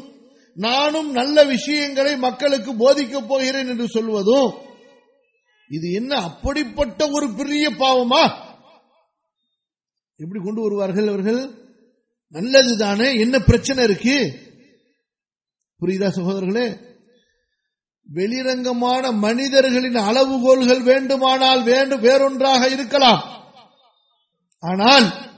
[0.56, 4.50] நானும் நல்ல விஷயங்களை மக்களுக்கு போதிக்கப் போகிறேன் என்று சொல்வதும்
[5.72, 8.30] இது என்ன அப்படிப்பட்ட ஒரு பெரிய பாவமா?
[10.16, 11.50] எப்படி கொண்டு வருவார்கள் அவர்கள்?
[12.32, 14.38] நல்லதுதானே என்ன பிரச்சனை இருக்கு?
[15.80, 16.90] புரியுதா சகோதரர்களே?
[18.14, 23.22] வெளிரங்கமான மனிதர்களின் அளவுகோல்கள் வேண்டுமானால் வேண்டும் வேறொன்றாக இருக்கலாம்.
[24.58, 25.30] ஆனால்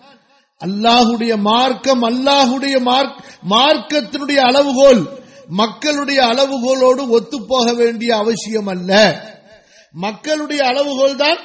[0.64, 9.32] அல்லாஹுடைய மார்க்கம் அல்லாஹுடைய மார்க்- மார்க்கத்தினுடைய அளவுகோல் மக்களுடைய அளவுகோலோடு ஒத்துப்போக வேண்டிய அவசியம் அல்ல.
[9.94, 11.38] மக்களுடைய அளவுகோல் தான்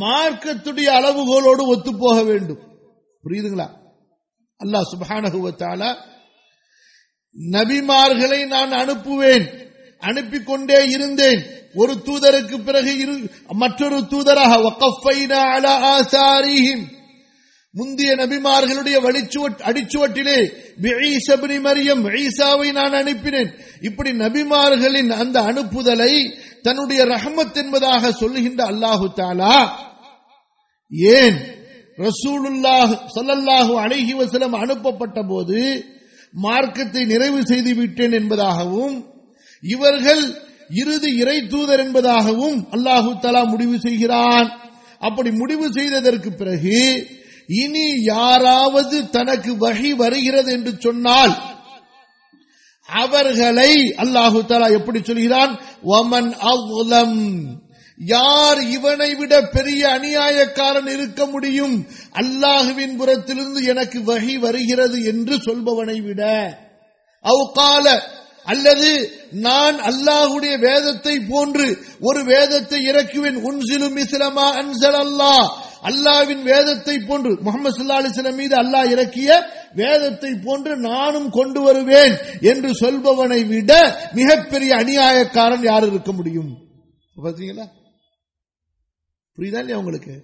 [0.00, 2.58] மார்க்கத்துடைய அளவுகோலோடு ஒத்துப்போக வேண்டும்.
[3.24, 3.68] புரியுதுங்களா?
[4.64, 5.94] அல்லாஹ் சுபானகுவத்தால
[7.50, 9.68] நபிமார்களை நான் அனுப்புவேன்
[9.98, 11.44] அனுப்பிக் கொண்டே இருந்தேன்.
[11.74, 16.00] ஒரு தூதருக்கு பிறகு இரு- மற்றொரு தூதராக வகஃபைனா அலா
[17.72, 20.52] முந்திய நபிமார்களுடைய வழிச்சுவட் அடிச்சுவட்டிலே
[21.58, 23.60] மரியம் ஈசாவை நான் அனுப்பினேன்.
[23.80, 29.56] இப்படி நபிமார்களின் அந்த அனுப்புதலை தன்னுடைய ரஹமத் என்பதாக சொல்லுகின்ற அல்லாஹு தாலா
[31.16, 31.38] ஏன்
[31.98, 35.60] ரசூலுல்லாஹ் சொல்லல்லாஹு அழகி வசலம் அனுப்பப்பட்ட போது
[36.34, 38.96] மார்க்கத்தை நிறைவு செய்து விட்டேன் என்பதாகவும்
[39.62, 40.22] இவர்கள்
[40.74, 44.48] இறுதி இறை தூதர் என்பதாகவும் அல்லாஹு தலா முடிவு செய்கிறான்.
[45.02, 46.80] அப்படி முடிவு செய்ததற்கு பிறகு
[47.62, 51.32] இனி யாராவது தனக்கு வழி வருகிறது என்று சொன்னால்
[52.90, 55.60] அவர்களை அல்லாஹு தாலா எப்படி சொல்கிறான்?
[55.82, 57.40] ஒமன் அவ்லம்.
[57.96, 61.86] யார் இவனை விட பெரிய அநியாயக்காரன் இருக்க முடியும்?
[62.12, 66.22] அல்லாஹுவின் புறத்திலிருந்து எனக்கு வகி வருகிறது என்று சொல்பவனை விட.
[67.24, 68.00] அவுகால
[68.46, 68.90] அல்லது
[69.42, 71.66] நான் அல்லாஹுடைய வேதத்தை போன்று
[72.00, 73.38] ஒரு வேதத்தை இறக்குவேன்.
[73.48, 75.44] உன்சிலும் இஸ்லமா அன்சல் அல்லாஹ்
[75.90, 79.30] அல்லாவின் வேதத்தை போன்று முகமது சல்லா அலிஸ்லம் மீது அல்லாஹ் இறக்கிய
[79.74, 82.14] வேதத்தை போன்று நானும் கொண்டு வருவேன்
[82.50, 83.70] என்று சொல்பவனை விட
[84.14, 86.50] மிகப்பெரிய அநியாயக்காரன் யார் இருக்க முடியும்?
[87.16, 87.66] பார்த்தீங்களா
[89.38, 90.14] புரியுதா இல்லையா உங்களுக்கு?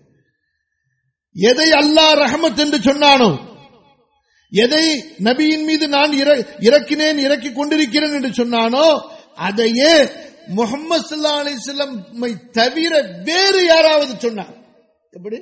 [1.36, 3.30] எதை அல்லாஹ் ரஹமத் என்று சொன்னானோ
[4.50, 10.08] எதை நபியின் மீது நான் இற- இறக்கினேன் இறக்கி கொண்டிருக்கிறேன் என்று சொன்னானோ அதையே
[10.46, 14.54] முகமது சல்லா அலிஸ்லமை தவிர வேறு யாராவது சொன்னார்.
[15.10, 15.36] எப்படி?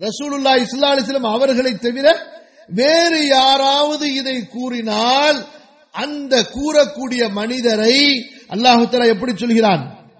[0.00, 2.36] ரசூலுல்லா இஸ்லா அலிஸ்லம் அவர்களை தவிர
[2.68, 5.48] வேறு யாராவது இதை கூறினால்
[5.90, 10.10] அந்த கூறக்கூடிய மனிதரை அல்லாஹு எப்படி சொல்கிறான்?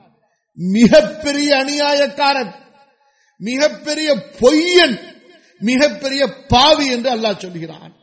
[0.56, 2.54] மிகப்பெரிய அநியாயக்காரன்
[3.38, 5.19] மிகப்பெரிய பொய்யன்
[5.61, 7.96] மிகப்பெரிய பாவி என்று அல்லாஹ் சொல்கிறான்.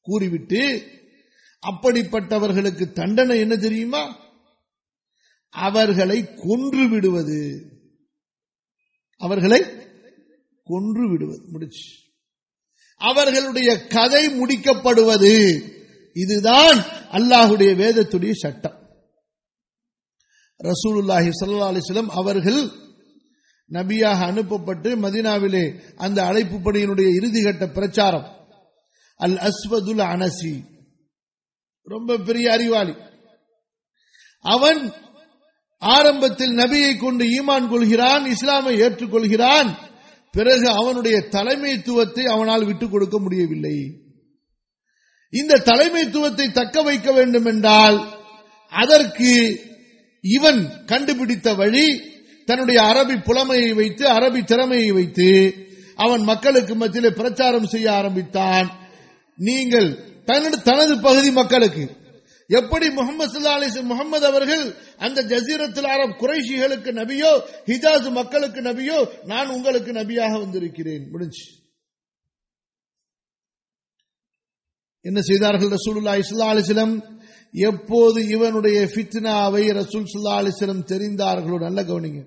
[0.00, 0.90] கூறிவிட்டு
[1.70, 4.16] அப்படிப்பட்டவர்களுக்கு தண்டனை என்ன தெரியுமா?
[5.50, 7.70] அவர்களை கொன்று விடுவது.
[9.16, 9.64] அவர்களை
[10.64, 11.42] கொன்று விடுவது.
[11.46, 11.90] முடிச்சு.
[12.96, 15.62] அவர்களுடைய கதை முடிக்கப்படுவது.
[16.12, 16.78] இதுதான்
[17.10, 18.78] அல்லாஹுடைய வேதத்துடைய சட்டம்.
[20.64, 22.88] ரசூலுல்லாஹி சல்லா அலிஸ்லம் அவர்கள்
[23.70, 28.48] நபியாக அனுப்பப்பட்டு மதினாவிலே அந்த அழைப்பு பணியினுடைய இறுதிகட்ட பிரச்சாரம்.
[29.16, 30.60] அல் அஸ்வதுல் அனசி.
[31.82, 32.94] ரொம்ப பெரிய அறிவாளி.
[34.40, 34.92] அவன்
[35.78, 39.76] ஆரம்பத்தில் நபியை கொண்டு ஈமான் கொள்கிறான் இஸ்லாமை ஏற்றுக்கொள்கிறான்.
[40.32, 44.00] பிறகு அவனுடைய தலைமைத்துவத்தை அவனால் விட்டுக் கொடுக்க முடியவில்லை.
[45.30, 48.18] இந்த தலைமைத்துவத்தை தக்க வைக்க வேண்டும் என்றால்
[48.68, 49.60] அதற்கு
[50.20, 52.00] இவன் கண்டுபிடித்த வழி
[52.50, 55.28] தன்னுடைய அரபி புலமையை வைத்து அரபி திறமையை வைத்து
[55.94, 58.68] அவன் மக்களுக்கு மத்தியில் பிரச்சாரம் செய்ய ஆரம்பித்தான்.
[59.36, 59.88] நீங்கள்
[60.68, 61.84] தனது பகுதி மக்களுக்கு
[62.46, 64.64] எப்படி முகமது முகமது அவர்கள்
[64.98, 67.32] அந்த ஜசீரத்தில் அரப் குறைஷிகளுக்கு நபியோ
[67.66, 71.08] ஹிஜாஸ் மக்களுக்கு நபியோ நான் உங்களுக்கு நபியாக வந்திருக்கிறேன்.
[71.10, 71.44] முடிஞ்சு.
[75.00, 76.96] என்ன செய்தார்கள் ரசூலுல்லா இஸ்லா அலிஸ்லம்
[77.52, 81.56] எப்போது இவனுடைய ஃபித்னாவை ரசூல் சுல்லா அலிஸ்லம் தெரிந்தார்களோ?
[81.58, 82.20] நல்ல கவனிங்க.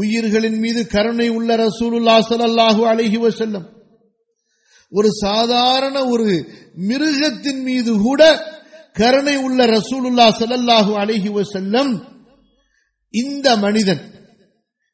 [0.00, 3.66] உயிர்களின் மீது கருணை உள்ள ரசூலுல்லா சல்லாஹூ அழகி வசல்லம்
[4.92, 6.26] ஒரு சாதாரண ஒரு
[6.88, 8.22] மிருகத்தின் மீது கூட
[9.00, 11.92] கருணை உள்ள ரசூலுல்லா சல்லல்லாஹு அழகி வசல்லம்
[13.14, 14.02] இந்த மனிதன்.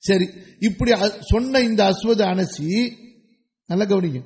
[0.03, 0.27] சரி
[0.59, 0.91] இப்படி
[1.33, 2.69] சொன்ன இந்த அஸ்வத அனசி
[3.71, 4.21] நல்ல கவனிங்க.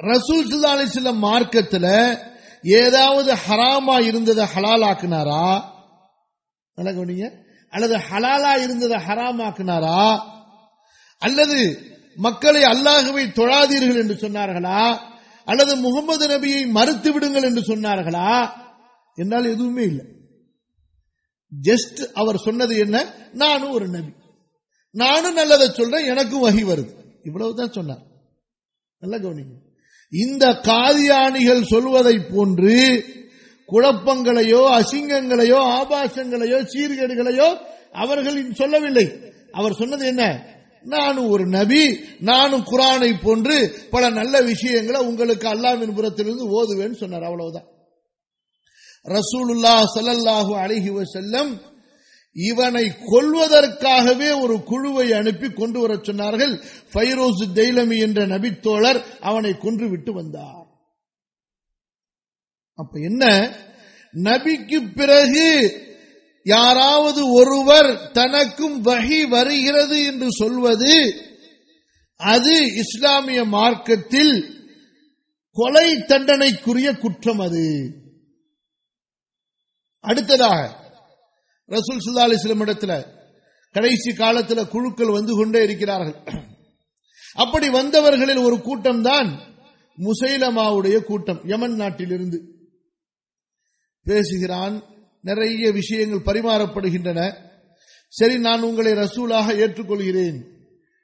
[0.00, 1.92] ரசூல் சுல்லா சில மார்க்கத்தில்
[2.80, 5.46] ஏதாவது ஹராமா இருந்ததை ஹலாலாக்குனாரா?
[6.78, 7.26] நல்ல கவனிங்க.
[7.74, 10.20] அல்லது ஹலாலா இருந்ததை ஹராமாக்குனாரா?
[11.18, 14.98] அல்லது மக்களை அல்லாஹுவை தொழாதீர்கள் என்று சொன்னார்களா?
[15.44, 18.50] அல்லது முகமது நபியை மறுத்து விடுங்கள் என்று சொன்னார்களா?
[19.14, 20.04] என்னால் எதுவுமே இல்லை.
[21.62, 23.14] ஜஸ்ட் அவர் சொன்னது என்ன?
[23.32, 24.12] நானும் ஒரு நபி.
[24.90, 26.90] நானும் நல்லதை சொல்றேன் எனக்கும் வகி வருது.
[27.22, 28.02] இவ்வளவுதான் சொன்னார்.
[28.98, 29.62] நல்ல கவனிங்க.
[30.10, 33.04] இந்த காதியானிகள் சொல்வதை போன்று
[33.68, 37.48] குழப்பங்களையோ அசிங்கங்களையோ ஆபாசங்களையோ சீர்கேடுகளையோ
[37.92, 39.06] அவர்கள் சொல்லவில்லை.
[39.52, 40.52] அவர் சொன்னது என்ன?
[40.82, 47.22] நானும் ஒரு நபி நானும் குரானை போன்று பல நல்ல விஷயங்களை உங்களுக்கு அல்லாவின் புறத்திலிருந்து ஓதுவேன்னு சொன்னார்.
[47.22, 47.68] அவ்வளவுதான்.
[49.04, 51.52] ரசூலுல்லா சல்லல்லாஹு அழகி செல்லம்
[52.32, 56.60] இவனை கொல்வதற்காகவே ஒரு குழுவை அனுப்பி கொண்டு வர சொன்னார்கள்.
[56.94, 60.63] ஃபைரோஸ் தெய்லமி என்ற நபித்தோழர் அவனை கொன்று விட்டு வந்தார்.
[62.74, 63.24] அப்ப என்ன?
[64.14, 65.74] நபிக்கு பிறகு
[66.44, 70.94] யாராவது ஒருவர் தனக்கும் வகி வருகிறது என்று சொல்வது
[72.16, 74.62] அது இஸ்லாமிய மார்க்கத்தில்
[75.50, 77.90] கொலை தண்டனைக்குரிய குற்றம் அது.
[80.00, 80.82] அடுத்ததாக
[81.68, 83.06] ரசூல் சுல்லா அலிஸ்லம் இடத்துல
[83.70, 86.16] கடைசி காலத்தில் குழுக்கள் வந்து கொண்டே இருக்கிறார்கள்.
[87.34, 89.54] அப்படி வந்தவர்களில் ஒரு கூட்டம் தான்
[89.98, 92.53] முசைலமாவுடைய கூட்டம் யமன் நாட்டிலிருந்து.
[94.04, 94.82] பேசுகிறான்
[95.22, 97.34] நிறைய விஷயங்கள் பரிமாறப்படுகின்றன.
[98.08, 100.44] சரி நான் உங்களை ரசூலாக ஏற்றுக்கொள்கிறேன்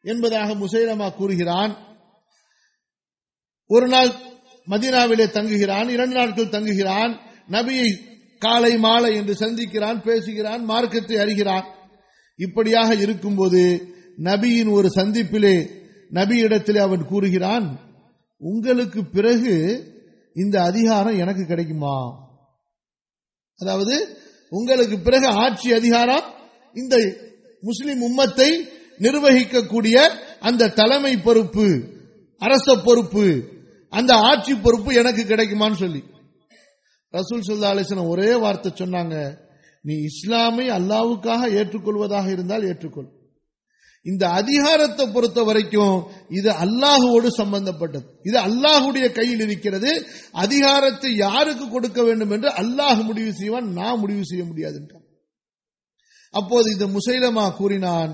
[0.02, 1.76] என்பதாக முசைலமா கூறுகிறான்.
[3.66, 4.08] ஒரு நாள்
[4.68, 7.90] மதினாவிலே தங்குகிறான் இரண்டு நாட்கள் தங்குகிறான் நபியை
[8.38, 11.66] காலை மாலை என்று சந்திக்கிறான் பேசுகிறான் மார்க்கத்தை அறிகிறான்.
[12.36, 13.62] இப்படியாக இருக்கும்போது
[14.18, 15.70] நபியின் ஒரு சந்திப்பிலே
[16.10, 17.66] நபியிடத்திலே அவன் கூறுகிறான்
[18.38, 19.54] உங்களுக்கு பிறகு
[20.34, 22.28] இந்த அதிகாரம் எனக்கு கிடைக்குமா?
[23.60, 23.94] அதாவது
[24.50, 26.26] உங்களுக்கு பிறகு ஆட்சி அதிகாரம்
[26.74, 26.96] இந்த
[27.62, 28.50] முஸ்லிம் உம்மத்தை
[28.98, 29.96] நிர்வகிக்கக்கூடிய
[30.40, 31.66] அந்த தலைமை பொறுப்பு
[32.38, 33.24] அரச பொறுப்பு
[33.92, 36.02] அந்த ஆட்சி பொறுப்பு எனக்கு கிடைக்குமான்னு சொல்லி.
[37.14, 39.38] ரசூல் சுல்லா அலிஸ்லாம் ஒரே வார்த்தை சொன்னாங்க
[39.82, 43.10] நீ இஸ்லாமை அல்லாவுக்காக ஏற்றுக்கொள்வதாக இருந்தால் ஏற்றுக்கொள்.
[44.06, 45.96] இந்த அதிகாரத்தை பொறுத்த வரைக்கும்
[46.28, 48.06] இது அல்லாஹுவோடு சம்பந்தப்பட்டது.
[48.22, 49.90] இது அல்லாஹுடைய கையில் இருக்கிறது.
[50.44, 55.06] அதிகாரத்தை யாருக்கு கொடுக்க வேண்டும் என்று அல்லாஹ் முடிவு செய்வான் நான் முடிவு செய்ய முடியாதுன்றான்
[56.34, 58.12] அப்போது இந்த முசைலமா கூறினான்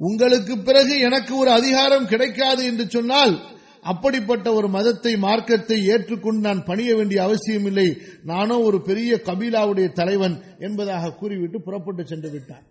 [0.00, 3.34] உங்களுக்கு பிறகு எனக்கு ஒரு அதிகாரம் கிடைக்காது என்று சொன்னால்
[3.82, 7.88] அப்படிப்பட்ட ஒரு மதத்தை மார்க்கத்தை ஏற்றுக்கொண்டு நான் பணிய வேண்டிய அவசியம் இல்லை
[8.24, 12.64] நானோ ஒரு பெரிய கபீலாவுடைய தலைவன் என்பதாக கூறிவிட்டு புறப்பட்டு சென்று விட்டான்.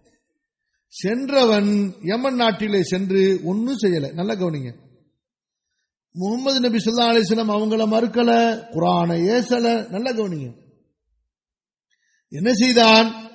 [0.93, 4.13] சென்றவன் யமன் நாட்டிலே சென்று ஒன்னும் செய்யல.
[4.13, 4.75] நல்ல கவனிங்க.
[6.11, 8.31] முகமது நபி சொல்லா அலிஸ்லாம் அவங்கள மறுக்கல
[8.71, 9.89] குரான ஏசல.
[9.89, 10.49] நல்ல கவனிங்க.
[12.29, 13.31] என்ன செய்தான்?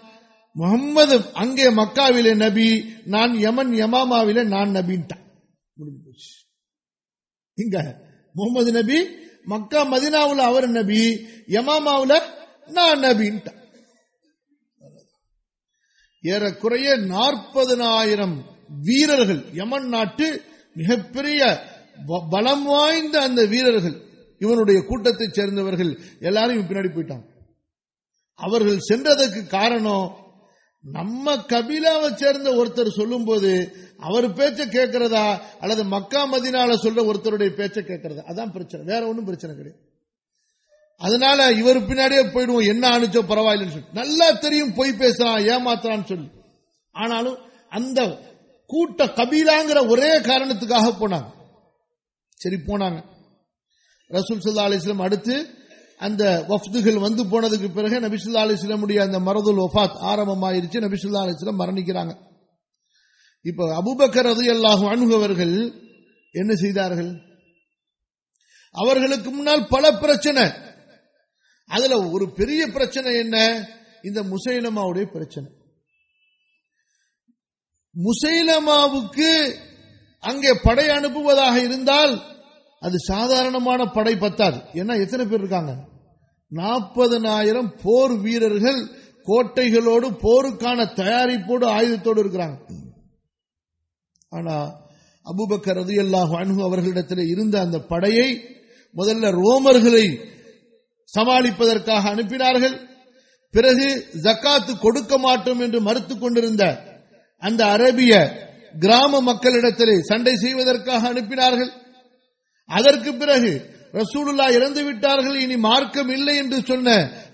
[0.53, 5.25] முகம்மது அங்கே மக்காவிலே நபி நான் யமன் யமாமாவிலே நான் நபின்ட்டான்.
[5.73, 6.33] முடிஞ்சு போச்சு.
[7.55, 9.07] இங்க முகமது நபி
[9.45, 11.01] மக்கா மதினாவுல அவர் நபி
[11.49, 12.21] யமாமாவுல
[12.67, 13.58] நான் நபின்ட்டான்.
[16.21, 18.45] ஏறக்குறைய நாற்பதனாயிரம்
[18.83, 20.43] வீரர்கள் யமன் நாட்டு
[20.75, 21.63] மிகப்பெரிய
[22.31, 24.01] பலம் வாய்ந்த அந்த வீரர்கள்.
[24.39, 27.25] இவனுடைய கூட்டத்தைச் சேர்ந்தவர்கள் எல்லாரும் பின்னாடி போயிட்டாங்க
[28.35, 30.17] அவர்கள் சென்றதற்கு காரணம்
[30.83, 38.23] நம்ம கபிலாவை சேர்ந்த ஒருத்தர் சொல்லும்போது அவர் பேச்ச கேட்கிறதா அல்லது மக்கா மதினால சொல்ற ஒருத்தருடைய பேச்ச கேட்கறதா?
[38.27, 38.87] அதான் பிரச்சனை.
[38.87, 39.88] வேற ஒன்றும் பிரச்சனை கிடையாது.
[40.99, 42.67] அதனால இவர் பின்னாடியே போயிடுவோம்.
[42.67, 43.87] என்ன அனுச்சோ பரவாயில்லைன்னு சொல்லி.
[43.93, 46.29] நல்லா தெரியும் பொய் பேசுறான் ஏமாத்துறான்னு சொல்லி.
[46.93, 47.39] ஆனாலும்
[47.69, 48.27] அந்த
[48.67, 51.29] கூட்ட கபீலாங்கிற ஒரே காரணத்துக்காக போனாங்க.
[52.35, 53.05] சரி போனாங்க.
[54.09, 55.49] ரசூல் சுல்லா அலிஸ்லாம் அடுத்து
[55.99, 60.81] அந்த வஃப்துகள் வந்து போனதுக்கு பிறகு நபிசுல்லா அலிஸ்லமுடைய அந்த மரதுல் ஒஃபாத் ஆரம்பமாயிருச்சு.
[60.85, 62.15] நபிசுல்லா அலிஸ்லாம் மரணிக்கிறாங்க.
[63.43, 65.73] இப்ப அபுபக்கர் அது அல்லாஹ் அணுகவர்கள்
[66.33, 67.11] என்ன செய்தார்கள்?
[68.71, 70.67] அவர்களுக்கு முன்னால் பல பிரச்சனை.
[71.69, 73.37] அதுல ஒரு பெரிய பிரச்சனை என்ன?
[74.03, 75.49] இந்த முசைலமாவுடைய பிரச்சனை.
[77.95, 79.31] முசைலமாவுக்கு
[80.25, 82.15] அங்கே படை அனுப்புவதாக இருந்தால்
[82.83, 84.59] அது சாதாரணமான படை பத்தாது.
[84.73, 85.73] ஏன்னா எத்தனை பேர் இருக்காங்க?
[86.53, 88.81] நாற்பதனாயிரம் போர் வீரர்கள்
[89.27, 92.57] கோட்டைகளோடு போருக்கான தயாரிப்போடு ஆயுதத்தோடு இருக்கிறாங்க.
[94.29, 94.55] ஆனா
[95.27, 96.33] அபுபக்கர் ரதி அல்லாஹ்
[96.69, 98.29] அவர்களிடத்தில் இருந்த அந்த படையை
[98.97, 100.07] முதல்ல ரோமர்களை
[101.17, 102.77] சமாளிப்பதற்காக அனுப்பினார்கள்.
[103.55, 103.87] பிறகு
[104.25, 106.65] ஜக்காத்து கொடுக்க மாட்டோம் என்று மறுத்துக் கொண்டிருந்த
[107.43, 108.13] அந்த அரபிய
[108.75, 111.71] கிராம மக்களிடத்திலே சண்டை செய்வதற்காக அனுப்பினார்கள்.
[112.71, 113.53] அதற்கு பிறகு
[113.93, 115.37] ரசூலுல்லா இறந்து விட்டார்கள்.
[115.41, 116.89] இனி மார்க்கம் இல்லை என்று சொன்ன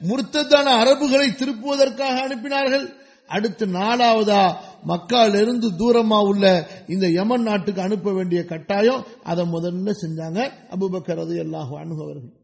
[0.09, 2.87] முர்த்ததான அரபுகளை திருப்புவதற்காக அனுப்பினார்கள்.
[3.29, 4.41] அடுத்து நாலாவதா
[4.89, 6.45] மக்காலிருந்து தூரமா உள்ள
[6.87, 10.41] இந்த யமன் நாட்டுக்கு அனுப்ப வேண்டிய கட்டாயம் அதை முதல்ல செஞ்சாங்க
[10.77, 12.44] அபுபக்கர் அது எல்லாகும் அணுகவர்கள்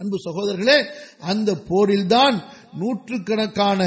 [0.00, 0.76] அன்பு சகோதரர்களே
[1.18, 2.36] அந்த போரில்தான்
[2.72, 3.80] நூற்றுக்கணக்கான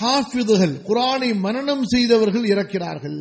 [0.00, 3.20] ஹாஃபிதுகள் குரானை மனனம் செய்தவர்கள் இறக்கிறார்கள்.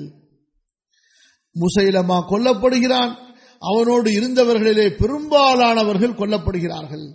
[1.56, 3.14] முசைலமா கொல்லப்படுகிறான்
[3.62, 7.06] அவனோடு இருந்தவர்களிலே பெரும்பாலானவர்கள் கொல்லப்படுகிறார்கள்.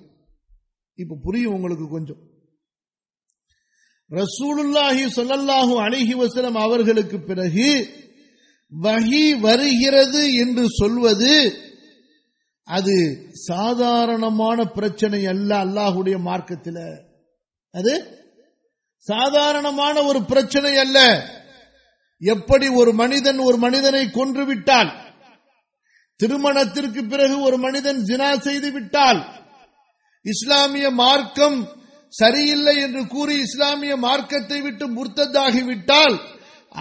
[0.99, 2.23] இப்ப புரியும் உங்களுக்கு கொஞ்சம்.
[4.11, 7.69] ரசூலுல்லாஹி சொல்லல்லாஹு அழகி வசலம் அவர்களுக்கு பிறகு
[8.83, 11.35] வகி வருகிறது என்று சொல்வது
[12.73, 12.95] அது
[13.49, 16.83] சாதாரணமான பிரச்சனை அல்ல அல்லாஹுடைய மார்க்கத்தில்.
[17.75, 17.93] அது
[19.07, 20.99] சாதாரணமான ஒரு பிரச்சனை அல்ல.
[22.23, 24.91] எப்படி ஒரு மனிதன் ஒரு மனிதனை கொன்று விட்டால்
[26.21, 29.21] திருமணத்திற்கு பிறகு ஒரு மனிதன் ஜினா செய்து விட்டால்
[30.25, 31.57] இஸ்லாமிய மார்க்கம்
[32.13, 36.17] சரியில்லை என்று கூறி இஸ்லாமிய மார்க்கத்தை விட்டு முர்த்ததாகிவிட்டால்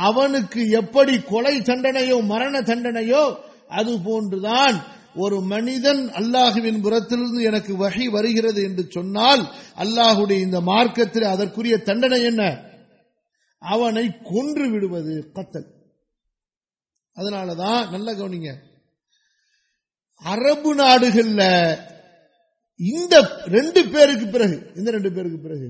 [0.04, 3.24] அவனுக்கு எப்படி கொலை தண்டனையோ மரண தண்டனையோ
[3.72, 4.78] அது போன்றுதான்
[5.16, 12.70] ஒரு மனிதன் அல்லாஹுவின் புறத்திலிருந்து எனக்கு வகை வருகிறது என்று சொன்னால் அல்லாஹுடைய இந்த மார்க்கத்தில் அதற்குரிய தண்டனை என்ன?
[13.58, 15.68] அவனை கொன்று விடுவது கத்தல்.
[17.18, 18.52] அதனாலதான் நல்ல கவனிங்க.
[20.26, 21.42] அரபு நாடுகள்ல
[22.80, 25.70] இந்த ரெண்டு பேருக்கு பிறகு இந்த ரெண்டு பேருக்கு பிறகு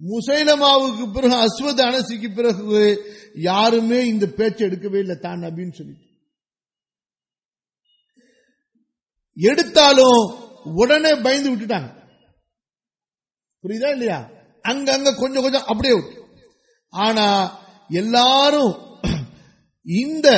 [0.00, 3.02] முசைலமாவுக்கு பிறகு அஸ்வத் அனசிக்கு பிறகு
[3.34, 6.09] யாருமே இந்த பேச்சை எடுக்கவே இல்லை தான் அப்படின்னு சொல்லிட்டு.
[9.36, 10.20] எடுத்தாலும்
[10.80, 11.88] உடனே பயந்து விட்டுட்டாங்க.
[13.64, 14.18] புரியுதா இல்லையா?
[14.64, 16.16] அங்கங்க கொஞ்சம் கொஞ்சம் அப்படியே விட்டு.
[16.92, 17.26] ஆனா
[17.90, 18.72] எல்லாரும்
[19.86, 20.28] இந்த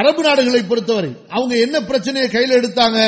[0.00, 2.98] அரபு நாடுகளை பொறுத்தவரை அவங்க என்ன பிரச்சனையை கையில் எடுத்தாங்க?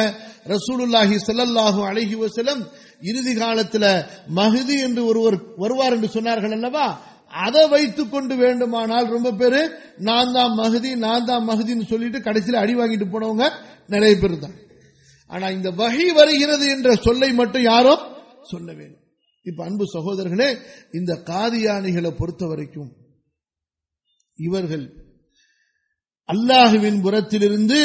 [0.55, 2.63] ரசூலுல்லாஹி செல்லல்லாஹு அழகி செல்லம்
[3.03, 3.85] இறுதி காலத்துல
[4.39, 6.87] மகிதி என்று ஒருவர் வருவார் என்று சொன்னார்கள் அல்லவா?
[7.45, 9.61] அதை வைத்துக் கொண்டு வேண்டுமானால் ரொம்ப பேரு
[10.09, 13.47] நான் தான் மகுதி நான் தான் மகுதின்னு சொல்லிட்டு கடைசியில் அடி வாங்கிட்டு போனவங்க
[13.87, 14.57] நிறைய பேர் தான்.
[15.31, 17.95] ஆனா இந்த வகை வருகிறது என்ற சொல்லை மட்டும் யாரோ
[18.43, 19.05] சொல்ல வேண்டும்.
[19.47, 20.49] இப்ப அன்பு சகோதரர்களே
[20.93, 22.91] இந்த காதியானிகளை பொறுத்த வரைக்கும்
[24.39, 24.87] இவர்கள்
[26.29, 27.81] அல்லாஹுவின் புறத்திலிருந்து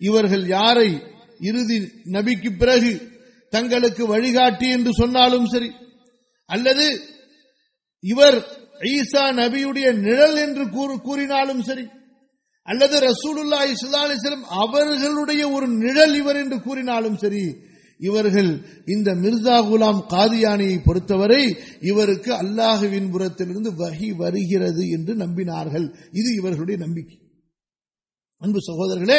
[0.00, 0.90] இவர்கள் யாரை
[1.40, 1.76] இறுதி
[2.12, 2.92] நபிக்கு பிறகு
[3.52, 5.70] தங்களுக்கு வழிகாட்டி என்று சொன்னாலும் சரி
[6.50, 6.86] அல்லது
[8.04, 8.38] இவர்
[8.90, 10.64] ஈசா நபியுடைய நிழல் என்று
[11.00, 11.84] கூறினாலும் சரி
[12.70, 14.30] அல்லது ரசூலுல்லா இஸ்லா
[14.62, 17.44] அவர்களுடைய ஒரு நிழல் இவர் என்று கூறினாலும் சரி
[18.00, 18.50] இவர்கள்
[18.86, 21.42] இந்த மிர்சா குலாம் காதியானியை பொறுத்தவரை
[21.80, 25.86] இவருக்கு அல்லாஹுவின் புறத்திலிருந்து வகி வருகிறது என்று நம்பினார்கள்.
[26.12, 27.18] இது இவர்களுடைய நம்பிக்கை.
[28.42, 29.18] அன்பு சகோதரர்களே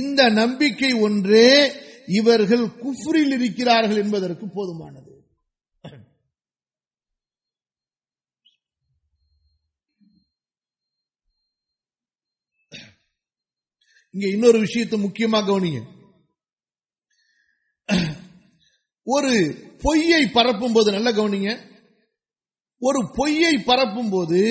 [0.00, 1.52] இந்த நம்பிக்கை ஒன்றே
[2.06, 5.12] இவர்கள் குஃப்ரில் இருக்கிறார்கள் என்பதற்கு போதுமானது.
[14.10, 15.80] இங்க இன்னொரு விஷயத்தை முக்கியமாக கவனிங்க.
[19.02, 21.68] ஒரு பொய்யை பரப்பும் போது நல்ல கவனிங்க.
[22.78, 24.42] ஒரு பொய்யை பரப்பும் போது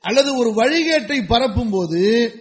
[0.00, 2.32] அல்லது ஒரு வழிகேட்டை பரப்பும் போது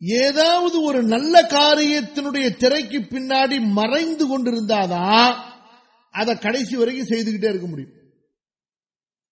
[0.00, 5.52] ஏதாவது ஒரு நல்ல காரியத்தினுடைய திரைக்கு பின்னாடி மறைந்து கொண்டிருந்தாதான்
[6.10, 7.92] அதை கடைசி வரைக்கும் செய்துகிட்டே இருக்க முடியும்.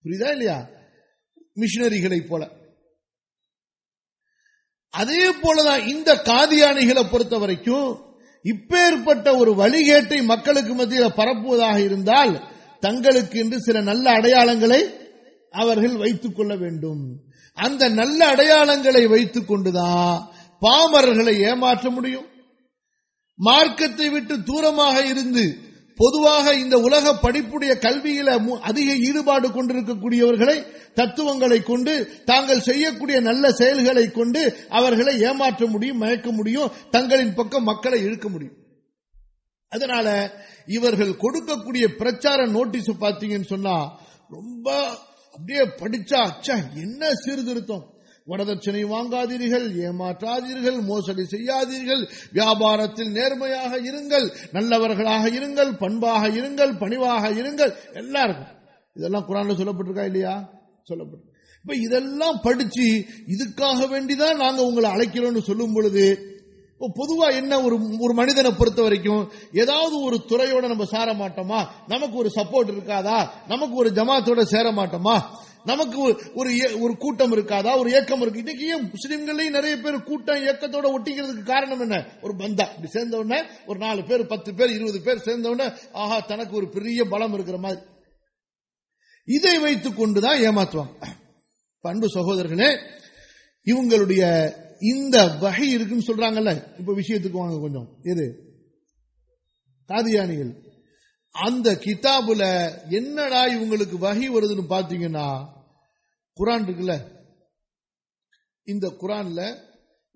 [0.04, 0.68] புரியுதா இல்லையா?
[1.56, 2.50] மிஷினரிகளை போல.
[4.90, 8.04] அதே போலதான் இந்த காதியானிகளை பொறுத்த வரைக்கும்
[8.44, 12.48] இப்பேற்பட்ட ஒரு வழிகேட்டை மக்களுக்கு மத்தியில் பரப்புவதாக இருந்தால்
[12.80, 14.80] தங்களுக்கு என்று சில நல்ல அடையாளங்களை
[15.50, 17.02] அவர்கள் வைத்துக் கொள்ள வேண்டும்.
[17.54, 22.26] அந்த நல்ல அடையாளங்களை வைத்துக் கொண்டுதான் பாமரர்களை ஏமாற்ற முடியும்?
[23.34, 25.58] மார்க்கத்தை விட்டு தூரமாக இருந்து
[25.98, 28.30] பொதுவாக இந்த உலக படிப்புடைய கல்வியில
[28.60, 30.56] அதிக ஈடுபாடு கொண்டிருக்கக்கூடியவர்களை
[30.94, 38.02] தத்துவங்களை கொண்டு தாங்கள் செய்யக்கூடிய நல்ல செயல்களை கொண்டு அவர்களை ஏமாற்ற முடியும் மயக்க முடியும் தங்களின் பக்கம் மக்களை
[38.02, 38.56] இழுக்க முடியும்.
[39.72, 40.06] அதனால
[40.66, 43.76] இவர்கள் கொடுக்கக்கூடிய பிரச்சார நோட்டீஸ் பார்த்தீங்கன்னு சொன்னா
[44.30, 44.66] ரொம்ப
[45.34, 47.95] அப்படியே படிச்சா அச்சா என்ன சீர்திருத்தம்?
[48.26, 52.02] வரதட்சணை வாங்காதீர்கள் ஏமாற்றாதீர்கள் மோசடி செய்யாதீர்கள்
[52.34, 58.52] வியாபாரத்தில் நேர்மையாக இருங்கள் நல்லவர்களாக இருங்கள் பண்பாக இருங்கள் பணிவாக இருங்கள் எல்லாருக்கும்.
[58.96, 60.34] இதெல்லாம் குரான்ல சொல்லப்பட்டிருக்கா இல்லையா?
[60.90, 62.84] சொல்லப்பட்டு இப்ப இதெல்லாம் படிச்சு
[63.26, 66.04] இதுக்காக வேண்டிதான் நாங்க உங்களை அழைக்கிறோம்னு சொல்லும் பொழுது
[66.80, 69.22] பொதுவா என்ன ஒரு ஒரு மனிதனை பொறுத்த வரைக்கும்
[69.52, 71.60] ஏதாவது ஒரு துறையோட நம்ம சேர மாட்டோமா?
[71.86, 73.18] நமக்கு ஒரு சப்போர்ட் இருக்காதா?
[73.48, 75.16] நமக்கு ஒரு ஜமாத்தோட சேர மாட்டோமா?
[75.66, 77.78] நமக்கு ஒரு ஒரு கூட்டம் இருக்காதா?
[77.78, 78.38] ஒரு இயக்கம் இருக்கு.
[78.38, 82.18] இன்னைக்கு ஏன் முஸ்லிம்கள்லயும் நிறைய பேர் கூட்டம் இயக்கத்தோட ஒட்டிக்கிறதுக்கு காரணம் என்ன?
[82.22, 82.64] ஒரு பந்தா.
[82.64, 86.68] இப்படி சேர்ந்த உடனே ஒரு நாலு பேர் பத்து பேர் இருபது பேர் சேர்ந்த உடனே ஆஹா தனக்கு ஒரு
[86.68, 87.80] பெரிய பலம் இருக்கிற மாதிரி.
[89.24, 91.06] இதை வைத்துக் கொண்டுதான் ஏமாத்துவாங்க.
[91.80, 92.76] பண்பு சகோதரர்களே
[93.64, 96.78] இவங்களுடைய இந்த வகை இருக்குன்னு சொல்றாங்கல்ல?
[96.78, 97.96] இப்ப விஷயத்துக்கு வாங்க கொஞ்சம்.
[98.02, 98.44] எது?
[99.88, 100.64] காதியானிகள்.
[101.30, 105.54] அந்த கிதாபுல என்னடா இவங்களுக்கு வகை வருதுன்னு பாத்தீங்கன்னா
[106.40, 106.94] குரான் இருக்குல்ல?
[108.64, 109.64] இந்த குரான்ல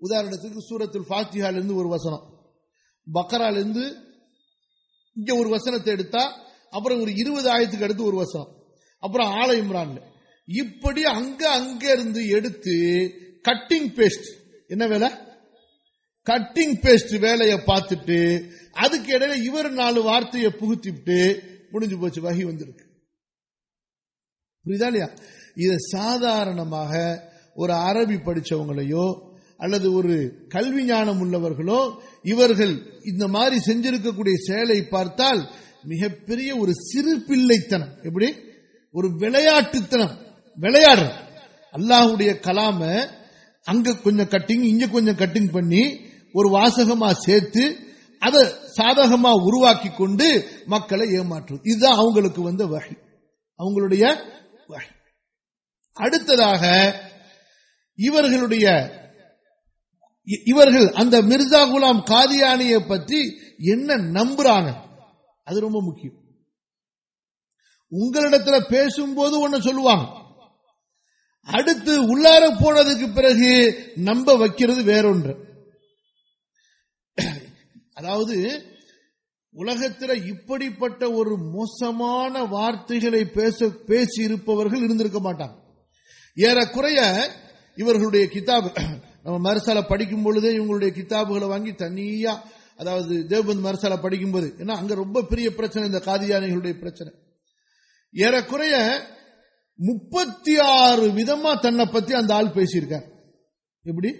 [0.01, 2.53] உதாரணத்துக்கு சூரத்தில் ஃபாத்தியால இருந்து ஒரு வசனம்.
[3.13, 3.95] பக்கரால இருந்து
[5.13, 8.51] இங்க ஒரு வசனத்தை எடுத்தா அப்புறம் ஒரு இருபது ஆயிரத்துக்கு அடுத்து ஒரு வசனம்.
[8.97, 10.09] அப்புறம் ஆல இம்ரான்ல.
[10.45, 12.75] இப்படி அங்க அங்க இருந்து எடுத்து
[13.43, 14.29] கட்டிங் பேஸ்ட்
[14.67, 15.09] என்ன வேலை?
[16.25, 22.85] கட்டிங் பேஸ்ட் வேலையை பார்த்துட்டு அதுக்கு இடையில இவர் நாலு வார்த்தையை புகுத்திட்டு முடிஞ்சு போச்சு வகி வந்திருக்கு.
[24.65, 25.13] புரியுதா இல்லையா?
[25.55, 27.23] இதை சாதாரணமாக
[27.55, 29.19] ஒரு அரபி படிச்சவங்களையோ
[29.57, 35.49] அல்லது ஒரு கல்வி ஞானம் உள்ளவர்களோ இவர்கள் இந்த மாதிரி செஞ்சிருக்கக்கூடிய செயலை பார்த்தால்
[35.83, 37.93] மிகப்பெரிய ஒரு சிறு பிள்ளைத்தனம்.
[38.03, 38.35] எப்படி?
[38.91, 40.17] ஒரு விளையாட்டுத்தனம்.
[40.59, 41.11] விளையாடுற
[41.71, 43.07] அல்லாஹுடைய கலாம
[43.63, 45.99] அங்க கொஞ்சம் கட்டிங் இங்க கொஞ்சம் கட்டிங் பண்ணி
[46.33, 47.75] ஒரு வாசகமா சேர்த்து
[48.19, 48.47] அதை
[48.77, 52.97] சாதகமா உருவாக்கி கொண்டு மக்களை ஏமாற்றுவது இதுதான் அவங்களுக்கு வந்த வகை.
[53.59, 54.15] அவங்களுடைய
[56.01, 56.63] அடுத்ததாக
[57.95, 58.65] இவர்களுடைய
[60.45, 63.19] இவர்கள் அந்த மிர்சா குலாம் காதியானியை பற்றி
[63.57, 64.69] என்ன நம்புறாங்க?
[65.43, 66.17] அது ரொம்ப முக்கியம்.
[67.91, 70.05] உங்களிடத்துல பேசும்போது ஒன்னு சொல்லுவாங்க.
[71.43, 73.49] அடுத்து உள்ளார போனதுக்கு பிறகு
[73.95, 75.33] நம்ப வைக்கிறது வேறொன்று.
[77.93, 78.65] அதாவது
[79.51, 85.60] உலகத்தில் இப்படிப்பட்ட ஒரு மோசமான வார்த்தைகளை பேச பேசி இருப்பவர்கள் இருந்திருக்க மாட்டாங்க.
[86.37, 86.99] ஏறக்குறைய
[87.75, 88.75] இவர்களுடைய கிதாப்
[89.23, 92.43] நம்ம மரசால படிக்கும் பொழுதே இவங்களுடைய கிதாபுகளை வாங்கி தனியா
[92.75, 97.13] அதாவது தேவ்பந்த் மரசால படிக்கும் போது ஏன்னா அங்க ரொம்ப பெரிய பிரச்சனை இந்த காதியானிகளுடைய பிரச்சனை.
[98.13, 98.75] ஏறக்குறைய
[99.75, 103.05] முப்பத்தி ஆறு விதமா தன்னை பத்தி அந்த ஆள் பேசியிருக்கார்.
[103.85, 104.15] எப்படி?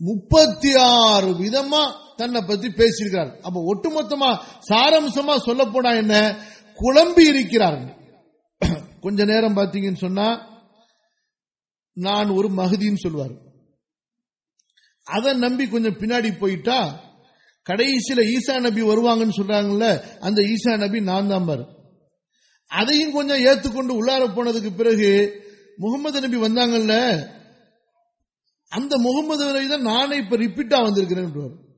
[0.00, 1.82] முப்பத்தி ஆறு விதமா
[2.16, 3.40] தன்னை பத்தி பேசியிருக்கிறார்.
[3.40, 6.36] அப்ப ஒட்டுமொத்தமா சாரம்சமா சொல்ல போனா என்ன?
[6.78, 8.01] குழம்பி இருக்கிறார்கள்
[9.02, 10.26] கொஞ்ச நேரம் பார்த்தீங்கன்னு சொன்னா
[11.96, 13.34] நான் ஒரு மகுதின்னு சொல்லுவார்
[15.06, 16.78] அதை நம்பி கொஞ்சம் பின்னாடி போயிட்டா
[17.66, 19.88] கடைசியில ஈசா நபி வருவாங்கன்னு சொல்றாங்கல்ல
[20.20, 21.64] அந்த ஈசா நபி நான் தான் பாரு.
[22.70, 25.10] அதையும் கொஞ்சம் ஏத்துக்கொண்டு உள்ளார போனதுக்கு பிறகு
[25.76, 26.94] முகமது நபி வந்தாங்கல்ல
[28.72, 31.70] அந்த முகமது நபி தான் நானே இப்ப ரிப்பீட்டா வந்திருக்கிறேன்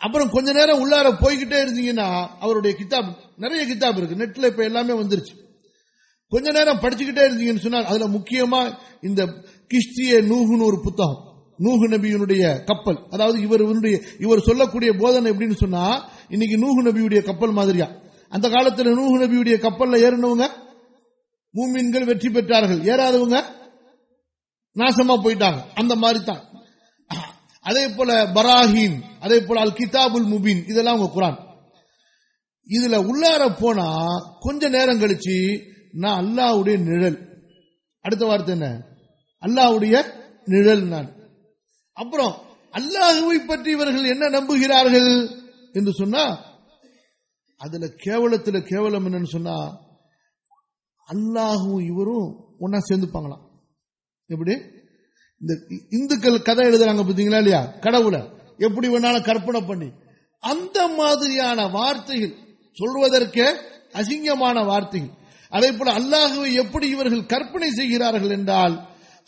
[0.00, 2.08] அப்புறம் கொஞ்ச நேரம் உள்ளார போய்கிட்டே இருந்தீங்கன்னா
[2.38, 4.20] அவருடைய கிதாப் நிறைய கிதாப் இருக்கு.
[4.22, 5.34] நெட்ல இப்ப எல்லாமே வந்துருச்சு.
[6.34, 8.60] கொஞ்ச நேரம் படிச்சுக்கிட்டே இருந்தீங்கன்னு சொன்னால் அதுல முக்கியமா
[9.08, 9.22] இந்த
[9.72, 11.20] கிஷ்டிய நூகுன்னு ஒரு புத்தகம்
[11.64, 12.96] நூகு நபியினுடைய கப்பல்.
[13.14, 13.62] அதாவது இவர்
[14.24, 15.84] இவர் சொல்லக்கூடிய போதனை எப்படின்னு சொன்னா
[16.34, 17.88] இன்னைக்கு நூகு நபியுடைய கப்பல் மாதிரியா.
[18.32, 20.46] அந்த காலத்துல நூகு நபியுடைய கப்பல்ல ஏறினவங்க
[21.54, 22.80] மூமீன்கள் வெற்றி பெற்றார்கள்.
[22.92, 23.38] ஏறாதவங்க
[24.76, 25.60] நாசமா போயிட்டாங்க.
[25.80, 26.42] அந்த மாதிரி தான்
[27.66, 31.38] அதே போல பராஹின் அதே போல அல் கிதாபுல் முபின் இதெல்லாம் உங்க குரான்.
[32.66, 33.86] இதுல உள்ளார போனா
[34.46, 35.36] கொஞ்ச நேரம் கழிச்சு
[35.94, 37.42] நான் அல்லாவுடைய நிழல்.
[38.00, 38.84] அடுத்த வார்த்தை என்ன?
[39.40, 40.04] அல்லாவுடைய
[40.44, 41.12] நிழல் நான்.
[41.92, 42.42] அப்புறம்
[42.72, 45.42] அல்லாஹுவை பற்றி இவர்கள் என்ன நம்புகிறார்கள்
[45.72, 46.52] என்று சொன்னா
[47.56, 49.80] அதுல கேவலத்துல கேவலம் என்னன்னு சொன்னா
[51.12, 53.48] அல்லாஹும் இவரும் ஒன்னா சேர்ந்துப்பாங்களாம்.
[54.26, 54.52] எப்படி?
[55.38, 55.54] இந்த
[55.90, 57.64] இந்துக்கள் கதை எழுதுறாங்க பார்த்தீங்களா இல்லையா?
[57.80, 58.20] கடவுளை.
[58.56, 59.92] எப்படி வேணாலும் கற்பனை பண்ணி.
[60.40, 62.36] அந்த மாதிரியான வார்த்தைகள்
[62.72, 63.56] சொல்வதற்கே
[63.92, 65.22] அசிங்கமான வார்த்தைகள்.
[65.54, 68.74] அதே போல அல்லாஹுவை எப்படி இவர்கள் கற்பனை செய்கிறார்கள் என்றால்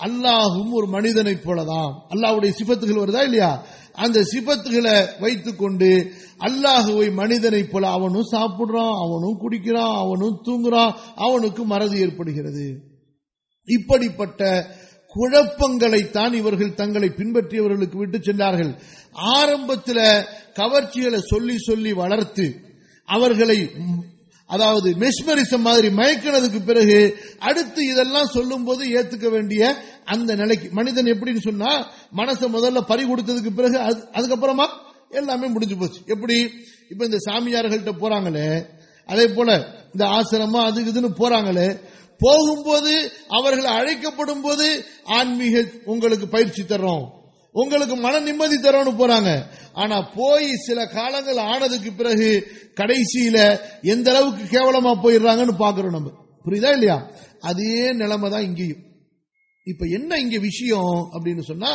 [0.00, 1.92] அல்லாஹும் ஒரு மனிதனைப் போலதான்.
[2.14, 3.50] அல்லாஹுடைய சிபத்துகள் வருதா இல்லையா?
[3.94, 5.90] அந்த சிபத்துகளை வைத்துக்கொண்டு
[6.48, 10.92] அல்லாஹுவை மனிதனைப் போல அவனும் சாப்பிடுறான் அவனும் குடிக்கிறான் அவனும் தூங்குறான்
[11.26, 12.66] அவனுக்கு மறதி ஏற்படுகிறது.
[13.68, 14.42] இப்படிப்பட்ட
[15.14, 18.72] குழப்பங்களைத்தான் இவர்கள் தங்களை பின்பற்றியவர்களுக்கு விட்டு சென்றார்கள்.
[19.36, 20.04] ஆரம்பத்தில்
[20.60, 22.46] கவர்ச்சிகளை சொல்லி சொல்லி வளர்த்து
[23.08, 23.58] அவர்களை
[24.46, 30.68] அதாவது மெஸ்மரிசம் மாதிரி மயக்கினதுக்கு பிறகு அடுத்து இதெல்லாம் சொல்லும் போது ஏத்துக்க வேண்டிய அந்த நிலைக்கு.
[30.70, 31.86] மனிதன் எப்படின்னு சொன்னா
[32.16, 34.66] மனசை முதல்ல பறி கொடுத்ததுக்கு பிறகு அது- அதுக்கப்புறமா
[35.10, 36.00] எல்லாமே முடிஞ்சு போச்சு.
[36.06, 36.50] எப்படி?
[36.90, 38.66] இப்ப இந்த சாமியார்கள்ட்ட போறாங்களே
[39.06, 41.80] அதே போல இந்த ஆசிரமம் அது இதுன்னு போறாங்களே
[42.18, 47.04] போகும்போது அவர்கள் அழைக்கப்படும் போது ஆன்மீக உங்களுக்கு பயிற்சி தர்றோம்.
[47.60, 49.30] உங்களுக்கு மன நிம்மதி தரணும்னு போறாங்க.
[49.72, 52.28] ஆனா போய் சில காலங்கள் ஆனதுக்கு பிறகு
[52.80, 53.38] கடைசியில
[53.82, 56.10] எந்த அளவுக்கு கேவலமா போயிடுறாங்கன்னு பாக்குறோம் நம்ம.
[56.44, 56.96] புரியுதா இல்லையா?
[57.40, 58.82] அதே நிலைமை தான் இங்கேயும்.
[59.66, 61.72] இப்ப என்ன இங்க விஷயம் அப்படின்னு சொன்னா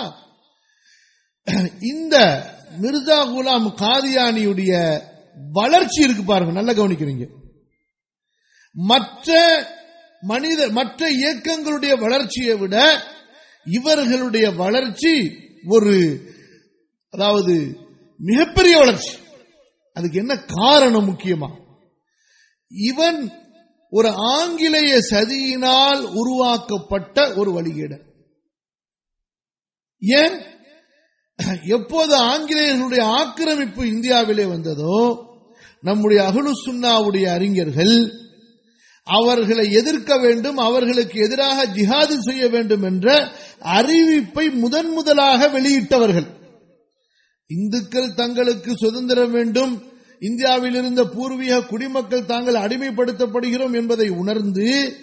[1.92, 2.16] இந்த
[2.82, 4.74] மிர்சா குலாம் காதியானியுடைய
[5.52, 7.26] வளர்ச்சி இருக்கு பாருங்க நல்லா கவனிக்கிறீங்க.
[8.76, 9.30] மற்ற
[10.24, 12.76] மனித மற்ற இயக்கங்களுடைய வளர்ச்சியை விட
[13.66, 15.14] இவர்களுடைய வளர்ச்சி
[15.68, 16.22] ஒரு
[17.10, 17.76] அதாவது
[18.18, 19.18] மிகப்பெரிய வளர்ச்சி.
[19.94, 21.50] அதுக்கு என்ன காரணம் முக்கியமா?
[22.70, 23.32] இவன்
[23.90, 28.04] ஒரு ஆங்கிலேய சதியினால் உருவாக்கப்பட்ட ஒரு வழிகேடன்
[30.02, 30.42] ஏன்?
[31.68, 35.28] எப்போது ஆங்கிலேயர்களுடைய ஆக்கிரமிப்பு இந்தியாவிலே வந்ததோ
[35.82, 37.96] நம்முடைய அகலு சுன்னாவுடைய அறிஞர்கள்
[39.04, 46.26] அவர்களை எதிர்க்க வேண்டும் அவர்களுக்கு எதிராக ஜிஹாது செய்ய வேண்டும் என்ற அறிவிப்பை முதன் முதலாக வெளியிட்டவர்கள்.
[47.48, 49.84] இந்துக்கள் தங்களுக்கு சுதந்திரம் வேண்டும்.
[50.20, 54.96] இந்தியாவில் இருந்த பூர்வீக குடிமக்கள் தாங்கள் அடிமைப்படுத்தப்படுகிறோம் என்பதை உணர்ந்து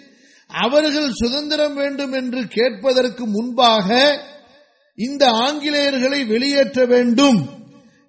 [0.47, 4.19] அவர்கள் சுதந்திரம் வேண்டும் என்று கேட்பதற்கு முன்பாக
[4.95, 7.57] இந்த ஆங்கிலேயர்களை வெளியேற்ற வேண்டும்.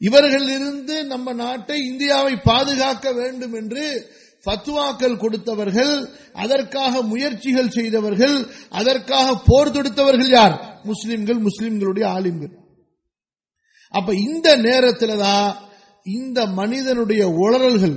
[0.01, 4.11] இவர்களிலிருந்து நம்ம நாட்டை இந்தியாவை பாதுகாக்க வேண்டும் என்று
[4.45, 10.81] ஃபத்வாக்கள் கொடுத்தவர்கள் அதற்காக முயற்சிகள் செய்தவர்கள் அதற்காக போர் தொடுத்தவர்கள் யார்?
[10.85, 12.53] முஸ்லிம்கள் முஸ்லிம்களுடைய ஆலிம்கள்.
[13.91, 15.57] அப்ப இந்த நேரத்தில் தான்
[16.05, 17.97] இந்த மனிதனுடைய உளறல்கள்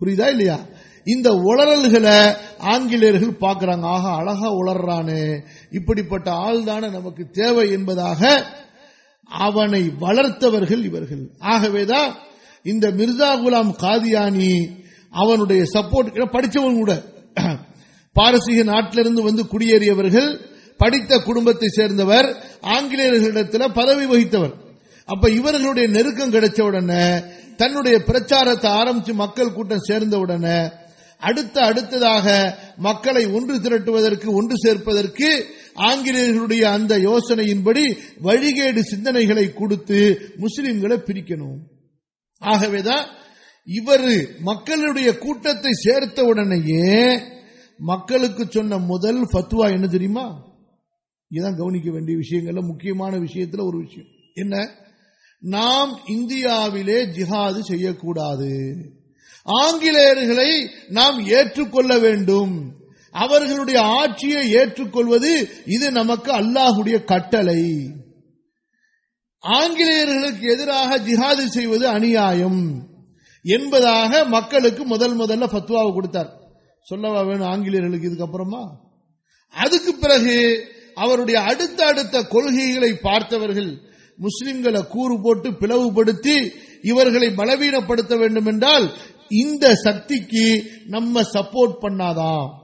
[0.00, 0.58] புரியுதா இல்லையா?
[1.04, 3.80] இந்த உளறல்களை ஆங்கிலேயர்கள் பார்க்கிறாங்க.
[3.80, 5.42] ஆக அழகா உளர்றானே.
[5.70, 8.46] இப்படிப்பட்ட ஆள் தானே நமக்கு தேவை என்பதாக
[9.24, 11.30] அவனை வளர்த்தவர்கள் இவர்கள்.
[11.38, 12.16] ஆகவேதான்
[12.62, 14.80] இந்த மிர்சா குலாம் காதியானி
[15.20, 16.92] அவனுடைய சப்போர்ட் படித்தவன் கூட.
[18.16, 20.30] பாரசீக நாட்டிலிருந்து வந்து குடியேறியவர்கள்
[20.76, 22.28] படித்த குடும்பத்தை சேர்ந்தவர்
[22.76, 24.54] ஆங்கிலேயர்களிடத்தில் பதவி வகித்தவர்.
[25.08, 27.04] அப்ப இவர்களுடைய நெருக்கம் கிடைச்ச உடனே
[27.56, 30.58] தன்னுடைய பிரச்சாரத்தை ஆரம்பிச்சு மக்கள் கூட்டம் சேர்ந்த உடனே
[31.28, 32.26] அடுத்த அடுத்ததாக
[32.76, 35.28] மக்களை ஒன்று திரட்டுவதற்கு ஒன்று சேர்ப்பதற்கு
[35.88, 37.84] ஆங்கிலேயர்களுடைய அந்த யோசனையின்படி
[38.22, 40.00] வழிகேடு சிந்தனைகளை கொடுத்து
[40.40, 41.58] முஸ்லிம்களை பிரிக்கணும்.
[42.42, 43.04] ஆகவேதான்
[43.64, 47.20] இவர் மக்களுடைய கூட்டத்தை சேர்த்த உடனேயே
[47.78, 50.50] மக்களுக்கு சொன்ன முதல் ஃபத்வா என்ன தெரியுமா?
[51.28, 54.06] இதுதான் கவனிக்க வேண்டிய விஷயங்கள்ல முக்கியமான விஷயத்துல ஒரு விஷயம்.
[54.34, 54.70] என்ன?
[55.38, 58.76] நாம் இந்தியாவிலே ஜிஹாது செய்யக்கூடாது.
[59.44, 62.74] ஆங்கிலேயர்களை நாம் ஏற்றுக்கொள்ள வேண்டும்.
[63.10, 67.92] அவர்களுடைய ஆட்சியை ஏற்றுக்கொள்வது இது நமக்கு அல்லாஹுடைய கட்டளை.
[69.38, 72.90] ஆங்கிலேயர்களுக்கு எதிராக ஜிஹாது செய்வது அநியாயம்.
[73.42, 76.40] என்பதாக மக்களுக்கு முதல் முதல்ல ஃபத்வாவை கொடுத்தார்.
[76.82, 78.68] சொல்லவா வேணும் ஆங்கிலேயர்களுக்கு இதுக்கப்புறமா?
[79.50, 83.80] அதுக்கு பிறகு அவருடைய அடுத்த அடுத்த கொள்கைகளை பார்த்தவர்கள்
[84.18, 86.52] முஸ்லிம்களை கூறு போட்டு பிளவுபடுத்தி
[86.82, 88.96] இவர்களை பலவீனப்படுத்த வேண்டும் என்றால்
[89.28, 92.60] இந்த சக்திக்கு நம்ம சப்போர்ட் பண்ணாதான்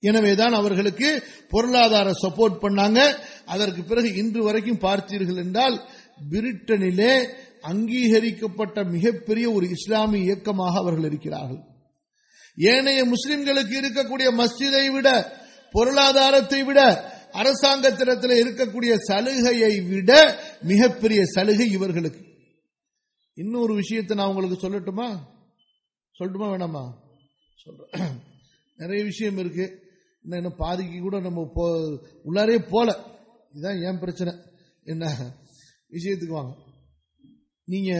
[0.00, 3.16] எனவேதான் அவர்களுக்கு பொருளாதார சப்போர்ட் பண்ணாங்க.
[3.46, 5.88] அதற்கு பிறகு இன்று வரைக்கும் பார்த்தீர்கள் என்றால்
[6.30, 7.28] பிரிட்டனிலே
[7.60, 11.60] அங்கீகரிக்கப்பட்ட மிகப்பெரிய ஒரு இஸ்லாமிய இயக்கமாக அவர்கள் இருக்கிறார்கள்.
[12.56, 15.38] ஏனைய முஸ்லிம்களுக்கு இருக்கக்கூடிய மஸ்ஜிதை விட
[15.70, 22.24] பொருளாதாரத்தை விட அரசாங்கத்திடத்தில் இருக்கக்கூடிய சலுகையை விட மிகப்பெரிய சலுகை இவர்களுக்கு.
[23.34, 25.18] இன்னொரு விஷயத்தை நான் உங்களுக்கு சொல்லட்டுமா?
[26.18, 26.92] சொல்லட்டுமா வேணாமா?
[27.54, 28.18] சொல்றேன்.
[28.76, 29.82] நிறைய விஷயம் இருக்கு.
[30.22, 31.78] இன்னும் இன்னும் பாதிக்கு கூட நம்ம போ
[32.24, 32.98] உள்ளாரே போல.
[33.52, 34.32] இதுதான் ஏன் பிரச்சனை.
[34.84, 35.16] என்ன?
[35.90, 36.68] விஷயத்துக்கு வாங்க.
[37.72, 37.92] நீங்க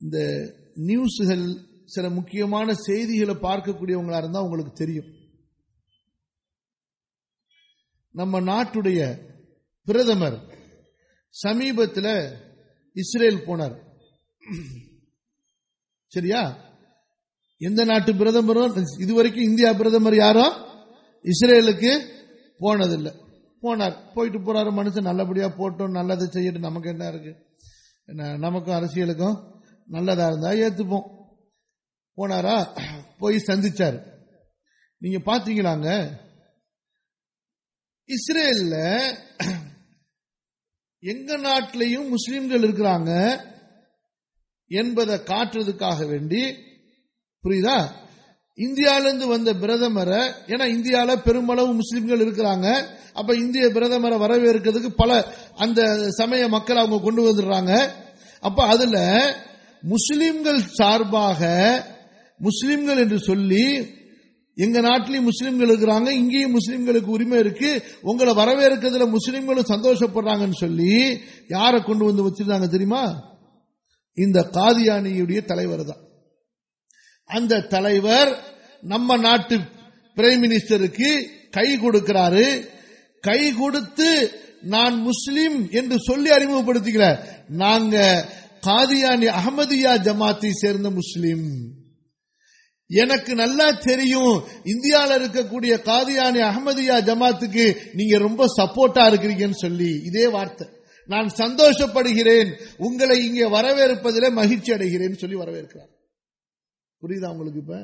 [0.00, 0.18] இந்த
[0.88, 1.44] நியூஸுகள்
[1.94, 5.08] சில முக்கியமான செய்திகளை பார்க்கக்கூடியவங்களா இருந்தா உங்களுக்கு தெரியும்.
[8.14, 9.00] நம்ம நாட்டுடைய
[9.88, 10.38] பிரதமர்
[11.28, 12.12] சமீபத்தில்
[12.96, 13.76] இஸ்ரேல் போனார்.
[16.06, 16.42] சரியா?
[17.58, 20.56] எந்த நாட்டு பிரதமரும் இதுவரைக்கும் இந்தியா பிரதமர் யாரும்
[21.24, 21.92] இஸ்ரேலுக்கு
[22.64, 23.12] போனதில்லை.
[23.62, 23.96] போனார்.
[24.14, 25.10] போயிட்டு போறாரு மனுஷன்.
[25.10, 25.96] நல்லபடியா போட்டோம்.
[26.00, 26.68] நல்லதை செய்யட்டும்.
[26.68, 27.32] நமக்கு என்ன இருக்கு?
[28.14, 31.08] நமக்கும் அரசியலுக்கும் நல்லதா இருந்தா ஏத்துப்போம்.
[32.16, 32.78] போனாரா
[33.18, 33.98] போய் சந்திச்சார்.
[34.98, 36.18] நீங்க பாத்தீங்களாங்க?
[38.08, 38.76] இஸ்ரேல்ல
[40.98, 43.10] எங்க நாட்டிலையும் முஸ்லிம்கள் இருக்கிறாங்க
[44.66, 46.42] என்பதை காட்டுறதுக்காக வேண்டி
[47.44, 47.76] புரியுதா?
[48.66, 50.20] இந்தியாவிலிருந்து வந்த பிரதமரை
[50.52, 52.66] ஏன்னா இந்தியாவில் பெருமளவு முஸ்லிம்கள் இருக்கிறாங்க.
[53.12, 55.10] அப்ப இந்திய பிரதமரை வரவேற்கிறதுக்கு பல
[55.56, 55.80] அந்த
[56.10, 57.72] சமய மக்கள் அவங்க கொண்டு வந்துடுறாங்க.
[58.42, 58.98] அப்ப அதுல
[59.94, 61.40] முஸ்லிம்கள் சார்பாக
[62.40, 63.64] முஸ்லிம்கள் என்று சொல்லி
[64.56, 67.70] எங்க நாட்டிலையும் முஸ்லிம்கள் இருக்கிறாங்க இங்கேயும் முஸ்லிம்களுக்கு உரிமை இருக்கு.
[68.02, 70.92] உங்களை வரவேற்கிறதுல முஸ்லிம்களும் சந்தோஷப்படுறாங்கன்னு சொல்லி
[71.48, 73.02] யாரை கொண்டு வந்து வச்சிருந்தாங்க தெரியுமா?
[74.16, 76.02] இந்த காதியானியுடைய தலைவர் தான்
[77.30, 78.30] அந்த தலைவர்
[78.80, 79.56] நம்ம நாட்டு
[80.16, 81.10] பிரைம் மினிஸ்டருக்கு
[81.50, 82.66] கை கொடுக்கிறாரு.
[83.20, 84.30] கை கொடுத்து
[84.62, 87.96] நான் முஸ்லிம் என்று சொல்லி அறிமுகப்படுத்திக்கிறார் நாங்க
[88.66, 91.46] காதியானி அகமதியா ஜமாத்தை சேர்ந்த முஸ்லிம்.
[92.86, 94.34] எனக்கு நல்லா தெரியும்
[94.64, 99.92] இந்தியாவில் இருக்கக்கூடிய காதியானி அகமதியா ஜமாத்துக்கு நீங்க ரொம்ப சப்போர்ட்டா இருக்கிறீங்கன்னு சொல்லி.
[100.04, 100.66] இதே வார்த்தை.
[101.06, 102.50] நான் சந்தோஷப்படுகிறேன்.
[102.76, 105.90] உங்களை இங்கே வரவேற்பதில் மகிழ்ச்சி அடைகிறேன் சொல்லி வரவேற்கிறார்.
[107.02, 107.76] புரியுதா உங்களுக்கு இப்ப?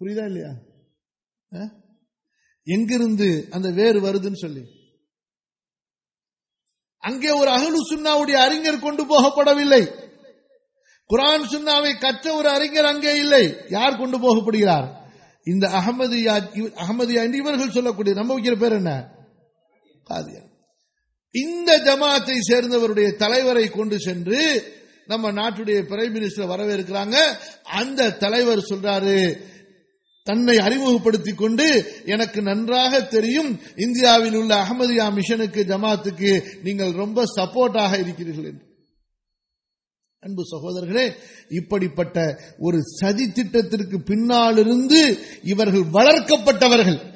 [0.00, 0.52] புரியுதா இல்லையா?
[2.66, 4.62] எங்கிருந்து அந்த வேறு வருதுன்னு சொல்லி.
[7.02, 9.82] அங்கே ஒரு அகலு சுன்னாவுடைய அறிஞர் கொண்டு போகப்படவில்லை.
[11.10, 13.44] குரான் சுன்னாவை கற்ற ஒரு அறிஞர் அங்கே இல்லை.
[13.68, 14.86] யார் கொண்டு போகப்படுகிறார்?
[15.46, 16.34] இந்த அகமதியா
[16.84, 18.92] அகமதியா என்று இவர்கள் சொல்லக்கூடிய நம்ம வைக்கிற பேர் என்ன?
[20.10, 20.50] காதியான்
[21.34, 24.40] இந்த ஜமாத்தை சேர்ந்தவருடைய தலைவரை கொண்டு சென்று
[25.06, 27.16] நம்ம நாட்டுடைய பிரைம் மினிஸ்டர் வரவேற்கிறாங்க.
[27.62, 29.40] அந்த தலைவர் சொல்றாரு
[30.22, 38.44] தன்னை அறிமுகப்படுத்திக் கொண்டு எனக்கு நன்றாக தெரியும் இந்தியாவில் உள்ள அகமதியா மிஷனுக்கு ஜமாத்துக்கு நீங்கள் ரொம்ப சப்போர்ட்டாக இருக்கிறீர்கள்
[38.44, 38.72] என்று.
[40.20, 41.14] அன்பு சகோதரர்களே
[41.48, 47.12] இப்படிப்பட்ட ஒரு சதி திட்டத்திற்கு பின்னாலிருந்து இவர்கள் வளர்க்கப்பட்டவர்கள்.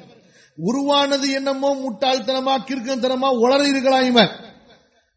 [0.55, 4.48] உருவானது என்னமோ முட்டாள்தனமா கிற்கத்தனமா உளறி இவன்?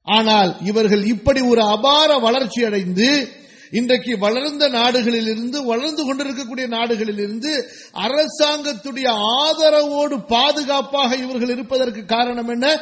[0.03, 3.39] ஆனால் இவர்கள் இப்படி ஒரு அபார வளர்ச்சி அடைந்து
[3.71, 9.09] இன்றைக்கு வளர்ந்த நாடுகளில் இருந்து வளர்ந்து கொண்டிருக்கக்கூடிய நாடுகளில் இருந்து அரசாங்கத்துடைய
[9.43, 12.81] ஆதரவோடு பாதுகாப்பாக இவர்கள் இருப்பதற்கு காரணம் என்ன?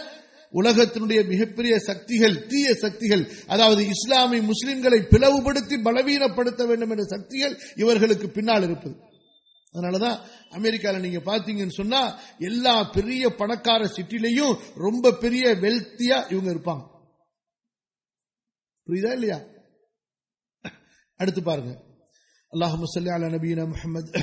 [0.53, 8.63] உலகத்தினுடைய மிகப்பெரிய சக்திகள் தீய சக்திகள் அதாவது இஸ்லாமிய முஸ்லிம்களை பிளவுபடுத்தி பலவீனப்படுத்த வேண்டும் என்ற சக்திகள் இவர்களுக்கு பின்னால்
[8.63, 8.95] இருப்பது.
[9.73, 10.19] அதனாலதான்
[10.51, 16.99] அமெரிக்கால நீங்க பாத்தீங்கன்னு சொன்னா எல்லா பெரிய பணக்கார சிட்டிலையும் ரொம்ப பெரிய வெல்த்தியா இவங்க இருப்பாங்க.
[18.91, 19.45] புரியுதா இல்லையா?
[21.17, 21.83] அடுத்து பாருங்க.
[22.53, 24.21] அல்லாஹ் முசல்லி அல நபீன முகமது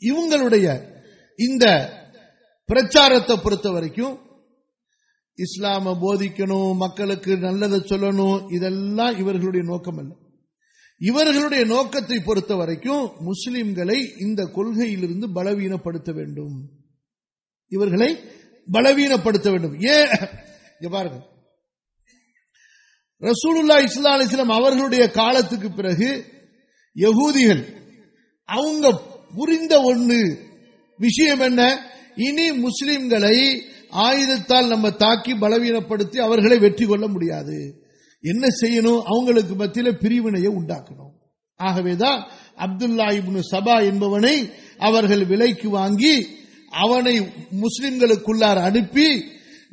[0.00, 0.92] இவங்களுடைய
[1.36, 1.64] இந்த
[2.64, 4.18] பிரச்சாரத்தை பொறுத்த வரைக்கும்
[5.34, 10.14] இஸ்லாம போதிக்கணும் மக்களுக்கு நல்லதை சொல்லணும் இதெல்லாம் இவர்களுடைய நோக்கம் அல்ல.
[10.98, 16.70] இவர்களுடைய நோக்கத்தை பொறுத்த வரைக்கும் முஸ்லிம்களை இந்த கொள்கையிலிருந்து பலவீனப்படுத்த வேண்டும்.
[17.68, 18.18] இவர்களை
[18.72, 19.80] பலவீனப்படுத்த வேண்டும்.
[19.80, 20.08] ஏன்?
[20.90, 21.33] பாருங்க.
[23.24, 26.24] ரசூலுல்லா இஸ்லா அலிஸ்லாம் அவர்களுடைய காலத்துக்கு பிறகு
[26.96, 27.62] யகூதிகள்
[28.44, 29.02] அவங்க
[29.36, 30.38] புரிந்த ஒன்று
[30.98, 31.62] விஷயம் என்ன?
[32.14, 33.60] இனி முஸ்லிம்களை
[33.90, 37.74] ஆயுதத்தால் நம்ம தாக்கி பலவீனப்படுத்தி அவர்களை வெற்றி கொள்ள முடியாது.
[38.20, 39.02] என்ன செய்யணும்?
[39.02, 41.12] அவங்களுக்கு மத்தியில பிரிவினையை உண்டாக்கணும்.
[41.56, 42.20] ஆகவேதான்
[42.56, 46.28] அப்துல்லா இப்னு சபா என்பவனை அவர்கள் விலைக்கு வாங்கி
[46.70, 47.20] அவனை
[47.62, 49.24] முஸ்லிம்களுக்குள்ளார் அனுப்பி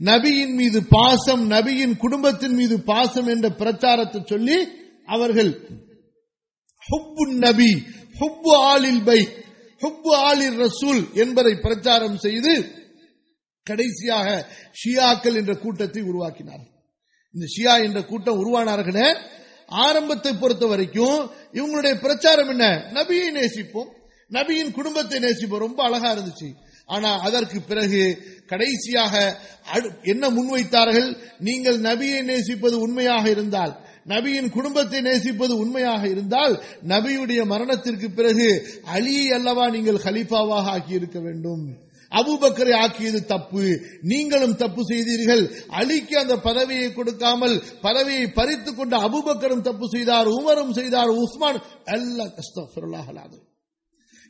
[0.05, 4.57] நபியின் மீது பாசம் நபியின் குடும்பத்தின் மீது பாசம் என்ற பிரச்சாரத்தை சொல்லி
[5.05, 5.51] அவர்கள்
[6.89, 7.71] ஹுப்பு நபி
[8.19, 9.19] ஹுப்பு ஆலில் பை
[9.81, 12.53] ஹுப்பு ஆலில் ரசூல் என்பதை பிரச்சாரம் செய்து
[13.63, 14.27] கடைசியாக
[14.81, 16.63] ஷியாக்கள் என்ற கூட்டத்தை உருவாக்கினார்
[17.35, 19.07] இந்த ஷியா என்ற கூட்டம் உருவானார்களே
[19.69, 21.19] ஆரம்பத்தை பொறுத்த வரைக்கும்
[21.53, 22.65] இவங்களுடைய பிரச்சாரம் என்ன?
[22.93, 23.91] நபியை நேசிப்போம்
[24.31, 25.57] நபியின் குடும்பத்தை நேசிப்போம்.
[25.57, 26.49] ரொம்ப அழகா இருந்துச்சு.
[26.95, 28.01] ஆனா அதற்கு பிறகு
[28.51, 29.13] கடைசியாக
[30.03, 31.09] என்ன முன்வைத்தார்கள்?
[31.47, 33.73] நீங்கள் நபியை நேசிப்பது உண்மையாக இருந்தால்
[34.13, 36.53] நபியின் குடும்பத்தை நேசிப்பது உண்மையாக இருந்தால்
[36.91, 38.47] நபியுடைய மரணத்திற்கு பிறகு
[38.95, 41.63] அலியை அல்லவா நீங்கள் ஹலீஃபாவாக ஆக்கியிருக்க வேண்டும்.
[42.19, 43.65] அபுபக்கரை ஆக்கியது தப்பு.
[44.11, 45.43] நீங்களும் தப்பு செய்தீர்கள்.
[45.79, 47.55] அலிக்கு அந்த பதவியை கொடுக்காமல்
[47.85, 51.61] பதவியை பறித்துக் கொண்ட அபுபக்கரும் தப்பு செய்தார் உமரும் செய்தார் உஸ்மான்.
[51.97, 52.73] எல்லாம் கஷ்டம்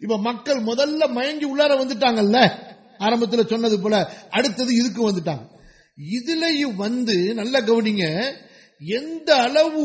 [0.01, 2.37] இப்ப மக்கள் முதல்ல மயங்கி உள்ளார வந்துட்டாங்கல்ல?
[2.97, 3.95] ஆரம்பத்தில் சொன்னது போல
[4.29, 5.45] அடுத்தது இதுக்கு வந்துட்டாங்க.
[5.97, 8.05] இதுலயும் வந்து நல்ல கவனிங்க
[8.81, 9.81] எந்த அளவு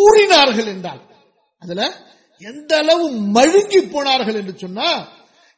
[0.00, 1.02] ஊறினார்கள் என்றால்
[1.58, 1.82] அதுல
[2.38, 4.88] எந்த அளவு மழுங்கி போனார்கள் என்று சொன்னா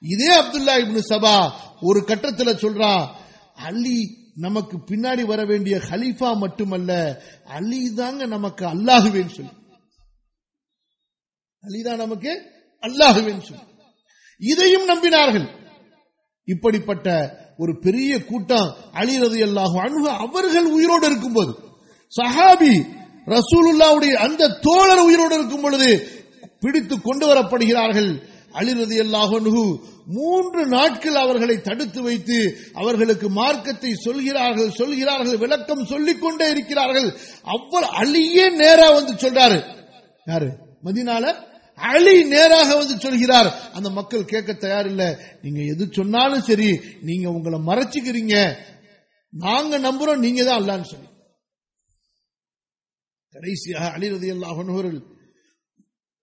[0.02, 3.09] இதே அப்துல்லா இப்னு சபா ஒரு கட்டத்தில் சொல்றா
[3.55, 3.98] அலி
[4.35, 9.55] நமக்கு பின்னாடி வர வேண்டிய ஹலீஃபா மட்டுமல்ல அலி தாங்க நமக்கு அல்லாகுவேன்னு சொல்லி.
[11.64, 12.32] அலிதான் நமக்கு
[12.82, 13.66] அல்லாகுவேன்னு சொல்லி.
[14.51, 15.47] இதையும் நம்பினார்கள்.
[16.49, 17.09] இப்படிப்பட்ட
[17.62, 21.53] ஒரு பெரிய கூட்டம் அழிறது அல்லாஹு அணுக அவர்கள் உயிரோடு இருக்கும்போது
[22.12, 22.75] சஹாபி
[23.35, 25.91] ரசூலுல்லாவுடைய அந்த தோழர் உயிரோடு இருக்கும் பொழுது
[26.61, 28.11] பிடித்து கொண்டு வரப்படுகிறார்கள்.
[28.59, 29.65] அழிறது அல்லாஹு
[30.16, 32.39] மூன்று நாட்கள் அவர்களை தடுத்து வைத்து
[32.75, 37.09] அவர்களுக்கு மார்க்கத்தை சொல்கிறார்கள் சொல்கிறார்கள் விளக்கம் சொல்லிக் கொண்டே இருக்கிறார்கள்.
[37.55, 39.59] அவ்வளவு அழியே நேரா வந்து சொல்றாரு.
[40.27, 40.49] யாரு?
[40.85, 41.25] மதினால
[41.77, 43.73] அலி நேராக வந்து சொல்கிறார்.
[43.73, 45.17] அந்த மக்கள் கேட்க தயாரில்லை.
[45.43, 48.57] நீங்க எது சொன்னாலும் சரி நீங்க உங்களை மறைச்சுக்கிறீங்க.
[49.29, 51.09] நாங்க நம்புறோம் நீங்க தான் அல்லான்னு சொல்லி.
[53.31, 55.03] கடைசியாக அலிரதி அல்லாஹர்கள்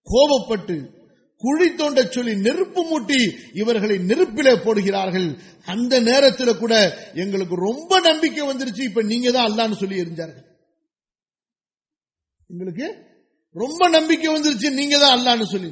[0.07, 0.99] கோபப்பட்டு
[1.37, 5.39] குழி தோண்ட சொல்லி நெருப்பு மூட்டி இவர்களை நெருப்பிலே போடுகிறார்கள்.
[5.65, 6.73] அந்த நேரத்தில் கூட
[7.13, 8.81] எங்களுக்கு ரொம்ப நம்பிக்கை வந்துருச்சு.
[8.81, 10.45] இப்ப நீங்க தான் அல்லான்னு சொல்லி இருந்தார்கள்
[12.49, 13.09] எங்களுக்கு
[13.55, 15.71] ரொம்ப நம்பிக்கை வந்துருச்சு நீங்க தான் அல்லான்னு சொல்லி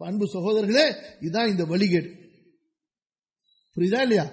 [0.00, 0.84] அன்பு சகோதரர்களே
[1.20, 2.08] இதுதான் இந்த வழிகேடு.
[3.76, 4.24] புரியுதா இல்லையா?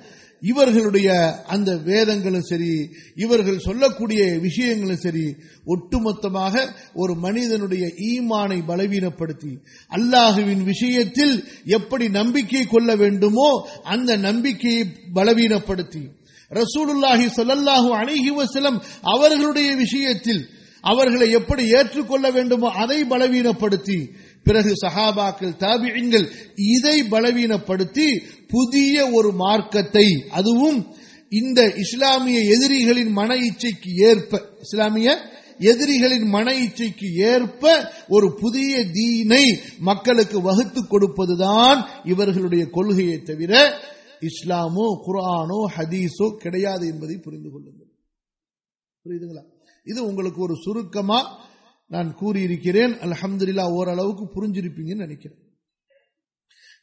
[0.44, 1.10] இவர்களுடைய
[1.48, 2.70] அந்த வேதங்களும் சரி
[3.16, 5.24] இவர்கள் சொல்லக்கூடிய விஷயங்களும் சரி
[5.66, 6.54] ஒட்டுமொத்தமாக
[6.94, 9.52] ஒரு மனிதனுடைய ஈமானை பலவீனப்படுத்தி
[9.92, 11.36] அல்லாஹுவின் விஷயத்தில்
[11.70, 13.50] எப்படி நம்பிக்கை கொள்ள வேண்டுமோ
[13.86, 14.84] அந்த நம்பிக்கையை
[15.14, 16.04] பலவீனப்படுத்தி
[16.52, 20.42] ரசூலுல்லாஹி சொல்லல்லாஹு அணைகிவசலம் அவர்களுடைய விஷயத்தில்
[20.84, 23.98] அவர்களை எப்படி ஏற்றுக்கொள்ள வேண்டுமோ அதை பலவீனப்படுத்தி
[24.46, 26.26] பிறகு சஹாபாக்கள் தாபியங்கள்
[26.70, 28.08] இதை பலவீனப்படுத்தி
[28.48, 30.80] புதிய ஒரு மார்க்கத்தை அதுவும்
[31.32, 35.10] இந்த இஸ்லாமிய எதிரிகளின் மன இச்சைக்கு ஏற்ப இஸ்லாமிய
[35.64, 37.64] எதிரிகளின் மன இச்சைக்கு ஏற்ப
[38.10, 39.44] ஒரு புதிய தீனை
[39.80, 43.54] மக்களுக்கு வகுத்து கொடுப்பதுதான் இவர்களுடைய கொள்கையை தவிர
[44.22, 47.92] இஸ்லாமோ குரானோ ஹதீஸோ கிடையாது என்பதை புரிந்து கொள்ளுங்கள்.
[49.06, 49.44] புரியுதுங்களா?
[49.90, 51.20] இது உங்களுக்கு ஒரு சுருக்கமா
[51.88, 52.94] நான் கூறியிருக்கிறேன்.
[53.06, 55.40] அலமதுல்லா ஓரளவுக்கு புரிஞ்சிருப்பீங்கன்னு நினைக்கிறேன்.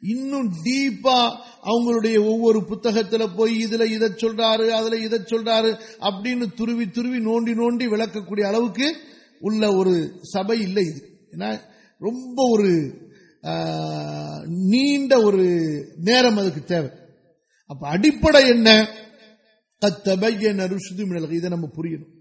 [0.00, 1.18] இன்னும் டீப்பா
[1.62, 5.70] அவங்களுடைய ஒவ்வொரு புத்தகத்துல போய் இதுல இதை சொல்றாரு அதுல இதை சொல்றாரு
[6.00, 8.88] அப்படின்னு துருவி துருவி நோண்டி நோண்டி விளக்கக்கூடிய அளவுக்கு
[9.40, 11.02] உள்ள ஒரு சபை இல்லை இது.
[11.30, 11.50] ஏன்னா
[11.98, 12.70] ரொம்ப ஒரு
[14.48, 15.44] நீண்ட ஒரு
[15.96, 16.90] நேரம் அதுக்கு தேவை.
[17.66, 18.70] அப்ப அடிப்படை என்ன?
[19.82, 22.12] கத்தபையன் ருஷுது மிளகு இதை நம்ம புரியணும்.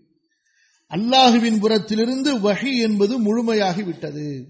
[0.91, 4.45] அல்லாஹுவின் புறத்திலிருந்து வகை என்பது முழுமையாகி விட்டது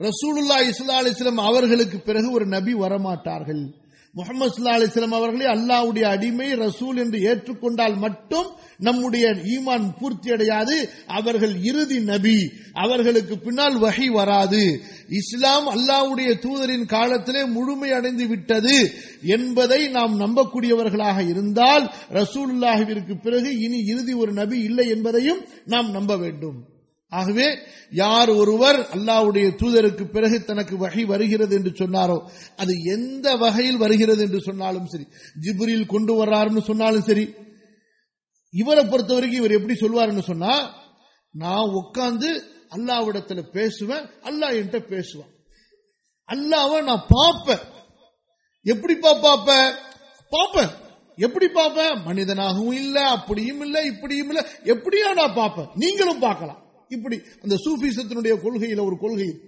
[0.00, 3.62] ரசூலுல்லா இஸ்லா அலிஸ்லாம் அவர்களுக்கு பிறகு ஒரு நபி வரமாட்டார்கள்.
[4.18, 10.76] முகமது சுல்லா அலிஸ்லாம் அவர்களே அல்லாவுடைய அடிமை ரசூல் என்று ஏற்றுக்கொண்டால் மட்டும் நம்முடைய ஈமான் பூர்த்தி அடையாது
[11.06, 12.38] அவர்கள் இறுதி நபி.
[12.72, 14.62] அவர்களுக்கு பின்னால் வகை வராது.
[15.08, 18.76] இஸ்லாம் அல்லாவுடைய தூதரின் காலத்திலே முழுமை அடைந்து விட்டது
[19.22, 26.67] என்பதை நாம் நம்பக்கூடியவர்களாக இருந்தால் ரசூலுல்லாஹிற்கு பிறகு இனி இறுதி ஒரு நபி இல்லை என்பதையும் நாம் நம்ப வேண்டும்.
[27.08, 27.58] ஆகவே
[27.90, 34.40] யார் ஒருவர் அல்லாவுடைய தூதருக்கு பிறகு தனக்கு வகை வருகிறது என்று சொன்னாரோ அது எந்த வகையில் வருகிறது என்று
[34.40, 35.06] சொன்னாலும் சரி
[35.40, 37.34] ஜிப்ரில் கொண்டு வர்றாருன்னு சொன்னாலும் சரி
[38.50, 40.74] இவரை பொறுத்த வரைக்கும் இவர் எப்படி சொல்வாருன்னு சொன்னா
[41.30, 42.44] நான் உட்கார்ந்து
[42.76, 45.32] அல்லாவிடத்துல பேசுவேன் அல்லாஹ் என்கிட்ட பேசுவான்.
[46.28, 47.64] அல்லாவ நான் பார்ப்பேன்.
[48.62, 49.74] எப்படிப்பா பார்ப்பேன்?
[50.30, 50.70] பார்ப்பேன்.
[51.16, 52.02] எப்படி பார்ப்பேன்?
[52.04, 55.70] மனிதனாகவும் இல்ல அப்படியும் இல்ல இப்படியும் இல்ல எப்படியா நான் பார்ப்பேன்.
[55.74, 56.67] நீங்களும் பார்க்கலாம்.
[56.88, 59.40] இப்படி அந்த சூஃபிசத்தினுடைய கொள்கையில் ஒரு கொள்கை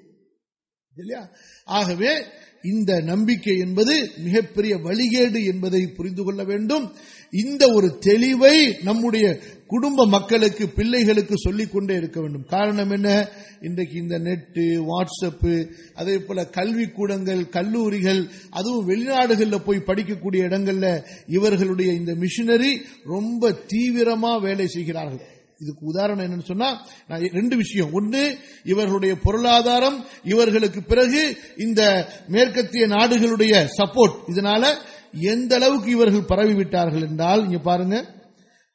[0.96, 1.28] இல்லையா?
[1.64, 2.22] ஆகவே
[2.62, 6.92] இந்த நம்பிக்கை என்பது மிகப்பெரிய வழிகேடு என்பதை புரிந்து கொள்ள வேண்டும்.
[7.30, 12.44] இந்த ஒரு தெளிவை நம்முடைய குடும்ப மக்களுக்கு பிள்ளைகளுக்கு சொல்லிக்கொண்டே இருக்க வேண்டும்.
[12.44, 13.28] காரணம் என்ன?
[13.60, 21.92] இன்றைக்கு இந்த நெட்டு வாட்ஸ்அப்பு அதே போல கல்வி கூடங்கள் கல்லூரிகள் அதுவும் வெளிநாடுகளில் போய் படிக்கக்கூடிய இடங்கள்ல இவர்களுடைய
[21.92, 25.38] இந்த மிஷினரி ரொம்ப தீவிரமா வேலை செய்கிறார்கள்.
[25.60, 27.92] இதுக்கு உதாரணம் என்னன்னு சொன்னா நான் ரெண்டு விஷயம்.
[27.92, 31.82] ஒன்று இவர்களுடைய பொருளாதாரம் இவர்களுக்கு பிறகு இந்த
[32.28, 34.64] மேற்கத்திய நாடுகளுடைய சப்போர்ட் இதனால
[35.12, 37.96] எந்த அளவுக்கு இவர்கள் பரவி விட்டார்கள் என்றால் இங்க பாருங்க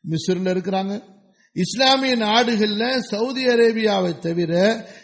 [0.09, 1.13] மிஸ்ரில் இருக்கிறாங்க.
[1.53, 4.53] இஸ்லாமிய நாடுகள்ல சவுதி அரேபியாவை தவிர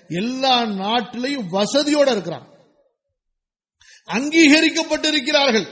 [0.08, 2.50] எல்லா நாட்டிலையும் வசதியோட இருக்கிறாங்க
[4.08, 5.68] அங்கீகரிக்கப்பட்டிருக்கிறார்கள்.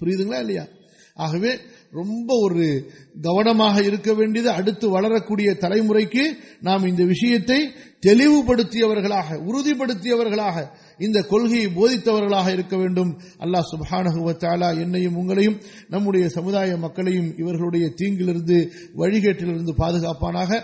[0.00, 0.66] புரியுதுங்களா இல்லையா?
[1.14, 1.58] ஆகவே
[1.90, 2.90] ரொம்ப ஒரு
[3.20, 6.24] கவனமாக இருக்க வேண்டியது அடுத்து வளரக்கூடிய தலைமுறைக்கு
[6.60, 7.74] நாம் இந்த விஷயத்தை
[8.06, 13.18] தெளிவுபடுத்தியவர்களாக உறுதிப்படுத்தியவர்களாக இந்த கொள்கையை போதித்தவர்களாக இருக்க வேண்டும்.
[13.38, 20.62] அல்லாஹ் சுபானகுவத்தாலா என்னையும் உங்களையும் நம்முடைய சமுதாய மக்களையும் இவர்களுடைய தீங்கிலிருந்து வழிகேட்டிலிருந்து பாதுகாப்பானாக.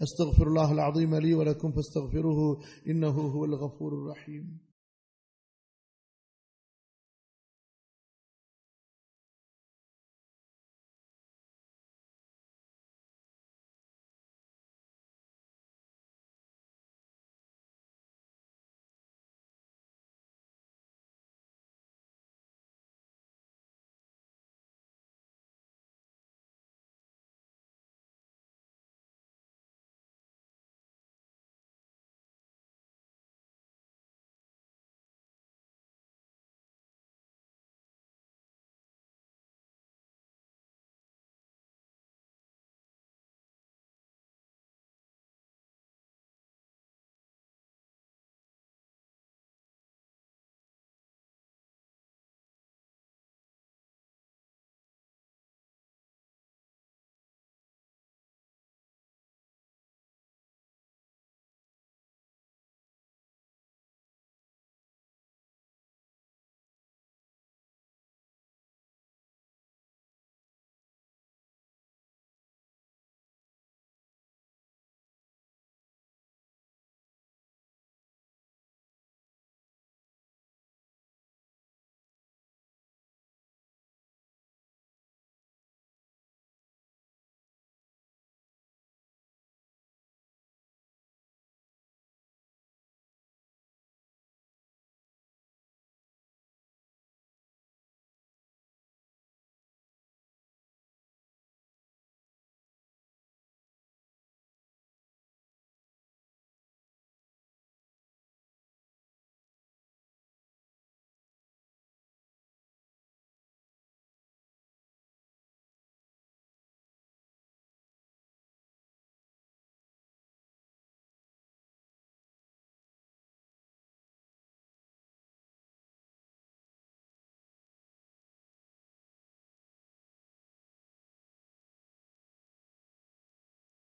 [0.00, 2.48] அஸ்தகுல்லாஹ் அலீம் அலி வரக்கும் ஃபஸ்தகுருஹு
[2.86, 4.63] இன்னஹு ஹுவல் கஃபூருர் ரஹீம்.